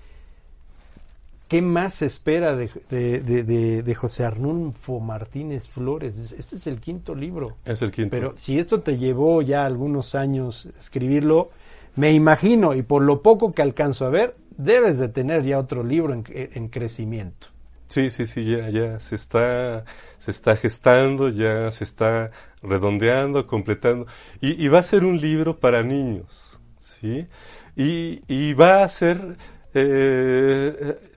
¿Qué 1.53 1.61
más 1.61 1.93
se 1.93 2.07
espera 2.07 2.55
de, 2.55 2.67
de, 2.89 3.83
de, 3.83 3.93
José 3.93 4.25
Arnulfo 4.25 4.99
Martínez 4.99 5.69
Flores? 5.69 6.33
Este 6.35 6.55
es 6.55 6.65
el 6.65 6.79
quinto 6.79 7.13
libro. 7.13 7.57
Es 7.63 7.83
el 7.83 7.91
quinto. 7.91 8.09
Pero 8.09 8.33
si 8.37 8.57
esto 8.57 8.81
te 8.81 8.97
llevó 8.97 9.39
ya 9.43 9.63
algunos 9.63 10.15
años 10.15 10.67
escribirlo, 10.79 11.51
me 11.95 12.11
imagino, 12.11 12.73
y 12.73 12.81
por 12.81 13.03
lo 13.03 13.21
poco 13.21 13.53
que 13.53 13.61
alcanzo 13.61 14.07
a 14.07 14.09
ver, 14.09 14.35
debes 14.57 14.97
de 14.97 15.09
tener 15.09 15.43
ya 15.43 15.59
otro 15.59 15.83
libro 15.83 16.15
en, 16.15 16.23
en 16.27 16.69
crecimiento. 16.69 17.49
Sí, 17.87 18.09
sí, 18.09 18.25
sí, 18.25 18.45
ya, 18.45 18.71
ya 18.71 18.99
se 18.99 19.13
está, 19.13 19.85
se 20.17 20.31
está 20.31 20.55
gestando, 20.55 21.29
ya 21.29 21.69
se 21.69 21.83
está 21.83 22.31
redondeando, 22.63 23.45
completando. 23.45 24.07
Y, 24.41 24.59
y 24.59 24.69
va 24.69 24.79
a 24.79 24.83
ser 24.83 25.05
un 25.05 25.19
libro 25.19 25.59
para 25.59 25.83
niños, 25.83 26.59
¿sí? 26.79 27.27
Y, 27.75 28.23
y 28.27 28.55
va 28.55 28.81
a 28.81 28.87
ser... 28.87 29.37
Eh, 29.75 31.11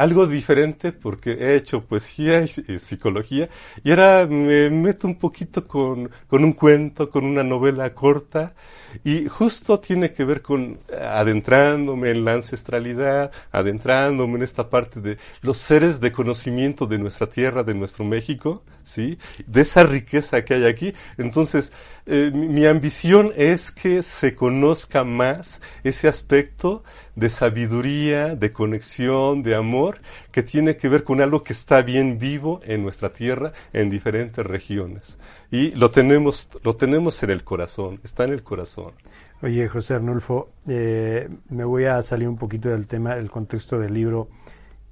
algo 0.00 0.26
diferente 0.26 0.92
porque 0.92 1.32
he 1.32 1.56
hecho 1.56 1.84
poesía 1.84 2.42
y, 2.42 2.78
psicología 2.78 3.50
y 3.84 3.90
ahora 3.90 4.26
me 4.26 4.70
meto 4.70 5.06
un 5.06 5.16
poquito 5.16 5.68
con, 5.68 6.10
con, 6.26 6.42
un 6.42 6.54
cuento, 6.54 7.10
con 7.10 7.26
una 7.26 7.42
novela 7.42 7.92
corta 7.92 8.54
y 9.04 9.28
justo 9.28 9.78
tiene 9.78 10.12
que 10.12 10.24
ver 10.24 10.40
con 10.40 10.78
adentrándome 10.90 12.10
en 12.10 12.24
la 12.24 12.32
ancestralidad, 12.32 13.30
adentrándome 13.52 14.36
en 14.36 14.42
esta 14.42 14.70
parte 14.70 15.00
de 15.00 15.18
los 15.42 15.58
seres 15.58 16.00
de 16.00 16.12
conocimiento 16.12 16.86
de 16.86 16.98
nuestra 16.98 17.26
tierra, 17.26 17.62
de 17.62 17.74
nuestro 17.74 18.04
México, 18.04 18.64
¿sí? 18.82 19.18
De 19.46 19.60
esa 19.60 19.84
riqueza 19.84 20.44
que 20.44 20.54
hay 20.54 20.64
aquí. 20.64 20.94
Entonces, 21.18 21.72
eh, 22.06 22.30
mi 22.32 22.64
ambición 22.66 23.32
es 23.36 23.70
que 23.70 24.02
se 24.02 24.34
conozca 24.34 25.04
más 25.04 25.60
ese 25.84 26.08
aspecto 26.08 26.82
de 27.14 27.28
sabiduría, 27.28 28.36
de 28.36 28.52
conexión, 28.52 29.42
de 29.42 29.54
amor, 29.54 29.98
que 30.32 30.42
tiene 30.42 30.76
que 30.76 30.88
ver 30.88 31.04
con 31.04 31.20
algo 31.20 31.42
que 31.42 31.52
está 31.52 31.82
bien 31.82 32.18
vivo 32.18 32.60
en 32.64 32.82
nuestra 32.82 33.12
tierra, 33.12 33.52
en 33.72 33.90
diferentes 33.90 34.44
regiones. 34.46 35.18
Y 35.50 35.72
lo 35.72 35.90
tenemos, 35.90 36.48
lo 36.62 36.76
tenemos 36.76 37.22
en 37.22 37.30
el 37.30 37.44
corazón, 37.44 38.00
está 38.04 38.24
en 38.24 38.32
el 38.32 38.42
corazón. 38.42 38.92
Oye, 39.42 39.68
José 39.68 39.94
Arnulfo, 39.94 40.50
eh, 40.68 41.28
me 41.48 41.64
voy 41.64 41.86
a 41.86 42.02
salir 42.02 42.28
un 42.28 42.36
poquito 42.36 42.68
del 42.68 42.86
tema, 42.86 43.14
del 43.14 43.30
contexto 43.30 43.78
del 43.78 43.94
libro. 43.94 44.28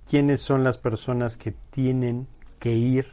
¿Quiénes 0.08 0.40
son 0.40 0.64
las 0.64 0.78
personas 0.78 1.36
que 1.36 1.52
tienen 1.70 2.26
que 2.58 2.72
ir 2.72 3.08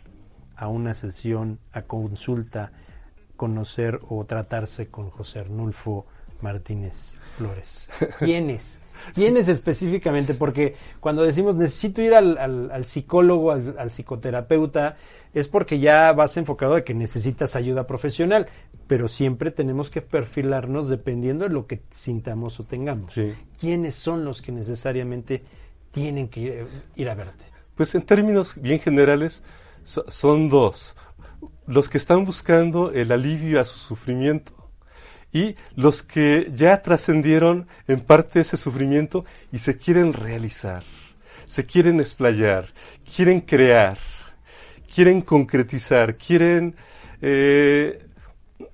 a 0.55 0.69
una 0.69 0.93
sesión, 0.93 1.59
a 1.73 1.81
consulta, 1.81 2.71
conocer 3.35 3.99
o 4.07 4.23
tratarse 4.23 4.87
con 4.87 5.09
José 5.09 5.39
Arnulfo 5.39 6.05
Martínez 6.39 7.19
Flores? 7.37 7.89
¿Quiénes? 8.19 8.79
¿Quiénes 9.13 9.47
específicamente? 9.47 10.33
Porque 10.33 10.75
cuando 10.99 11.23
decimos 11.23 11.55
necesito 11.55 12.01
ir 12.01 12.13
al, 12.13 12.37
al, 12.37 12.85
psicólogo, 12.85 13.51
al, 13.51 13.75
al, 13.77 13.91
psicoterapeuta, 13.91 14.97
es 15.33 15.47
porque 15.47 15.79
ya 15.79 16.11
vas 16.13 16.37
enfocado 16.37 16.75
a 16.75 16.83
que 16.83 16.93
necesitas 16.93 17.55
ayuda 17.55 17.87
profesional, 17.87 18.47
pero 18.87 19.07
siempre 19.07 19.51
tenemos 19.51 19.89
que 19.89 20.01
perfilarnos 20.01 20.89
dependiendo 20.89 21.45
de 21.47 21.53
lo 21.53 21.67
que 21.67 21.81
sintamos 21.89 22.59
o 22.59 22.63
tengamos. 22.63 23.13
¿Quiénes 23.59 23.95
son 23.95 24.25
los 24.25 24.41
que 24.41 24.51
necesariamente 24.51 25.43
tienen 25.91 26.27
que 26.29 26.65
ir 26.95 27.09
a 27.09 27.15
verte? 27.15 27.45
Pues 27.75 27.93
en 27.95 28.03
términos 28.03 28.55
bien 28.61 28.79
generales 28.79 29.43
son 29.83 30.49
dos. 30.49 30.95
Los 31.67 31.89
que 31.89 31.97
están 31.97 32.25
buscando 32.25 32.91
el 32.91 33.11
alivio 33.11 33.59
a 33.59 33.65
su 33.65 33.79
sufrimiento 33.79 34.64
y 35.35 35.57
los 35.75 36.01
que 36.01 36.49
ya 36.55 36.81
trascendieron 36.81 37.67
en 37.89 37.99
parte 37.99 38.39
ese 38.39 38.55
sufrimiento 38.55 39.25
y 39.51 39.59
se 39.59 39.77
quieren 39.77 40.13
realizar, 40.13 40.83
se 41.45 41.65
quieren 41.65 41.99
explayar, 41.99 42.69
quieren 43.13 43.41
crear, 43.41 43.97
quieren 44.93 45.19
concretizar, 45.19 46.15
quieren 46.15 46.77
eh, 47.21 47.99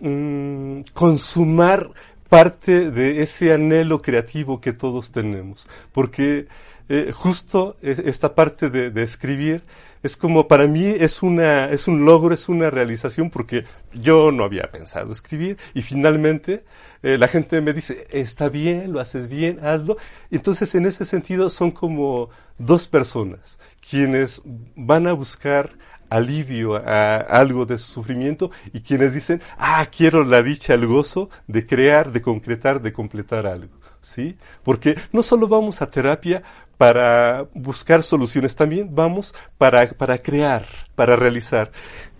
mm, 0.01 0.81
consumar 0.93 1.89
parte 2.29 2.91
de 2.91 3.23
ese 3.23 3.53
anhelo 3.53 3.99
creativo 3.99 4.61
que 4.61 4.71
todos 4.71 5.11
tenemos. 5.11 5.67
Porque 5.91 6.47
eh, 6.89 7.11
justo 7.13 7.77
esta 7.81 8.35
parte 8.35 8.69
de, 8.69 9.03
escribir 9.03 9.63
es 10.03 10.17
como 10.17 10.47
para 10.47 10.67
mí 10.67 10.85
es 10.85 11.23
una 11.23 11.69
es 11.69 11.87
un 11.87 12.05
logro 12.05 12.33
es 12.33 12.49
una 12.49 12.69
realización 12.69 13.29
porque 13.29 13.63
yo 13.93 14.31
no 14.31 14.43
había 14.43 14.71
pensado 14.71 15.11
escribir 15.13 15.57
y 15.73 15.81
finalmente 15.81 16.63
eh, 17.03 17.17
la 17.17 17.27
gente 17.27 17.61
me 17.61 17.73
dice 17.73 18.07
está 18.11 18.49
bien 18.49 18.91
lo 18.93 18.99
haces 18.99 19.27
bien 19.27 19.59
hazlo 19.63 19.97
entonces 20.29 20.73
en 20.75 20.85
ese 20.85 21.05
sentido 21.05 21.49
son 21.49 21.71
como 21.71 22.29
dos 22.57 22.87
personas 22.87 23.59
quienes 23.79 24.41
van 24.75 25.07
a 25.07 25.13
buscar 25.13 25.71
alivio 26.11 26.75
a 26.75 27.15
algo 27.15 27.65
de 27.65 27.77
su 27.77 27.93
sufrimiento 27.93 28.51
y 28.73 28.81
quienes 28.81 29.13
dicen, 29.13 29.41
ah, 29.57 29.87
quiero 29.89 30.23
la 30.25 30.43
dicha, 30.43 30.73
el 30.73 30.85
gozo 30.85 31.29
de 31.47 31.65
crear, 31.65 32.11
de 32.11 32.21
concretar, 32.21 32.81
de 32.81 32.93
completar 32.93 33.47
algo. 33.47 33.79
¿Sí? 34.01 34.35
Porque 34.63 34.95
no 35.13 35.23
solo 35.23 35.47
vamos 35.47 35.81
a 35.81 35.89
terapia 35.89 36.43
para 36.81 37.45
buscar 37.53 38.01
soluciones, 38.01 38.55
también 38.55 38.95
vamos 38.95 39.35
para, 39.59 39.87
para 39.89 40.17
crear, 40.17 40.65
para 40.95 41.15
realizar. 41.15 41.71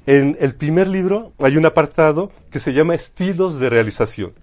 En 0.05 0.37
el 0.39 0.53
primer 0.53 0.87
libro 0.87 1.33
hay 1.41 1.57
un 1.57 1.65
apartado 1.65 2.31
que 2.51 2.59
se 2.59 2.71
llama 2.71 2.93
estilos 2.93 3.59
de 3.59 3.71
realización. 3.71 4.33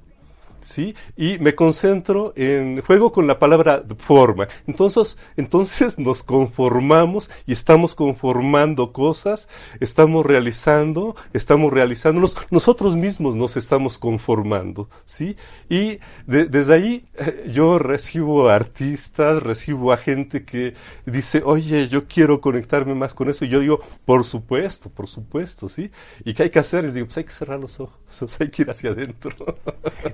¿Sí? 0.68 0.94
Y 1.16 1.38
me 1.38 1.54
concentro 1.54 2.32
en, 2.36 2.82
juego 2.82 3.10
con 3.10 3.26
la 3.26 3.38
palabra 3.38 3.82
forma. 3.98 4.48
Entonces, 4.66 5.18
entonces 5.36 5.98
nos 5.98 6.22
conformamos 6.22 7.30
y 7.46 7.52
estamos 7.52 7.94
conformando 7.94 8.92
cosas, 8.92 9.48
estamos 9.80 10.26
realizando, 10.26 11.16
estamos 11.32 11.72
realizándonos, 11.72 12.36
nosotros 12.50 12.96
mismos 12.96 13.34
nos 13.34 13.56
estamos 13.56 13.96
conformando, 13.98 14.88
¿sí? 15.06 15.36
Y 15.70 15.98
desde 16.26 16.74
ahí 16.74 17.06
eh, 17.14 17.50
yo 17.52 17.78
recibo 17.78 18.48
artistas, 18.48 19.42
recibo 19.42 19.92
a 19.92 19.96
gente 19.96 20.44
que 20.44 20.74
dice, 21.06 21.42
oye, 21.44 21.88
yo 21.88 22.06
quiero 22.06 22.40
conectarme 22.40 22.94
más 22.94 23.14
con 23.14 23.30
eso. 23.30 23.44
Y 23.44 23.48
yo 23.48 23.60
digo, 23.60 23.80
por 24.04 24.24
supuesto, 24.24 24.90
por 24.90 25.06
supuesto, 25.06 25.68
¿sí? 25.68 25.90
¿Y 26.24 26.34
qué 26.34 26.44
hay 26.44 26.50
que 26.50 26.58
hacer? 26.58 26.84
Y 26.84 26.90
digo, 26.90 27.06
pues 27.06 27.18
hay 27.18 27.24
que 27.24 27.32
cerrar 27.32 27.58
los 27.58 27.80
ojos, 27.80 28.36
hay 28.40 28.50
que 28.50 28.62
ir 28.62 28.70
hacia 28.70 28.90
adentro. 28.90 29.30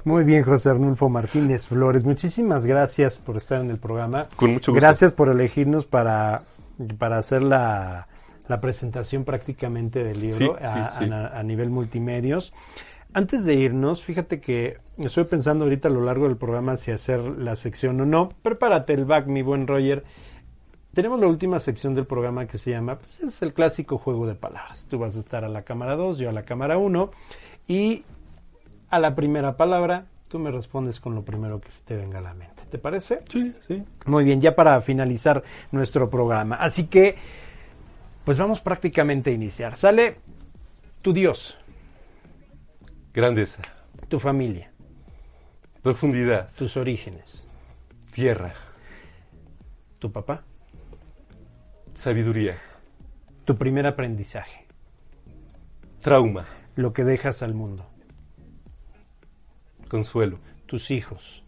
Muy 0.05 0.24
bien, 0.24 0.43
José 0.45 0.70
Arnulfo 0.70 1.09
Martínez 1.09 1.66
Flores. 1.66 2.05
Muchísimas 2.05 2.66
gracias 2.66 3.18
por 3.18 3.36
estar 3.36 3.61
en 3.61 3.70
el 3.70 3.78
programa. 3.78 4.28
Con 4.36 4.53
mucho 4.53 4.72
gusto. 4.72 4.80
Gracias 4.80 5.12
por 5.12 5.28
elegirnos 5.28 5.86
para, 5.86 6.42
para 6.99 7.18
hacer 7.18 7.42
la, 7.42 8.09
presentación 8.61 9.24
prácticamente 9.24 10.05
del 10.05 10.20
libro 10.20 10.57
a, 10.61 11.42
nivel 11.42 11.70
multimedios. 11.70 12.53
Antes 13.12 13.45
de 13.45 13.55
irnos, 13.55 14.05
fíjate 14.05 14.40
que 14.40 14.78
estoy 14.99 15.24
pensando 15.24 15.64
ahorita 15.64 15.88
a 15.88 15.90
lo 15.90 16.03
largo 16.03 16.26
del 16.26 16.36
programa 16.36 16.76
si 16.76 16.90
hacer 16.90 17.20
la 17.20 17.57
sección 17.57 18.01
o 18.01 18.05
no. 18.05 18.28
Prepárate 18.42 18.92
el 18.92 19.05
back, 19.05 19.26
mi 19.26 19.42
buen 19.42 19.66
Roger. 19.66 20.05
Tenemos 20.92 21.18
la 21.20 21.26
última 21.26 21.59
sección 21.59 21.95
del 21.95 22.07
programa 22.07 22.47
que 22.47 22.59
se 22.59 22.70
llama, 22.70 22.99
pues 22.99 23.20
es 23.20 23.42
el 23.42 23.53
clásico 23.53 23.99
juego 23.99 24.26
de 24.26 24.34
palabras. 24.34 24.86
Tú 24.88 24.99
vas 24.99 25.16
a 25.16 25.18
estar 25.18 25.45
a 25.45 25.49
la 25.49 25.62
cámara 25.62 25.97
2, 25.97 26.18
yo 26.18 26.28
a 26.28 26.32
la 26.32 26.45
cámara 26.45 26.78
1 26.78 27.11
y 27.66 28.05
a 28.90 28.99
la 29.01 29.14
primera 29.14 29.57
palabra 29.57 30.07
tú 30.35 30.41
me 30.41 30.51
respondes 30.51 30.99
con 30.99 31.14
lo 31.14 31.24
primero 31.24 31.61
que 31.61 31.70
se 31.70 31.85
te 31.85 31.95
venga 31.95 32.18
a 32.18 32.20
la 32.20 32.35
mente. 32.35 32.64
¿Te 32.68 32.76
parece? 32.76 33.22
Sí, 33.28 33.55
sí. 33.68 33.85
Muy 34.05 34.24
bien, 34.24 34.41
ya 34.41 34.57
para 34.57 34.80
finalizar 34.80 35.45
nuestro 35.70 36.11
programa. 36.11 36.57
Así 36.57 36.89
que, 36.89 37.14
pues 38.24 38.37
vamos 38.37 38.61
prácticamente 38.61 39.30
a 39.30 39.32
iniciar. 39.32 39.76
Sale 39.76 40.16
tu 41.03 41.12
Dios. 41.12 41.57
Grandeza. 43.12 43.62
Tu 44.09 44.18
familia. 44.18 44.72
Profundidad. 45.82 46.51
Tus 46.59 46.76
orígenes. 46.76 47.47
Tierra. 48.11 48.55
Tu 50.01 50.11
papá. 50.11 50.43
Sabiduría. 51.93 52.59
Tu 53.45 53.57
primer 53.57 53.87
aprendizaje. 53.87 54.66
Trauma. 56.01 56.45
Lo 56.74 56.93
que 56.93 57.05
dejas 57.05 57.45
al 57.45 57.55
mundo. 57.55 57.93
Consuelo. 59.89 60.39
Tus 60.66 60.91
hijos. 60.91 61.45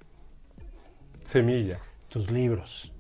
Semilla. 1.25 1.81
Tus 2.09 2.31
libros. 2.31 2.93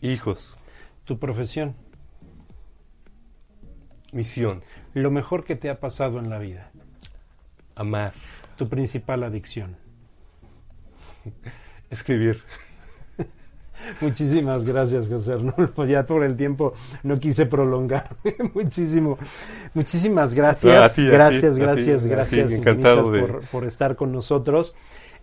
Hijos. 0.00 0.58
Tu 1.04 1.18
profesión. 1.18 1.74
Misión. 4.12 4.62
Lo 4.94 5.10
mejor 5.10 5.44
que 5.44 5.56
te 5.56 5.70
ha 5.70 5.80
pasado 5.80 6.18
en 6.18 6.30
la 6.30 6.38
vida. 6.38 6.70
Amar. 7.74 8.12
Tu 8.56 8.68
principal 8.68 9.22
adicción. 9.22 9.76
Escribir. 11.90 12.42
Muchísimas 14.00 14.64
gracias, 14.64 15.08
José 15.08 15.34
Arnulfo. 15.34 15.84
Ya 15.84 16.06
por 16.06 16.24
el 16.24 16.36
tiempo 16.36 16.74
no 17.02 17.18
quise 17.18 17.46
prolongar 17.46 18.16
muchísimo. 18.54 19.18
Muchísimas 19.74 20.34
gracias. 20.34 20.96
gracias, 20.96 21.56
gracias, 21.56 22.06
gracias. 22.06 22.52
encantado 22.52 23.12
por, 23.50 23.64
estar 23.64 23.96
con 23.96 24.12
nosotros. 24.12 24.74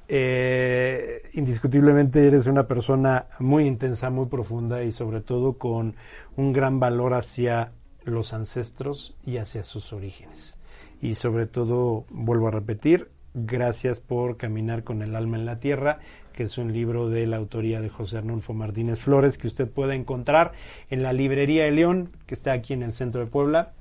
Eh, 0.08 1.30
indiscutiblemente 1.34 2.26
eres 2.26 2.48
una 2.48 2.68
persona 2.68 3.28
muy 3.38 3.66
intensa, 3.66 4.10
muy 4.10 4.26
profunda 4.26 4.84
y 4.84 4.92
sobre 4.92 5.22
todo 5.22 5.54
con 5.54 5.96
un 6.36 6.52
gran 6.52 6.80
valor 6.80 7.14
hacia 7.14 7.74
los 8.06 8.34
ancestros 8.34 9.16
y 9.24 9.38
hacia 9.38 9.64
sus 9.64 9.94
orígenes. 9.94 10.58
Y 11.02 11.16
sobre 11.16 11.46
todo, 11.46 12.06
vuelvo 12.10 12.48
a 12.48 12.52
repetir, 12.52 13.10
gracias 13.34 14.00
por 14.00 14.38
caminar 14.38 14.84
con 14.84 15.02
el 15.02 15.16
alma 15.16 15.38
en 15.38 15.46
la 15.46 15.56
tierra 15.56 16.00
que 16.40 16.44
es 16.44 16.58
un 16.58 16.72
libro 16.72 17.10
de 17.10 17.28
la 17.28 17.36
autoría 17.36 17.82
de 17.82 17.90
José 17.90 18.20
Arnulfo 18.20 18.54
Martínez 18.54 18.98
Flores, 18.98 19.38
que 19.38 19.48
usted 19.48 19.68
puede 19.68 19.96
encontrar 19.96 20.54
en 20.90 21.04
la 21.04 21.12
librería 21.12 21.66
de 21.66 21.72
León, 21.72 22.12
que 22.28 22.34
está 22.34 22.54
aquí 22.54 22.72
en 22.72 22.82
el 22.82 22.94
centro 22.94 23.20
de 23.20 23.28
Puebla, 23.28 23.74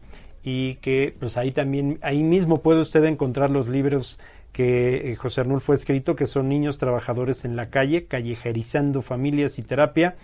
y 0.43 0.75
que 0.81 1.15
pues 1.21 1.37
ahí 1.37 1.53
también, 1.53 2.01
ahí 2.03 2.25
mismo 2.25 2.57
puede 2.57 2.81
usted 2.81 3.05
encontrar 3.05 3.51
los 3.51 3.69
libros 3.69 4.19
que 4.51 5.13
eh, 5.13 5.15
José 5.15 5.43
Arnulfo 5.43 5.71
ha 5.71 5.77
escrito, 5.77 6.17
que 6.17 6.27
son 6.27 6.49
Niños 6.49 6.79
Trabajadores 6.79 7.45
en 7.45 7.55
la 7.55 7.71
Calle, 7.71 8.07
Callejerizando 8.07 9.03
Familias 9.03 9.61
y 9.61 9.63
Terapia, 9.63 10.17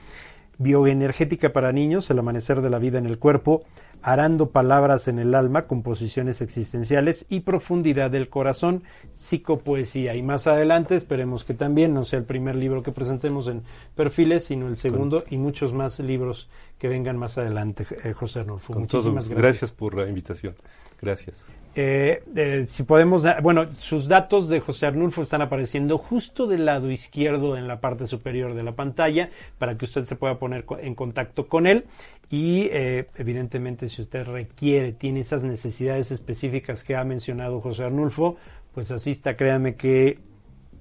Bioenergética 0.58 1.52
para 1.52 1.70
Niños, 1.70 2.10
El 2.10 2.18
Amanecer 2.18 2.62
de 2.62 2.70
la 2.70 2.80
Vida 2.80 2.98
en 2.98 3.06
el 3.06 3.20
Cuerpo, 3.20 3.62
arando 4.04 4.50
palabras 4.50 5.08
en 5.08 5.18
el 5.18 5.34
alma, 5.34 5.66
composiciones 5.66 6.42
existenciales 6.42 7.24
y 7.30 7.40
profundidad 7.40 8.10
del 8.10 8.28
corazón, 8.28 8.82
psicopoesía. 9.12 10.14
Y 10.14 10.22
más 10.22 10.46
adelante 10.46 10.94
esperemos 10.94 11.44
que 11.44 11.54
también 11.54 11.94
no 11.94 12.04
sea 12.04 12.18
el 12.18 12.26
primer 12.26 12.54
libro 12.54 12.82
que 12.82 12.92
presentemos 12.92 13.48
en 13.48 13.62
perfiles, 13.94 14.44
sino 14.44 14.68
el 14.68 14.76
segundo 14.76 15.24
y 15.30 15.38
muchos 15.38 15.72
más 15.72 16.00
libros 16.00 16.50
que 16.78 16.88
vengan 16.88 17.16
más 17.16 17.38
adelante, 17.38 17.86
eh, 18.04 18.12
José 18.12 18.40
Arnulfo. 18.40 18.74
Muchísimas 18.74 19.28
gracias. 19.28 19.42
Gracias 19.42 19.72
por 19.72 19.94
la 19.94 20.08
invitación. 20.08 20.54
Gracias. 21.00 21.46
Eh, 21.76 22.22
eh, 22.36 22.64
si 22.68 22.84
podemos, 22.84 23.24
bueno, 23.42 23.66
sus 23.76 24.06
datos 24.06 24.48
de 24.48 24.60
José 24.60 24.86
Arnulfo 24.86 25.22
están 25.22 25.42
apareciendo 25.42 25.98
justo 25.98 26.46
del 26.46 26.66
lado 26.66 26.88
izquierdo 26.88 27.56
en 27.56 27.66
la 27.66 27.80
parte 27.80 28.06
superior 28.06 28.54
de 28.54 28.62
la 28.62 28.72
pantalla 28.72 29.30
para 29.58 29.76
que 29.76 29.84
usted 29.84 30.02
se 30.02 30.14
pueda 30.14 30.38
poner 30.38 30.64
en 30.78 30.94
contacto 30.94 31.48
con 31.48 31.66
él 31.66 31.86
y 32.30 32.68
eh, 32.70 33.06
evidentemente 33.16 33.88
si 33.88 34.02
usted 34.02 34.24
requiere, 34.24 34.92
tiene 34.92 35.20
esas 35.20 35.42
necesidades 35.42 36.12
específicas 36.12 36.84
que 36.84 36.94
ha 36.94 37.04
mencionado 37.04 37.60
José 37.60 37.84
Arnulfo, 37.84 38.36
pues 38.72 38.92
asista, 38.92 39.36
créame 39.36 39.74
que 39.74 40.20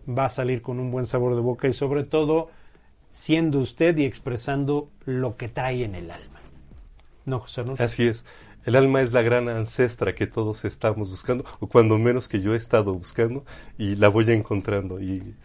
va 0.08 0.26
a 0.26 0.30
salir 0.30 0.62
con 0.62 0.80
un 0.80 0.92
buen 0.92 1.08
sabor 1.08 1.34
de 1.36 1.42
boca 1.42 1.68
y 1.68 1.74
sobre 1.74 2.04
todo 2.04 2.50
siendo 3.14 3.60
usted 3.60 3.96
y 3.98 4.06
expresando 4.06 4.90
lo 5.06 5.38
que 5.38 5.48
trae 5.48 5.86
en 5.86 5.94
el 5.94 6.10
alma. 6.10 6.42
¿No, 7.26 7.40
José 7.40 7.62
Arnulfo? 7.62 7.84
Así 7.84 8.08
es. 8.08 8.26
El 8.66 8.76
alma 8.76 9.02
es 9.02 9.14
la 9.14 9.22
gran 9.22 9.50
ancestra 9.50 10.16
que 10.16 10.26
todos 10.26 10.66
estamos 10.66 11.12
buscando, 11.12 11.46
o 11.60 11.68
cuando 11.68 11.98
menos 12.00 12.28
que 12.28 12.42
yo 12.42 12.54
he 12.54 12.58
estado 12.58 12.94
buscando, 12.94 13.46
y 13.78 13.96
la 13.96 14.08
voy 14.08 14.30
encontrando. 14.32 15.00
Y, 15.00 15.36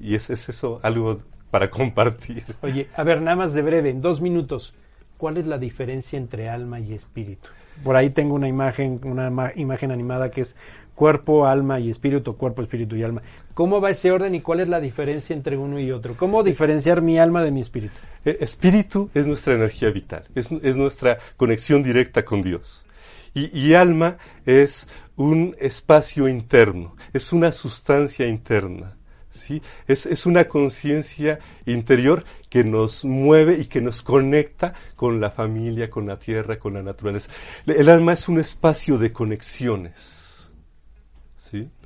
y 0.00 0.14
es, 0.14 0.30
es 0.30 0.48
eso 0.48 0.80
algo 0.82 1.20
para 1.50 1.70
compartir. 1.70 2.44
Oye, 2.62 2.88
a 2.96 3.02
ver, 3.04 3.20
nada 3.20 3.36
más 3.36 3.52
de 3.52 3.60
breve, 3.62 3.90
en 3.90 4.00
dos 4.00 4.22
minutos, 4.22 4.74
¿cuál 5.18 5.36
es 5.36 5.46
la 5.46 5.58
diferencia 5.58 6.16
entre 6.16 6.48
alma 6.48 6.80
y 6.80 6.94
espíritu? 6.94 7.50
Por 7.84 7.94
ahí 7.96 8.08
tengo 8.10 8.34
una 8.34 8.48
imagen, 8.48 9.00
una 9.04 9.52
imagen 9.54 9.92
animada 9.92 10.30
que 10.30 10.40
es 10.40 10.56
cuerpo, 10.98 11.46
alma 11.46 11.78
y 11.78 11.90
espíritu, 11.90 12.36
cuerpo, 12.36 12.60
espíritu 12.60 12.96
y 12.96 13.04
alma. 13.04 13.22
¿Cómo 13.54 13.80
va 13.80 13.90
ese 13.90 14.10
orden 14.10 14.34
y 14.34 14.40
cuál 14.40 14.58
es 14.58 14.68
la 14.68 14.80
diferencia 14.80 15.32
entre 15.32 15.56
uno 15.56 15.78
y 15.78 15.92
otro? 15.92 16.16
¿Cómo 16.16 16.42
diferenciar 16.42 17.02
mi 17.02 17.20
alma 17.20 17.44
de 17.44 17.52
mi 17.52 17.60
espíritu? 17.60 17.94
Eh, 18.24 18.38
espíritu 18.40 19.08
es 19.14 19.24
nuestra 19.28 19.54
energía 19.54 19.90
vital, 19.90 20.24
es, 20.34 20.76
nuestra 20.76 21.18
conexión 21.36 21.84
directa 21.84 22.24
con 22.24 22.42
Dios. 22.42 22.84
Y, 23.32 23.74
alma 23.74 24.16
es 24.44 24.88
un 25.14 25.54
espacio 25.60 26.26
interno, 26.26 26.96
es 27.12 27.32
una 27.32 27.52
sustancia 27.52 28.26
interna. 28.26 28.96
¿sí? 29.30 29.62
Es, 29.86 30.04
es 30.06 30.26
una 30.26 30.48
conciencia 30.48 31.38
interior 31.64 32.24
que 32.48 32.64
nos 32.64 33.04
mueve 33.04 33.56
y 33.60 33.66
que 33.66 33.80
nos 33.80 34.02
conecta 34.02 34.74
con 34.96 35.20
la 35.20 35.30
familia, 35.30 35.88
con 35.88 36.08
la 36.08 36.18
tierra, 36.18 36.58
con 36.58 36.74
la 36.74 36.82
naturaleza. 36.82 37.30
El 37.66 37.88
alma 37.88 38.14
es 38.14 38.28
un 38.28 38.40
espacio 38.40 38.98
de 38.98 39.12
conexiones. 39.12 40.27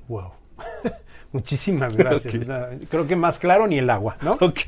¿Sí? 0.07 0.12
Wow. 0.12 0.32
Muchísimas 1.32 1.96
gracias. 1.96 2.34
Creo 2.90 3.07
que 3.07 3.16
más 3.16 3.38
claro 3.38 3.66
ni 3.66 3.78
el 3.78 3.88
agua, 3.88 4.16
¿no? 4.22 4.32
Ok, 4.32 4.61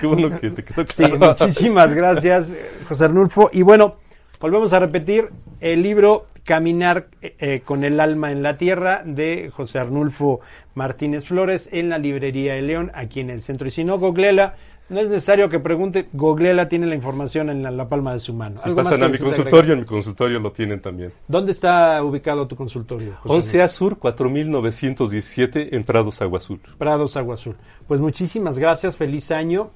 qué 0.00 0.06
bueno 0.06 0.28
que 0.28 0.50
te 0.50 0.62
quedó 0.62 0.84
Sí, 0.86 1.04
claro. 1.04 1.34
muchísimas 1.38 1.94
gracias, 1.94 2.52
José 2.86 3.06
Arnulfo. 3.06 3.48
Y 3.52 3.62
bueno, 3.62 3.96
volvemos 4.38 4.72
a 4.74 4.78
repetir 4.80 5.30
el 5.60 5.82
libro 5.82 6.26
Caminar 6.44 7.08
eh, 7.22 7.62
con 7.64 7.84
el 7.84 8.00
alma 8.00 8.32
en 8.32 8.42
la 8.42 8.58
tierra 8.58 9.02
de 9.04 9.50
José 9.50 9.78
Arnulfo 9.78 10.40
Martínez 10.74 11.24
Flores 11.24 11.68
en 11.72 11.88
la 11.88 11.98
librería 11.98 12.56
El 12.56 12.66
León, 12.66 12.90
aquí 12.94 13.20
en 13.20 13.30
el 13.30 13.40
centro. 13.40 13.68
Y 13.68 13.70
si 13.70 13.84
no, 13.84 13.98
Goglela, 13.98 14.56
no 14.90 15.00
es 15.00 15.08
necesario 15.08 15.48
que 15.48 15.60
pregunte, 15.60 16.08
Goglela 16.12 16.68
tiene 16.68 16.86
la 16.86 16.94
información 16.94 17.48
en 17.48 17.62
la, 17.62 17.70
la 17.70 17.88
palma 17.88 18.12
de 18.12 18.18
su 18.18 18.34
mano. 18.34 18.58
Si 18.58 18.68
¿Algo 18.68 18.82
más 18.82 18.88
pasan 18.88 19.04
a 19.04 19.08
mi 19.08 19.18
consultorio, 19.18 19.58
agregar? 19.58 19.72
en 19.72 19.80
mi 19.80 19.86
consultorio 19.86 20.40
lo 20.40 20.52
tienen 20.52 20.80
también. 20.80 21.12
¿Dónde 21.28 21.52
está 21.52 22.02
ubicado 22.02 22.46
tu 22.48 22.56
consultorio? 22.56 23.14
José 23.22 23.64
11A 23.64 23.68
Sur 23.68 23.98
4917 23.98 25.76
en 25.76 25.84
Prados 25.84 26.20
Agua 26.20 26.38
Azul. 26.38 26.60
Prados 26.76 27.16
Agua 27.16 27.34
Azul. 27.34 27.56
Pues 27.86 28.00
muchísimas 28.00 28.58
gracias, 28.58 28.96
feliz 28.96 29.30
año, 29.30 29.70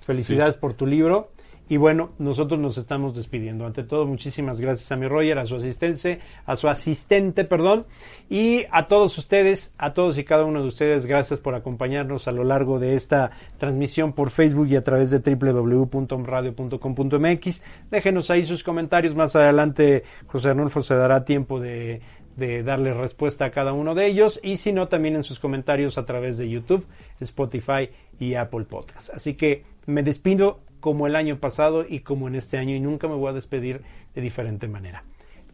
felicidades 0.00 0.56
por 0.56 0.74
tu 0.74 0.86
libro. 0.86 1.30
Y 1.68 1.78
bueno, 1.78 2.10
nosotros 2.18 2.60
nos 2.60 2.78
estamos 2.78 3.12
despidiendo. 3.14 3.66
Ante 3.66 3.82
todo, 3.82 4.06
muchísimas 4.06 4.60
gracias 4.60 4.92
a 4.92 4.96
mi 4.96 5.08
Roger, 5.08 5.36
a 5.38 5.46
su 5.46 5.56
asistente, 5.56 6.20
a 6.44 6.54
su 6.54 6.68
asistente, 6.68 7.42
perdón, 7.44 7.86
y 8.30 8.66
a 8.70 8.86
todos 8.86 9.18
ustedes, 9.18 9.74
a 9.76 9.92
todos 9.92 10.16
y 10.18 10.24
cada 10.24 10.44
uno 10.44 10.62
de 10.62 10.68
ustedes, 10.68 11.06
gracias 11.06 11.40
por 11.40 11.56
acompañarnos 11.56 12.28
a 12.28 12.32
lo 12.32 12.44
largo 12.44 12.78
de 12.78 12.94
esta 12.94 13.32
transmisión 13.58 14.12
por 14.12 14.30
Facebook 14.30 14.68
y 14.68 14.76
a 14.76 14.84
través 14.84 15.10
de 15.10 15.18
www.omradio.com.mx. 15.18 17.62
Déjenos 17.90 18.30
ahí 18.30 18.44
sus 18.44 18.62
comentarios. 18.62 19.16
Más 19.16 19.34
adelante, 19.34 20.04
José 20.26 20.50
Arnulfo 20.50 20.82
se 20.82 20.94
dará 20.94 21.24
tiempo 21.24 21.58
de 21.58 22.00
de 22.36 22.62
darle 22.62 22.92
respuesta 22.92 23.46
a 23.46 23.50
cada 23.50 23.72
uno 23.72 23.94
de 23.94 24.06
ellos 24.06 24.38
y 24.42 24.58
si 24.58 24.72
no 24.72 24.88
también 24.88 25.16
en 25.16 25.22
sus 25.22 25.40
comentarios 25.40 25.98
a 25.98 26.04
través 26.04 26.38
de 26.38 26.48
YouTube, 26.48 26.86
Spotify 27.18 27.90
y 28.20 28.34
Apple 28.34 28.64
Podcast. 28.64 29.10
Así 29.14 29.34
que 29.34 29.64
me 29.86 30.02
despido 30.02 30.60
como 30.80 31.06
el 31.06 31.16
año 31.16 31.38
pasado 31.40 31.84
y 31.88 32.00
como 32.00 32.28
en 32.28 32.34
este 32.34 32.58
año 32.58 32.74
y 32.74 32.80
nunca 32.80 33.08
me 33.08 33.14
voy 33.14 33.30
a 33.30 33.34
despedir 33.34 33.82
de 34.14 34.20
diferente 34.20 34.68
manera. 34.68 35.04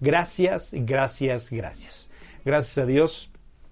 Gracias, 0.01 0.73
gracias, 0.75 1.51
gracias. 1.51 2.11
Gracias 2.45 2.79
a 2.79 2.87
Dios, 2.87 3.31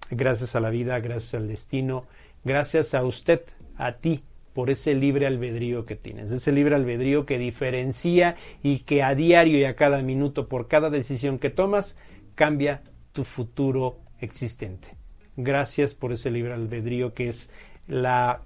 gracias 0.09 0.55
a 0.55 0.59
la 0.59 0.69
vida, 0.69 0.99
gracias 0.99 1.33
al 1.33 1.47
destino, 1.47 2.05
gracias 2.43 2.93
a 2.93 3.03
usted, 3.03 3.41
a 3.75 3.93
ti, 3.97 4.23
por 4.53 4.69
ese 4.69 4.95
libre 4.95 5.27
albedrío 5.27 5.85
que 5.85 5.95
tienes, 5.95 6.31
ese 6.31 6.51
libre 6.51 6.75
albedrío 6.75 7.25
que 7.25 7.37
diferencia 7.37 8.35
y 8.61 8.79
que 8.79 9.01
a 9.03 9.15
diario 9.15 9.57
y 9.57 9.65
a 9.65 9.75
cada 9.75 10.01
minuto, 10.01 10.47
por 10.47 10.67
cada 10.67 10.89
decisión 10.89 11.39
que 11.39 11.49
tomas, 11.49 11.97
cambia 12.35 12.81
tu 13.13 13.23
futuro 13.23 13.99
existente. 14.19 14.89
Gracias 15.37 15.93
por 15.93 16.11
ese 16.11 16.31
libre 16.31 16.53
albedrío 16.53 17.13
que 17.13 17.29
es 17.29 17.49
la, 17.87 18.41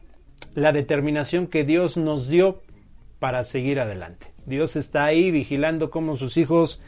la 0.53 0.71
determinación 0.71 1.47
que 1.47 1.63
Dios 1.63 1.97
nos 1.97 2.29
dio 2.29 2.61
para 3.19 3.43
seguir 3.43 3.79
adelante. 3.79 4.33
Dios 4.45 4.75
está 4.75 5.05
ahí 5.05 5.31
vigilando 5.31 5.89
cómo 5.89 6.17
sus 6.17 6.37
hijos 6.37 6.81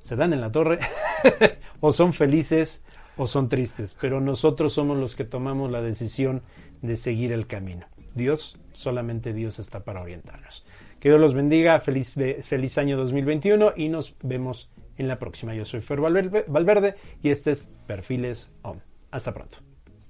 se 0.00 0.16
dan 0.16 0.32
en 0.32 0.40
la 0.40 0.50
torre 0.50 0.78
o 1.80 1.92
son 1.92 2.12
felices 2.12 2.82
o 3.16 3.26
son 3.26 3.48
tristes, 3.48 3.96
pero 4.00 4.20
nosotros 4.20 4.72
somos 4.72 4.96
los 4.98 5.14
que 5.14 5.24
tomamos 5.24 5.70
la 5.70 5.82
decisión 5.82 6.42
de 6.80 6.96
seguir 6.96 7.32
el 7.32 7.46
camino. 7.46 7.86
Dios, 8.14 8.58
solamente 8.72 9.32
Dios 9.32 9.58
está 9.58 9.84
para 9.84 10.02
orientarnos. 10.02 10.64
Que 11.00 11.08
Dios 11.08 11.20
los 11.20 11.34
bendiga, 11.34 11.80
feliz, 11.80 12.14
feliz 12.14 12.78
año 12.78 12.96
2021 12.96 13.74
y 13.76 13.88
nos 13.88 14.16
vemos 14.22 14.70
en 14.96 15.08
la 15.08 15.18
próxima. 15.18 15.54
Yo 15.54 15.64
soy 15.64 15.80
Fer 15.80 16.00
Valverde, 16.00 16.94
y 17.22 17.30
este 17.30 17.50
es 17.50 17.70
Perfiles 17.86 18.50
OM. 18.62 18.78
Hasta 19.10 19.34
pronto. 19.34 19.71